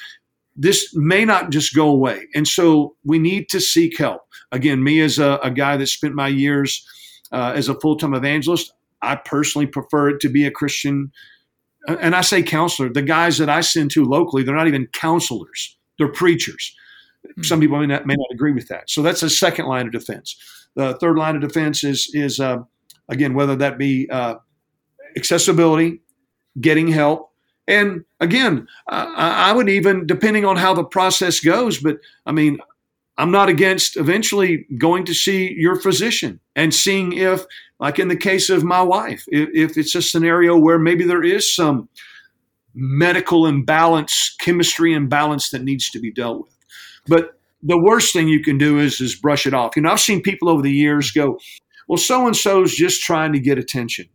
this 0.57 0.95
may 0.95 1.25
not 1.25 1.51
just 1.51 1.75
go 1.75 1.89
away. 1.89 2.27
And 2.35 2.47
so 2.47 2.97
we 3.05 3.19
need 3.19 3.49
to 3.51 3.61
seek 3.61 3.99
help. 3.99 4.23
Again, 4.53 4.83
me 4.83 5.01
as 5.01 5.19
a, 5.19 5.39
a 5.43 5.51
guy 5.51 5.77
that 5.77 5.87
spent 5.87 6.15
my 6.15 6.29
years 6.29 6.87
uh, 7.33 7.53
as 7.55 7.69
a 7.69 7.79
full 7.81 7.97
time 7.97 8.15
evangelist, 8.15 8.73
I 9.03 9.17
personally 9.17 9.67
prefer 9.67 10.11
it 10.11 10.21
to 10.21 10.29
be 10.29 10.45
a 10.45 10.51
Christian. 10.51 11.13
And 11.89 12.15
I 12.15 12.21
say 12.21 12.43
counselor, 12.43 12.93
the 12.93 13.03
guys 13.03 13.39
that 13.39 13.49
I 13.49 13.63
send 13.63 13.91
to 13.93 14.05
locally, 14.05 14.43
they're 14.43 14.55
not 14.55 14.69
even 14.69 14.87
counselors, 14.89 15.77
they're 15.99 16.13
preachers. 16.13 16.75
Mm-hmm. 17.27 17.43
Some 17.43 17.61
people 17.61 17.79
may 17.79 17.87
not, 17.87 18.07
may 18.07 18.15
not 18.15 18.29
agree 18.33 18.53
with 18.53 18.69
that. 18.69 18.91
So 18.91 19.03
that's 19.03 19.23
a 19.23 19.31
second 19.31 19.67
line 19.67 19.87
of 19.87 19.93
defense. 19.93 20.37
The 20.75 20.95
third 20.95 21.17
line 21.17 21.37
of 21.37 21.43
defense 21.43 21.85
is, 21.85 22.11
is 22.13 22.41
uh, 22.41 22.59
again, 23.09 23.35
whether 23.35 23.57
that 23.57 23.79
be 23.79 24.09
uh, 24.11 24.37
accessibility, 25.17 26.01
getting 26.61 26.89
help, 26.89 27.30
and 27.71 28.05
again, 28.19 28.67
I 28.89 29.53
would 29.53 29.69
even, 29.69 30.05
depending 30.05 30.45
on 30.45 30.57
how 30.57 30.75
the 30.75 30.83
process 30.83 31.39
goes, 31.39 31.79
but 31.79 31.99
I 32.27 32.33
mean, 32.33 32.59
I'm 33.17 33.31
not 33.31 33.49
against 33.49 33.97
eventually 33.97 34.67
going 34.77 35.05
to 35.05 35.15
see 35.15 35.55
your 35.57 35.77
physician 35.77 36.41
and 36.57 36.75
seeing 36.75 37.13
if, 37.13 37.45
like 37.79 38.01
in 38.01 38.09
the 38.09 38.17
case 38.17 38.51
of 38.51 38.65
my 38.65 38.83
wife, 38.83 39.23
if, 39.29 39.49
if 39.55 39.79
it's 39.79 39.95
a 39.95 40.03
scenario 40.03 40.59
where 40.59 40.81
maybe 40.81 41.05
there 41.05 41.23
is 41.23 41.55
some 41.55 41.89
medical 42.75 43.47
imbalance, 43.47 44.35
chemistry 44.41 44.93
imbalance 44.93 45.51
that 45.51 45.63
needs 45.63 45.91
to 45.91 46.01
be 46.01 46.11
dealt 46.11 46.43
with. 46.43 46.57
But 47.07 47.39
the 47.63 47.79
worst 47.79 48.13
thing 48.13 48.27
you 48.27 48.43
can 48.43 48.59
do 48.59 48.81
is 48.81 49.01
is 49.01 49.15
brush 49.15 49.47
it 49.47 49.55
off. 49.55 49.77
You 49.77 49.83
know, 49.83 49.93
I've 49.93 50.01
seen 50.01 50.23
people 50.23 50.49
over 50.49 50.63
the 50.63 50.73
years 50.73 51.13
go, 51.13 51.39
"Well, 51.87 51.99
so 51.99 52.27
and 52.27 52.37
so's 52.37 52.75
just 52.75 53.03
trying 53.03 53.33
to 53.33 53.39
get 53.39 53.59
attention." 53.59 54.07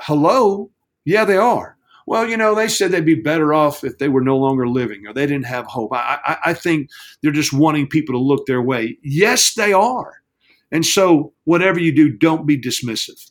Hello, 0.00 0.70
yeah, 1.04 1.24
they 1.24 1.36
are 1.36 1.77
well, 2.08 2.26
you 2.26 2.38
know, 2.38 2.54
they 2.54 2.68
said 2.68 2.90
they'd 2.90 3.04
be 3.04 3.14
better 3.14 3.52
off 3.52 3.84
if 3.84 3.98
they 3.98 4.08
were 4.08 4.22
no 4.22 4.38
longer 4.38 4.66
living 4.66 5.06
or 5.06 5.12
they 5.12 5.26
didn't 5.26 5.44
have 5.44 5.66
hope. 5.66 5.92
I, 5.92 6.18
I, 6.24 6.36
I 6.46 6.54
think 6.54 6.88
they're 7.22 7.32
just 7.32 7.52
wanting 7.52 7.86
people 7.86 8.14
to 8.14 8.18
look 8.18 8.46
their 8.46 8.62
way. 8.62 8.96
Yes, 9.02 9.52
they 9.52 9.74
are. 9.74 10.22
And 10.72 10.86
so, 10.86 11.34
whatever 11.44 11.78
you 11.78 11.94
do, 11.94 12.08
don't 12.10 12.46
be 12.46 12.58
dismissive 12.58 13.30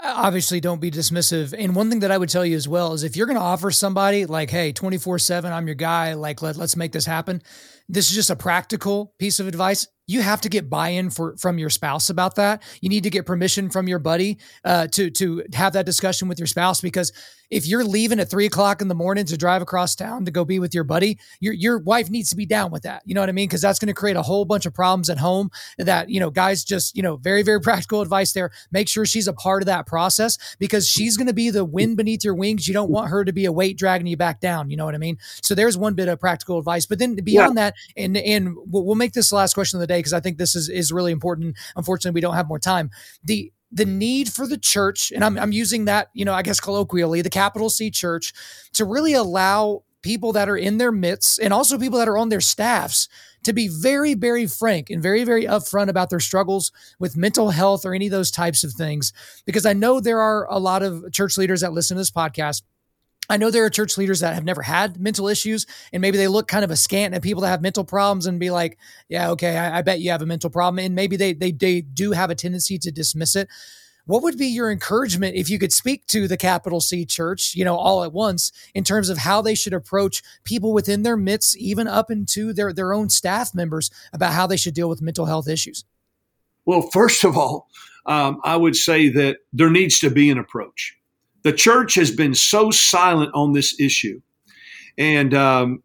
obviously 0.00 0.60
don't 0.60 0.80
be 0.80 0.92
dismissive 0.92 1.52
and 1.58 1.74
one 1.74 1.90
thing 1.90 1.98
that 1.98 2.12
i 2.12 2.16
would 2.16 2.28
tell 2.28 2.46
you 2.46 2.54
as 2.54 2.68
well 2.68 2.92
is 2.92 3.02
if 3.02 3.16
you're 3.16 3.26
going 3.26 3.36
to 3.36 3.42
offer 3.42 3.68
somebody 3.68 4.26
like 4.26 4.48
hey 4.48 4.72
24-7 4.72 5.50
i'm 5.50 5.66
your 5.66 5.74
guy 5.74 6.12
like 6.12 6.40
let, 6.40 6.56
let's 6.56 6.76
make 6.76 6.92
this 6.92 7.04
happen 7.04 7.42
this 7.88 8.08
is 8.08 8.14
just 8.14 8.30
a 8.30 8.36
practical 8.36 9.12
piece 9.18 9.40
of 9.40 9.48
advice 9.48 9.88
you 10.08 10.22
have 10.22 10.40
to 10.40 10.48
get 10.48 10.68
buy-in 10.68 11.10
for, 11.10 11.36
from 11.36 11.58
your 11.58 11.70
spouse 11.70 12.10
about 12.10 12.36
that. 12.36 12.62
You 12.80 12.88
need 12.88 13.04
to 13.04 13.10
get 13.10 13.26
permission 13.26 13.68
from 13.70 13.86
your 13.86 13.98
buddy 14.00 14.38
uh, 14.64 14.88
to 14.88 15.10
to 15.10 15.44
have 15.52 15.74
that 15.74 15.86
discussion 15.86 16.26
with 16.26 16.40
your 16.40 16.46
spouse 16.46 16.80
because 16.80 17.12
if 17.50 17.66
you're 17.66 17.84
leaving 17.84 18.20
at 18.20 18.30
three 18.30 18.46
o'clock 18.46 18.82
in 18.82 18.88
the 18.88 18.94
morning 18.94 19.24
to 19.26 19.36
drive 19.36 19.62
across 19.62 19.94
town 19.94 20.24
to 20.24 20.30
go 20.30 20.44
be 20.44 20.58
with 20.58 20.74
your 20.74 20.84
buddy, 20.84 21.18
your 21.40 21.54
your 21.54 21.78
wife 21.78 22.10
needs 22.10 22.30
to 22.30 22.36
be 22.36 22.46
down 22.46 22.70
with 22.70 22.82
that. 22.82 23.02
You 23.04 23.14
know 23.14 23.20
what 23.20 23.28
I 23.28 23.32
mean? 23.32 23.48
Because 23.48 23.62
that's 23.62 23.78
going 23.78 23.88
to 23.88 23.94
create 23.94 24.16
a 24.16 24.22
whole 24.22 24.44
bunch 24.44 24.66
of 24.66 24.74
problems 24.74 25.10
at 25.10 25.18
home. 25.18 25.50
That 25.78 26.10
you 26.10 26.20
know, 26.20 26.30
guys, 26.30 26.64
just 26.64 26.96
you 26.96 27.02
know, 27.02 27.16
very 27.16 27.42
very 27.42 27.60
practical 27.68 28.00
advice 28.00 28.32
there. 28.32 28.50
Make 28.70 28.88
sure 28.88 29.06
she's 29.06 29.28
a 29.28 29.32
part 29.32 29.62
of 29.62 29.66
that 29.66 29.86
process 29.86 30.38
because 30.58 30.88
she's 30.88 31.16
going 31.16 31.26
to 31.26 31.34
be 31.34 31.50
the 31.50 31.64
wind 31.64 31.96
beneath 31.96 32.24
your 32.24 32.34
wings. 32.34 32.68
You 32.68 32.74
don't 32.74 32.90
want 32.90 33.10
her 33.10 33.24
to 33.24 33.32
be 33.32 33.44
a 33.44 33.52
weight 33.52 33.78
dragging 33.78 34.06
you 34.06 34.16
back 34.16 34.40
down. 34.40 34.70
You 34.70 34.76
know 34.76 34.84
what 34.84 34.94
I 34.94 34.98
mean? 34.98 35.18
So 35.42 35.54
there's 35.54 35.76
one 35.76 35.94
bit 35.94 36.08
of 36.08 36.20
practical 36.20 36.58
advice. 36.58 36.86
But 36.86 36.98
then 36.98 37.14
beyond 37.16 37.56
yeah. 37.56 37.70
that, 37.70 37.74
and 37.96 38.16
and 38.16 38.56
we'll 38.66 38.94
make 38.94 39.12
this 39.12 39.30
the 39.30 39.36
last 39.36 39.54
question 39.54 39.78
of 39.78 39.80
the 39.80 39.86
day 39.86 39.98
because 39.98 40.12
I 40.12 40.20
think 40.20 40.38
this 40.38 40.54
is 40.54 40.68
is 40.68 40.92
really 40.92 41.12
important. 41.12 41.56
Unfortunately, 41.76 42.16
we 42.16 42.20
don't 42.20 42.34
have 42.34 42.48
more 42.48 42.58
time. 42.58 42.90
The 43.24 43.52
the 43.70 43.84
need 43.84 44.32
for 44.32 44.46
the 44.46 44.58
church, 44.58 45.12
and 45.12 45.24
I'm, 45.24 45.38
I'm 45.38 45.52
using 45.52 45.84
that, 45.86 46.08
you 46.14 46.24
know, 46.24 46.32
I 46.32 46.42
guess 46.42 46.60
colloquially, 46.60 47.22
the 47.22 47.30
capital 47.30 47.70
C 47.70 47.90
church, 47.90 48.32
to 48.74 48.84
really 48.84 49.12
allow 49.12 49.82
people 50.02 50.32
that 50.32 50.48
are 50.48 50.56
in 50.56 50.78
their 50.78 50.92
midst 50.92 51.40
and 51.40 51.52
also 51.52 51.78
people 51.78 51.98
that 51.98 52.08
are 52.08 52.16
on 52.16 52.28
their 52.28 52.40
staffs 52.40 53.08
to 53.44 53.52
be 53.52 53.68
very, 53.68 54.14
very 54.14 54.46
frank 54.46 54.90
and 54.90 55.02
very, 55.02 55.24
very 55.24 55.44
upfront 55.44 55.88
about 55.88 56.10
their 56.10 56.20
struggles 56.20 56.72
with 56.98 57.16
mental 57.16 57.50
health 57.50 57.84
or 57.84 57.94
any 57.94 58.06
of 58.06 58.12
those 58.12 58.30
types 58.30 58.64
of 58.64 58.72
things. 58.72 59.12
Because 59.44 59.66
I 59.66 59.72
know 59.72 60.00
there 60.00 60.20
are 60.20 60.46
a 60.50 60.58
lot 60.58 60.82
of 60.82 61.12
church 61.12 61.36
leaders 61.36 61.60
that 61.60 61.72
listen 61.72 61.96
to 61.96 62.00
this 62.00 62.10
podcast 62.10 62.62
I 63.28 63.36
know 63.36 63.50
there 63.50 63.64
are 63.64 63.70
church 63.70 63.98
leaders 63.98 64.20
that 64.20 64.34
have 64.34 64.44
never 64.44 64.62
had 64.62 64.98
mental 64.98 65.28
issues, 65.28 65.66
and 65.92 66.00
maybe 66.00 66.16
they 66.16 66.28
look 66.28 66.48
kind 66.48 66.64
of 66.64 66.70
askant 66.70 67.14
at 67.14 67.22
people 67.22 67.42
that 67.42 67.50
have 67.50 67.60
mental 67.60 67.84
problems 67.84 68.26
and 68.26 68.40
be 68.40 68.50
like, 68.50 68.78
"Yeah, 69.08 69.30
okay, 69.30 69.56
I, 69.56 69.78
I, 69.78 69.82
bet 69.82 70.00
you 70.00 70.10
have 70.10 70.22
a 70.22 70.26
mental 70.26 70.50
problem," 70.50 70.84
and 70.84 70.94
maybe 70.94 71.16
they 71.16 71.34
they 71.34 71.52
they 71.52 71.82
do 71.82 72.12
have 72.12 72.30
a 72.30 72.34
tendency 72.34 72.78
to 72.78 72.90
dismiss 72.90 73.36
it. 73.36 73.48
What 74.06 74.22
would 74.22 74.38
be 74.38 74.46
your 74.46 74.70
encouragement 74.70 75.36
if 75.36 75.50
you 75.50 75.58
could 75.58 75.72
speak 75.72 76.06
to 76.06 76.26
the 76.26 76.38
capital 76.38 76.80
C 76.80 77.04
church, 77.04 77.54
you 77.54 77.62
know, 77.62 77.76
all 77.76 78.02
at 78.02 78.14
once 78.14 78.50
in 78.74 78.82
terms 78.82 79.10
of 79.10 79.18
how 79.18 79.42
they 79.42 79.54
should 79.54 79.74
approach 79.74 80.22
people 80.44 80.72
within 80.72 81.02
their 81.02 81.16
midst, 81.16 81.58
even 81.58 81.86
up 81.86 82.10
into 82.10 82.54
their 82.54 82.72
their 82.72 82.94
own 82.94 83.10
staff 83.10 83.54
members, 83.54 83.90
about 84.14 84.32
how 84.32 84.46
they 84.46 84.56
should 84.56 84.72
deal 84.72 84.88
with 84.88 85.02
mental 85.02 85.26
health 85.26 85.46
issues? 85.46 85.84
Well, 86.64 86.88
first 86.92 87.24
of 87.24 87.36
all, 87.36 87.68
um, 88.06 88.40
I 88.44 88.56
would 88.56 88.76
say 88.76 89.10
that 89.10 89.40
there 89.52 89.70
needs 89.70 89.98
to 89.98 90.08
be 90.08 90.30
an 90.30 90.38
approach 90.38 90.97
the 91.42 91.52
church 91.52 91.94
has 91.94 92.10
been 92.10 92.34
so 92.34 92.70
silent 92.70 93.30
on 93.34 93.52
this 93.52 93.78
issue. 93.80 94.20
And 94.96 95.32
um, 95.34 95.82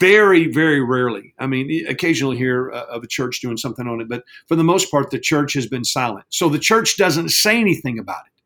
very, 0.00 0.50
very 0.50 0.80
rarely, 0.80 1.34
I 1.38 1.46
mean, 1.46 1.86
occasionally 1.86 2.36
hear 2.36 2.72
uh, 2.72 2.86
of 2.86 3.04
a 3.04 3.06
church 3.06 3.40
doing 3.40 3.56
something 3.56 3.86
on 3.86 4.00
it, 4.00 4.08
but 4.08 4.24
for 4.48 4.56
the 4.56 4.64
most 4.64 4.90
part, 4.90 5.10
the 5.10 5.18
church 5.18 5.52
has 5.54 5.66
been 5.66 5.84
silent. 5.84 6.24
So 6.30 6.48
the 6.48 6.58
church 6.58 6.96
doesn't 6.96 7.28
say 7.30 7.60
anything 7.60 7.98
about 7.98 8.22
it. 8.26 8.37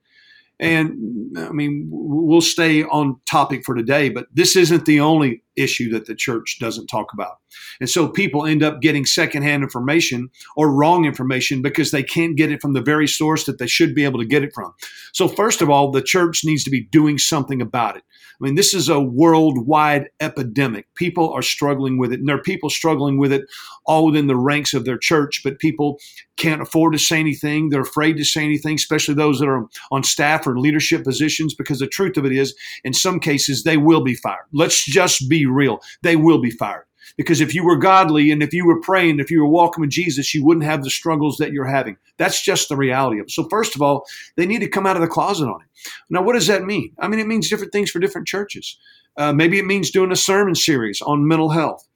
And 0.62 1.36
I 1.36 1.50
mean, 1.50 1.88
we'll 1.90 2.40
stay 2.40 2.84
on 2.84 3.20
topic 3.26 3.64
for 3.64 3.74
today, 3.74 4.10
but 4.10 4.28
this 4.32 4.54
isn't 4.54 4.86
the 4.86 5.00
only 5.00 5.42
issue 5.56 5.90
that 5.90 6.06
the 6.06 6.14
church 6.14 6.58
doesn't 6.60 6.86
talk 6.86 7.12
about. 7.12 7.38
And 7.80 7.90
so 7.90 8.06
people 8.06 8.46
end 8.46 8.62
up 8.62 8.80
getting 8.80 9.04
secondhand 9.04 9.64
information 9.64 10.30
or 10.56 10.72
wrong 10.72 11.04
information 11.04 11.62
because 11.62 11.90
they 11.90 12.04
can't 12.04 12.36
get 12.36 12.52
it 12.52 12.62
from 12.62 12.74
the 12.74 12.80
very 12.80 13.08
source 13.08 13.44
that 13.46 13.58
they 13.58 13.66
should 13.66 13.92
be 13.92 14.04
able 14.04 14.20
to 14.20 14.24
get 14.24 14.44
it 14.44 14.54
from. 14.54 14.72
So, 15.12 15.26
first 15.26 15.62
of 15.62 15.68
all, 15.68 15.90
the 15.90 16.00
church 16.00 16.42
needs 16.44 16.62
to 16.62 16.70
be 16.70 16.82
doing 16.82 17.18
something 17.18 17.60
about 17.60 17.96
it. 17.96 18.04
I 18.40 18.44
mean, 18.44 18.54
this 18.54 18.74
is 18.74 18.88
a 18.88 19.00
worldwide 19.00 20.08
epidemic. 20.20 20.86
People 20.94 21.32
are 21.32 21.42
struggling 21.42 21.98
with 21.98 22.12
it, 22.12 22.20
and 22.20 22.28
there 22.28 22.36
are 22.36 22.42
people 22.42 22.70
struggling 22.70 23.18
with 23.18 23.32
it 23.32 23.42
all 23.84 24.06
within 24.06 24.26
the 24.26 24.36
ranks 24.36 24.74
of 24.74 24.84
their 24.84 24.98
church, 24.98 25.42
but 25.44 25.58
people 25.58 25.98
can't 26.36 26.62
afford 26.62 26.92
to 26.92 26.98
say 26.98 27.20
anything. 27.20 27.68
They're 27.68 27.82
afraid 27.82 28.16
to 28.16 28.24
say 28.24 28.44
anything, 28.44 28.74
especially 28.74 29.14
those 29.14 29.38
that 29.38 29.48
are 29.48 29.66
on 29.90 30.02
staff 30.02 30.46
or 30.46 30.58
leadership 30.58 31.04
positions, 31.04 31.54
because 31.54 31.78
the 31.78 31.86
truth 31.86 32.16
of 32.16 32.24
it 32.24 32.32
is, 32.32 32.54
in 32.84 32.92
some 32.92 33.20
cases, 33.20 33.62
they 33.62 33.76
will 33.76 34.02
be 34.02 34.14
fired. 34.14 34.46
Let's 34.52 34.84
just 34.84 35.28
be 35.28 35.46
real. 35.46 35.80
They 36.02 36.16
will 36.16 36.40
be 36.40 36.50
fired. 36.50 36.84
Because 37.16 37.40
if 37.40 37.54
you 37.54 37.64
were 37.64 37.76
godly 37.76 38.30
and 38.30 38.42
if 38.42 38.52
you 38.52 38.66
were 38.66 38.80
praying, 38.80 39.20
if 39.20 39.30
you 39.30 39.40
were 39.40 39.48
walking 39.48 39.82
with 39.82 39.90
Jesus, 39.90 40.34
you 40.34 40.44
wouldn't 40.44 40.64
have 40.64 40.82
the 40.82 40.90
struggles 40.90 41.36
that 41.36 41.52
you're 41.52 41.66
having. 41.66 41.96
That's 42.16 42.42
just 42.42 42.68
the 42.68 42.76
reality 42.76 43.18
of 43.18 43.24
it. 43.24 43.30
So, 43.30 43.48
first 43.48 43.74
of 43.74 43.82
all, 43.82 44.06
they 44.36 44.46
need 44.46 44.60
to 44.60 44.68
come 44.68 44.86
out 44.86 44.96
of 44.96 45.02
the 45.02 45.08
closet 45.08 45.48
on 45.48 45.60
it. 45.60 45.90
Now, 46.10 46.22
what 46.22 46.34
does 46.34 46.46
that 46.46 46.64
mean? 46.64 46.92
I 46.98 47.08
mean, 47.08 47.20
it 47.20 47.26
means 47.26 47.48
different 47.48 47.72
things 47.72 47.90
for 47.90 47.98
different 47.98 48.28
churches. 48.28 48.78
Uh, 49.16 49.32
maybe 49.32 49.58
it 49.58 49.66
means 49.66 49.90
doing 49.90 50.12
a 50.12 50.16
sermon 50.16 50.54
series 50.54 51.02
on 51.02 51.26
mental 51.26 51.50
health. 51.50 51.86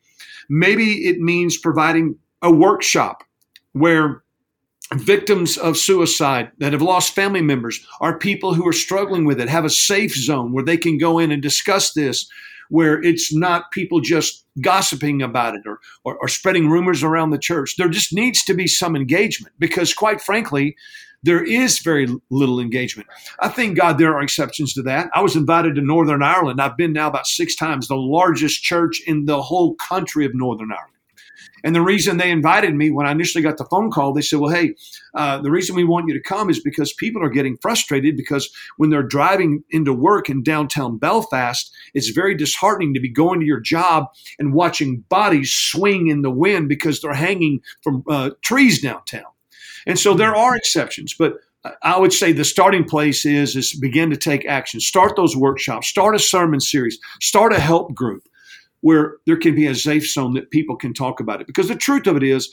Maybe 0.49 1.07
it 1.07 1.19
means 1.19 1.59
providing 1.59 2.17
a 2.43 2.51
workshop 2.51 3.23
where 3.73 4.23
victims 4.95 5.57
of 5.59 5.77
suicide 5.77 6.53
that 6.59 6.73
have 6.73 6.83
lost 6.83 7.15
family 7.15 7.43
members 7.43 7.85
are 8.01 8.19
people 8.19 8.55
who 8.55 8.67
are 8.67 8.73
struggling 8.73 9.25
with 9.25 9.41
it 9.41 9.49
have 9.49 9.65
a 9.65 9.71
safe 9.71 10.15
zone 10.15 10.53
where 10.53 10.65
they 10.65 10.77
can 10.77 10.97
go 10.97 11.19
in 11.19 11.33
and 11.33 11.43
discuss 11.43 11.93
this 11.93 12.29
where 12.71 13.03
it's 13.03 13.35
not 13.35 13.71
people 13.71 14.01
just 14.01 14.45
gossiping 14.61 15.23
about 15.23 15.55
it 15.55 15.63
or, 15.67 15.81
or, 16.05 16.17
or 16.17 16.29
spreading 16.29 16.69
rumors 16.69 17.03
around 17.03 17.31
the 17.31 17.39
church 17.39 17.77
there 17.77 17.89
just 17.89 18.13
needs 18.13 18.45
to 18.45 18.55
be 18.55 18.67
some 18.67 18.97
engagement 18.97 19.55
because 19.59 19.93
quite 19.93 20.21
frankly 20.21 20.77
there 21.27 21.45
is 21.45 21.81
very 21.81 22.09
little 22.31 22.61
engagement. 22.61 23.09
I 23.41 23.49
think, 23.49 23.77
God, 23.77 23.99
there 23.99 24.15
are 24.15 24.23
exceptions 24.23 24.73
to 24.75 24.83
that. 24.83 25.11
I 25.13 25.23
was 25.23 25.35
invited 25.35 25.75
to 25.75 25.81
Northern 25.81 26.23
Ireland. 26.23 26.61
I've 26.61 26.77
been 26.77 26.93
now 26.93 27.09
about 27.09 27.27
six 27.27 27.57
times, 27.57 27.89
the 27.89 27.97
largest 27.97 28.63
church 28.63 29.03
in 29.07 29.25
the 29.25 29.43
whole 29.43 29.75
country 29.75 30.25
of 30.25 30.35
Northern 30.35 30.71
Ireland. 30.71 30.93
And 31.67 31.75
the 31.75 31.83
reason 31.83 32.17
they 32.17 32.31
invited 32.31 32.77
me 32.77 32.93
when 32.93 33.07
I 33.07 33.11
initially 33.11 33.43
got 33.43 33.59
the 33.59 33.65
phone 33.65 33.91
call, 33.91 34.13
they 34.13 34.23
said, 34.23 34.39
Well, 34.39 34.55
hey, 34.55 34.77
uh, 35.15 35.39
the 35.39 35.51
reason 35.51 35.75
we 35.75 35.83
want 35.83 36.07
you 36.07 36.15
to 36.15 36.23
come 36.23 36.49
is 36.49 36.61
because 36.61 36.93
people 36.93 37.21
are 37.25 37.29
getting 37.29 37.57
frustrated 37.57 38.17
because 38.17 38.49
when 38.77 38.91
they're 38.91 39.03
driving 39.03 39.65
into 39.71 39.93
work 39.93 40.31
in 40.31 40.45
downtown 40.45 40.97
Belfast, 40.97 41.75
it's 41.93 42.11
very 42.11 42.37
disheartening 42.37 42.95
to 42.95 43.01
be 43.01 43.09
going 43.09 43.41
to 43.41 43.47
your 43.47 43.59
job 43.59 44.07
and 44.39 44.55
watching 44.55 45.01
bodies 45.09 45.53
swing 45.53 46.07
in 46.07 46.23
the 46.23 46.31
wind 46.31 46.69
because 46.69 47.01
they're 47.01 47.13
hanging 47.13 47.61
from 47.83 48.05
uh, 48.09 48.31
trees 48.43 48.81
downtown. 48.81 49.25
And 49.89 49.99
so 49.99 50.15
there 50.15 50.37
are 50.37 50.55
exceptions, 50.55 51.15
but 51.19 51.35
I 51.83 51.99
would 51.99 52.13
say 52.13 52.31
the 52.31 52.45
starting 52.45 52.85
place 52.85 53.27
is 53.27 53.57
is 53.57 53.75
begin 53.75 54.11
to 54.11 54.17
take 54.17 54.47
action. 54.47 54.79
Start 54.79 55.17
those 55.17 55.37
workshops. 55.37 55.89
Start 55.89 56.15
a 56.15 56.21
sermon 56.21 56.61
series. 56.61 56.97
Start 57.21 57.53
a 57.53 57.59
help 57.59 57.93
group 57.93 58.23
where 58.87 59.17
there 59.27 59.37
can 59.37 59.53
be 59.57 59.67
a 59.67 59.75
safe 59.75 60.09
zone 60.09 60.33
that 60.35 60.53
people 60.53 60.77
can 60.77 60.95
talk 60.95 61.19
about 61.19 61.41
it. 61.41 61.47
Because 61.49 61.67
the 61.67 61.75
truth 61.75 62.07
of 62.07 62.17
it 62.17 62.23
is, 62.23 62.49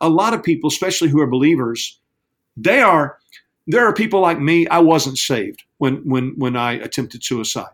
a 0.00 0.08
lot 0.08 0.34
of 0.34 0.42
people, 0.42 0.66
especially 0.66 1.08
who 1.08 1.20
are 1.20 1.28
believers, 1.28 2.00
they 2.56 2.80
are. 2.80 3.18
There 3.68 3.86
are 3.86 3.92
people 3.92 4.20
like 4.20 4.40
me. 4.40 4.66
I 4.66 4.80
wasn't 4.80 5.16
saved 5.16 5.62
when 5.78 5.98
when 5.98 6.34
when 6.38 6.56
I 6.56 6.72
attempted 6.72 7.22
suicide, 7.22 7.70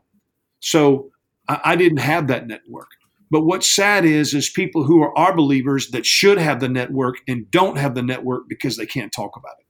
so 0.60 1.10
I, 1.48 1.60
I 1.64 1.76
didn't 1.76 2.00
have 2.00 2.26
that 2.26 2.46
network. 2.46 2.90
But 3.30 3.46
what's 3.46 3.74
sad 3.74 4.04
is 4.04 4.34
is 4.34 4.50
people 4.50 4.84
who 4.84 5.02
are 5.02 5.16
our 5.16 5.34
believers 5.34 5.88
that 5.92 6.04
should 6.04 6.36
have 6.36 6.60
the 6.60 6.68
network 6.68 7.16
and 7.26 7.50
don't 7.50 7.78
have 7.78 7.94
the 7.94 8.02
network 8.02 8.42
because 8.46 8.76
they 8.76 8.84
can't 8.84 9.10
talk 9.10 9.36
about 9.36 9.54
it. 9.58 9.62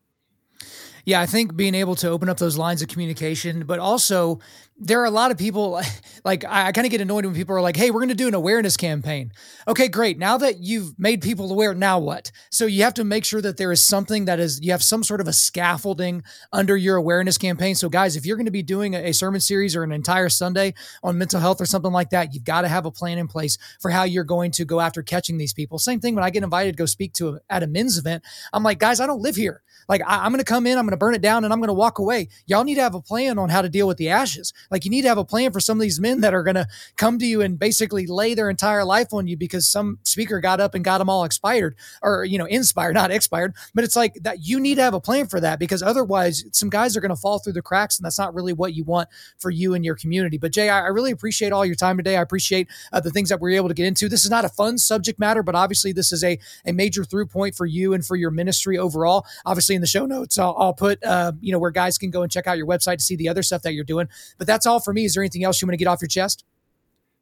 Yeah, 1.04 1.20
I 1.20 1.26
think 1.26 1.56
being 1.56 1.74
able 1.74 1.96
to 1.96 2.08
open 2.08 2.28
up 2.28 2.38
those 2.38 2.56
lines 2.56 2.82
of 2.82 2.88
communication, 2.88 3.64
but 3.66 3.78
also 3.78 4.38
there 4.82 5.00
are 5.00 5.04
a 5.04 5.10
lot 5.10 5.30
of 5.30 5.38
people 5.38 5.80
like 6.24 6.44
I, 6.44 6.68
I 6.68 6.72
kind 6.72 6.86
of 6.86 6.90
get 6.90 7.00
annoyed 7.00 7.24
when 7.24 7.34
people 7.34 7.54
are 7.54 7.60
like, 7.60 7.76
"Hey, 7.76 7.90
we're 7.90 8.00
going 8.00 8.08
to 8.08 8.14
do 8.14 8.28
an 8.28 8.34
awareness 8.34 8.76
campaign." 8.76 9.32
Okay, 9.66 9.88
great. 9.88 10.18
Now 10.18 10.36
that 10.38 10.58
you've 10.58 10.98
made 10.98 11.22
people 11.22 11.50
aware, 11.50 11.74
now 11.74 11.98
what? 11.98 12.30
So 12.50 12.66
you 12.66 12.82
have 12.82 12.94
to 12.94 13.04
make 13.04 13.24
sure 13.24 13.40
that 13.40 13.56
there 13.56 13.72
is 13.72 13.84
something 13.84 14.24
that 14.26 14.40
is 14.40 14.60
you 14.62 14.72
have 14.72 14.82
some 14.82 15.02
sort 15.02 15.20
of 15.20 15.28
a 15.28 15.32
scaffolding 15.32 16.22
under 16.52 16.76
your 16.76 16.96
awareness 16.96 17.38
campaign. 17.38 17.74
So 17.74 17.88
guys, 17.88 18.16
if 18.16 18.26
you're 18.26 18.36
going 18.36 18.46
to 18.46 18.52
be 18.52 18.62
doing 18.62 18.94
a, 18.94 18.98
a 19.08 19.12
sermon 19.12 19.40
series 19.40 19.76
or 19.76 19.82
an 19.82 19.92
entire 19.92 20.28
Sunday 20.28 20.74
on 21.02 21.18
mental 21.18 21.40
health 21.40 21.60
or 21.60 21.66
something 21.66 21.92
like 21.92 22.10
that, 22.10 22.34
you've 22.34 22.44
got 22.44 22.62
to 22.62 22.68
have 22.68 22.86
a 22.86 22.90
plan 22.90 23.18
in 23.18 23.28
place 23.28 23.58
for 23.80 23.90
how 23.90 24.04
you're 24.04 24.24
going 24.24 24.50
to 24.52 24.64
go 24.64 24.80
after 24.80 25.02
catching 25.02 25.38
these 25.38 25.52
people. 25.52 25.78
Same 25.78 26.00
thing 26.00 26.14
when 26.14 26.24
I 26.24 26.30
get 26.30 26.42
invited 26.42 26.72
to 26.72 26.76
go 26.76 26.86
speak 26.86 27.12
to 27.14 27.28
a, 27.30 27.40
at 27.48 27.62
a 27.62 27.66
men's 27.66 27.98
event, 27.98 28.24
I'm 28.52 28.62
like, 28.62 28.78
guys, 28.78 29.00
I 29.00 29.06
don't 29.06 29.22
live 29.22 29.36
here. 29.36 29.62
Like 29.88 30.02
I, 30.06 30.24
am 30.24 30.32
going 30.32 30.38
to 30.38 30.44
come 30.44 30.66
in, 30.66 30.78
I'm 30.78 30.84
going 30.84 30.92
to 30.92 30.96
burn 30.96 31.14
it 31.14 31.22
down, 31.22 31.44
and 31.44 31.52
I'm 31.52 31.58
going 31.58 31.68
to 31.68 31.74
walk 31.74 31.98
away. 31.98 32.28
Y'all 32.46 32.64
need 32.64 32.76
to 32.76 32.82
have 32.82 32.94
a 32.94 33.00
plan 33.00 33.38
on 33.38 33.48
how 33.48 33.62
to 33.62 33.68
deal 33.68 33.86
with 33.88 33.96
the 33.96 34.10
ashes. 34.10 34.52
Like 34.72 34.84
you 34.84 34.90
need 34.90 35.02
to 35.02 35.08
have 35.08 35.18
a 35.18 35.24
plan 35.24 35.52
for 35.52 35.60
some 35.60 35.78
of 35.78 35.82
these 35.82 36.00
men 36.00 36.22
that 36.22 36.34
are 36.34 36.42
going 36.42 36.56
to 36.56 36.66
come 36.96 37.18
to 37.18 37.26
you 37.26 37.42
and 37.42 37.58
basically 37.58 38.06
lay 38.06 38.34
their 38.34 38.50
entire 38.50 38.84
life 38.84 39.12
on 39.12 39.28
you 39.28 39.36
because 39.36 39.68
some 39.68 39.98
speaker 40.02 40.40
got 40.40 40.60
up 40.60 40.74
and 40.74 40.84
got 40.84 40.98
them 40.98 41.08
all 41.08 41.24
expired 41.24 41.76
or 42.02 42.24
you 42.24 42.38
know 42.38 42.46
inspired, 42.46 42.94
not 42.94 43.10
expired. 43.10 43.54
But 43.74 43.84
it's 43.84 43.96
like 43.96 44.14
that 44.22 44.44
you 44.44 44.58
need 44.58 44.76
to 44.76 44.82
have 44.82 44.94
a 44.94 45.00
plan 45.00 45.26
for 45.26 45.40
that 45.40 45.58
because 45.58 45.82
otherwise, 45.82 46.44
some 46.52 46.70
guys 46.70 46.96
are 46.96 47.00
going 47.00 47.10
to 47.10 47.16
fall 47.16 47.38
through 47.38 47.52
the 47.52 47.62
cracks, 47.62 47.98
and 47.98 48.04
that's 48.04 48.18
not 48.18 48.34
really 48.34 48.52
what 48.52 48.74
you 48.74 48.84
want 48.84 49.08
for 49.38 49.50
you 49.50 49.74
and 49.74 49.84
your 49.84 49.94
community. 49.94 50.38
But 50.38 50.52
Jay, 50.52 50.68
I, 50.68 50.88
really 50.88 51.10
appreciate 51.12 51.52
all 51.52 51.64
your 51.64 51.74
time 51.74 51.96
today. 51.96 52.16
I 52.16 52.22
appreciate 52.22 52.68
uh, 52.92 53.00
the 53.00 53.10
things 53.10 53.28
that 53.28 53.40
we 53.40 53.52
are 53.52 53.56
able 53.56 53.68
to 53.68 53.74
get 53.74 53.86
into. 53.86 54.08
This 54.08 54.24
is 54.24 54.30
not 54.30 54.44
a 54.44 54.48
fun 54.48 54.78
subject 54.78 55.18
matter, 55.18 55.42
but 55.42 55.54
obviously 55.54 55.92
this 55.92 56.12
is 56.12 56.24
a 56.24 56.38
a 56.64 56.72
major 56.72 57.04
through 57.04 57.26
point 57.26 57.54
for 57.54 57.66
you 57.66 57.94
and 57.94 58.04
for 58.04 58.16
your 58.16 58.30
ministry 58.30 58.78
overall. 58.78 59.26
Obviously, 59.44 59.74
in 59.74 59.80
the 59.80 59.86
show 59.86 60.06
notes, 60.06 60.38
I'll, 60.38 60.54
I'll 60.58 60.74
put 60.74 61.02
uh, 61.04 61.32
you 61.40 61.52
know 61.52 61.58
where 61.58 61.70
guys 61.70 61.98
can 61.98 62.10
go 62.10 62.22
and 62.22 62.32
check 62.32 62.46
out 62.46 62.56
your 62.56 62.66
website 62.66 62.96
to 62.96 63.02
see 63.02 63.16
the 63.16 63.28
other 63.28 63.42
stuff 63.42 63.62
that 63.62 63.74
you're 63.74 63.84
doing. 63.84 64.08
But 64.38 64.46
that's 64.52 64.66
all 64.66 64.80
for 64.80 64.92
me. 64.92 65.04
Is 65.04 65.14
there 65.14 65.22
anything 65.22 65.44
else 65.44 65.60
you 65.60 65.66
want 65.66 65.74
to 65.74 65.78
get 65.78 65.88
off 65.88 66.00
your 66.00 66.08
chest? 66.08 66.44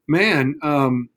Man, 0.09 0.57
um, 0.63 1.09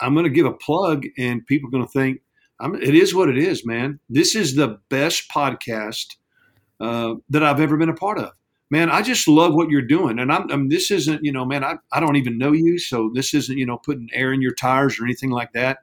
I'm 0.00 0.14
going 0.14 0.24
to 0.24 0.30
give 0.30 0.46
a 0.46 0.52
plug, 0.52 1.06
and 1.16 1.46
people 1.46 1.68
are 1.68 1.70
going 1.70 1.84
to 1.84 1.90
think 1.90 2.20
I'm, 2.60 2.74
it 2.74 2.94
is 2.94 3.14
what 3.14 3.28
it 3.28 3.38
is. 3.38 3.64
Man, 3.64 3.98
this 4.08 4.34
is 4.34 4.54
the 4.54 4.78
best 4.88 5.28
podcast 5.30 6.16
uh, 6.80 7.14
that 7.30 7.42
I've 7.42 7.60
ever 7.60 7.76
been 7.76 7.88
a 7.88 7.94
part 7.94 8.18
of. 8.18 8.32
Man, 8.70 8.90
I 8.90 9.02
just 9.02 9.28
love 9.28 9.54
what 9.54 9.68
you're 9.68 9.82
doing, 9.82 10.18
and 10.18 10.32
I'm, 10.32 10.50
I'm 10.50 10.68
this 10.68 10.90
isn't 10.90 11.22
you 11.22 11.30
know, 11.30 11.44
man, 11.44 11.62
I, 11.62 11.76
I 11.92 12.00
don't 12.00 12.16
even 12.16 12.38
know 12.38 12.52
you, 12.52 12.78
so 12.78 13.10
this 13.14 13.34
isn't 13.34 13.58
you 13.58 13.66
know 13.66 13.78
putting 13.78 14.08
air 14.14 14.32
in 14.32 14.40
your 14.40 14.54
tires 14.54 14.98
or 14.98 15.04
anything 15.04 15.30
like 15.30 15.52
that. 15.52 15.78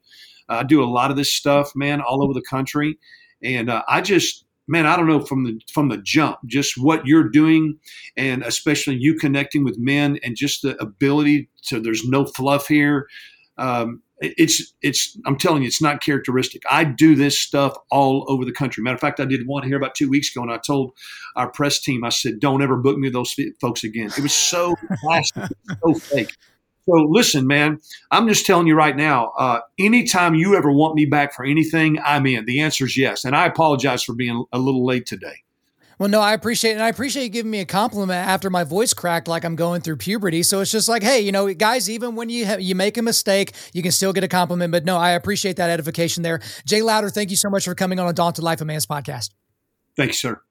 I 0.47 0.63
do 0.63 0.83
a 0.83 0.85
lot 0.85 1.11
of 1.11 1.17
this 1.17 1.31
stuff, 1.31 1.71
man, 1.75 2.01
all 2.01 2.23
over 2.23 2.33
the 2.33 2.41
country, 2.41 2.97
and 3.43 3.69
uh, 3.69 3.83
I 3.87 4.01
just 4.01 4.45
man, 4.69 4.85
I 4.85 4.95
don't 4.95 5.07
know 5.07 5.19
from 5.19 5.43
the 5.43 5.59
from 5.73 5.89
the 5.89 5.97
jump, 5.97 6.37
just 6.45 6.77
what 6.77 7.05
you're 7.05 7.27
doing, 7.27 7.79
and 8.15 8.43
especially 8.43 8.95
you 8.95 9.15
connecting 9.15 9.63
with 9.63 9.77
men, 9.77 10.19
and 10.23 10.35
just 10.35 10.61
the 10.61 10.81
ability 10.81 11.49
to. 11.67 11.81
There's 11.81 12.05
no 12.05 12.25
fluff 12.25 12.67
here. 12.67 13.07
Um, 13.57 14.01
it's 14.21 14.73
it's. 14.81 15.17
I'm 15.25 15.37
telling 15.37 15.63
you, 15.63 15.67
it's 15.67 15.81
not 15.81 16.01
characteristic. 16.01 16.61
I 16.69 16.83
do 16.83 17.15
this 17.15 17.39
stuff 17.39 17.75
all 17.89 18.25
over 18.27 18.45
the 18.45 18.51
country. 18.51 18.83
Matter 18.83 18.95
of 18.95 19.01
fact, 19.01 19.19
I 19.19 19.25
did 19.25 19.47
one 19.47 19.63
here 19.63 19.77
about 19.77 19.95
two 19.95 20.09
weeks 20.09 20.33
ago, 20.33 20.43
and 20.43 20.51
I 20.51 20.57
told 20.57 20.91
our 21.35 21.49
press 21.49 21.79
team, 21.81 22.03
I 22.03 22.09
said, 22.09 22.39
"Don't 22.39 22.61
ever 22.61 22.77
book 22.77 22.97
me 22.97 23.09
those 23.09 23.35
folks 23.59 23.83
again." 23.83 24.11
It 24.17 24.21
was 24.21 24.33
so 24.33 24.75
plastic, 25.01 25.49
so 25.83 25.93
fake. 25.95 26.35
So 26.89 27.03
listen, 27.03 27.45
man, 27.45 27.79
I'm 28.09 28.27
just 28.27 28.45
telling 28.45 28.65
you 28.65 28.75
right 28.75 28.95
now. 28.95 29.31
Uh, 29.37 29.59
anytime 29.77 30.33
you 30.33 30.55
ever 30.55 30.71
want 30.71 30.95
me 30.95 31.05
back 31.05 31.33
for 31.33 31.45
anything, 31.45 31.99
I'm 32.03 32.25
in. 32.25 32.45
The 32.45 32.61
answer 32.61 32.85
is 32.85 32.97
yes, 32.97 33.25
and 33.25 33.35
I 33.35 33.45
apologize 33.45 34.03
for 34.03 34.13
being 34.13 34.43
a 34.51 34.57
little 34.57 34.85
late 34.85 35.05
today. 35.05 35.43
Well, 35.99 36.09
no, 36.09 36.21
I 36.21 36.33
appreciate 36.33 36.71
it. 36.71 36.75
And 36.75 36.83
I 36.83 36.87
appreciate 36.87 37.23
you 37.23 37.29
giving 37.29 37.51
me 37.51 37.59
a 37.59 37.65
compliment 37.65 38.25
after 38.25 38.49
my 38.49 38.63
voice 38.63 38.93
cracked 38.93 39.27
like 39.27 39.43
I'm 39.43 39.57
going 39.57 39.81
through 39.81 39.97
puberty. 39.97 40.43
So 40.43 40.61
it's 40.61 40.71
just 40.71 40.87
like, 40.87 41.03
hey, 41.03 41.19
you 41.19 41.33
know, 41.33 41.53
guys, 41.53 41.89
even 41.89 42.15
when 42.15 42.29
you 42.29 42.47
ha- 42.47 42.57
you 42.57 42.73
make 42.73 42.97
a 42.97 43.01
mistake, 43.01 43.51
you 43.73 43.83
can 43.83 43.91
still 43.91 44.13
get 44.13 44.23
a 44.23 44.29
compliment. 44.29 44.71
But 44.71 44.85
no, 44.85 44.97
I 44.97 45.11
appreciate 45.11 45.57
that 45.57 45.69
edification 45.69 46.23
there. 46.23 46.39
Jay 46.65 46.81
Lowder, 46.81 47.09
thank 47.09 47.31
you 47.31 47.35
so 47.35 47.49
much 47.49 47.65
for 47.65 47.75
coming 47.75 47.99
on 47.99 48.07
Undaunted 48.07 48.45
Life 48.45 48.61
of 48.61 48.67
Man's 48.67 48.85
podcast. 48.85 49.31
Thanks, 49.97 50.17
sir. 50.17 50.41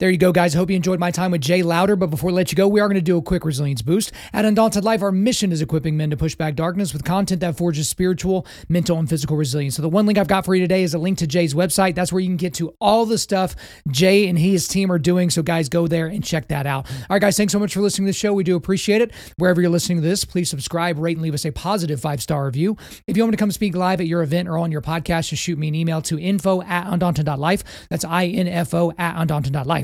There 0.00 0.10
you 0.10 0.18
go, 0.18 0.32
guys. 0.32 0.56
I 0.56 0.58
hope 0.58 0.70
you 0.70 0.76
enjoyed 0.76 0.98
my 0.98 1.12
time 1.12 1.30
with 1.30 1.40
Jay 1.40 1.62
Lowder. 1.62 1.94
But 1.94 2.10
before 2.10 2.26
we 2.26 2.32
let 2.34 2.50
you 2.50 2.56
go, 2.56 2.66
we 2.66 2.80
are 2.80 2.88
going 2.88 2.96
to 2.96 3.00
do 3.00 3.16
a 3.16 3.22
quick 3.22 3.44
resilience 3.44 3.80
boost. 3.80 4.10
At 4.32 4.44
Undaunted 4.44 4.82
Life, 4.82 5.02
our 5.02 5.12
mission 5.12 5.52
is 5.52 5.62
equipping 5.62 5.96
men 5.96 6.10
to 6.10 6.16
push 6.16 6.34
back 6.34 6.56
darkness 6.56 6.92
with 6.92 7.04
content 7.04 7.40
that 7.42 7.56
forges 7.56 7.88
spiritual, 7.88 8.44
mental, 8.68 8.98
and 8.98 9.08
physical 9.08 9.36
resilience. 9.36 9.76
So 9.76 9.82
the 9.82 9.88
one 9.88 10.04
link 10.04 10.18
I've 10.18 10.26
got 10.26 10.44
for 10.44 10.56
you 10.56 10.60
today 10.60 10.82
is 10.82 10.94
a 10.94 10.98
link 10.98 11.18
to 11.18 11.28
Jay's 11.28 11.54
website. 11.54 11.94
That's 11.94 12.12
where 12.12 12.18
you 12.18 12.26
can 12.26 12.36
get 12.36 12.54
to 12.54 12.74
all 12.80 13.06
the 13.06 13.18
stuff 13.18 13.54
Jay 13.88 14.26
and 14.26 14.36
his 14.36 14.66
team 14.66 14.90
are 14.90 14.98
doing. 14.98 15.30
So 15.30 15.44
guys, 15.44 15.68
go 15.68 15.86
there 15.86 16.08
and 16.08 16.24
check 16.24 16.48
that 16.48 16.66
out. 16.66 16.90
All 16.90 17.06
right, 17.10 17.20
guys, 17.20 17.36
thanks 17.36 17.52
so 17.52 17.60
much 17.60 17.72
for 17.72 17.80
listening 17.80 18.06
to 18.06 18.08
the 18.10 18.18
show. 18.18 18.34
We 18.34 18.42
do 18.42 18.56
appreciate 18.56 19.00
it. 19.00 19.12
Wherever 19.36 19.60
you're 19.60 19.70
listening 19.70 19.98
to 19.98 20.08
this, 20.08 20.24
please 20.24 20.50
subscribe, 20.50 20.98
rate, 20.98 21.18
and 21.18 21.22
leave 21.22 21.34
us 21.34 21.46
a 21.46 21.52
positive 21.52 22.00
five-star 22.00 22.46
review. 22.46 22.76
If 23.06 23.16
you 23.16 23.22
want 23.22 23.30
me 23.30 23.36
to 23.36 23.40
come 23.40 23.52
speak 23.52 23.76
live 23.76 24.00
at 24.00 24.08
your 24.08 24.24
event 24.24 24.48
or 24.48 24.58
on 24.58 24.72
your 24.72 24.82
podcast, 24.82 25.28
just 25.28 25.40
shoot 25.40 25.56
me 25.56 25.68
an 25.68 25.76
email 25.76 26.02
to 26.02 26.18
info 26.18 26.62
at 26.62 26.88
undaunted.life. 26.88 27.86
That's 27.90 28.04
I-N-F-O 28.04 28.92
at 28.98 29.14
undaunted.life. 29.14 29.83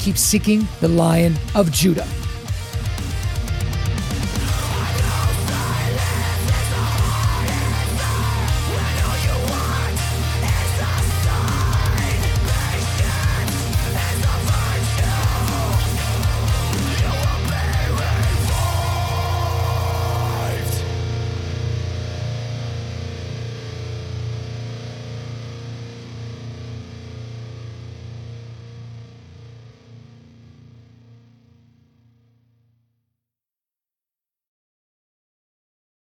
keep 0.00 0.16
seeking 0.16 0.66
the 0.80 0.88
Lion 0.88 1.34
of 1.54 1.70
Judah. 1.70 2.08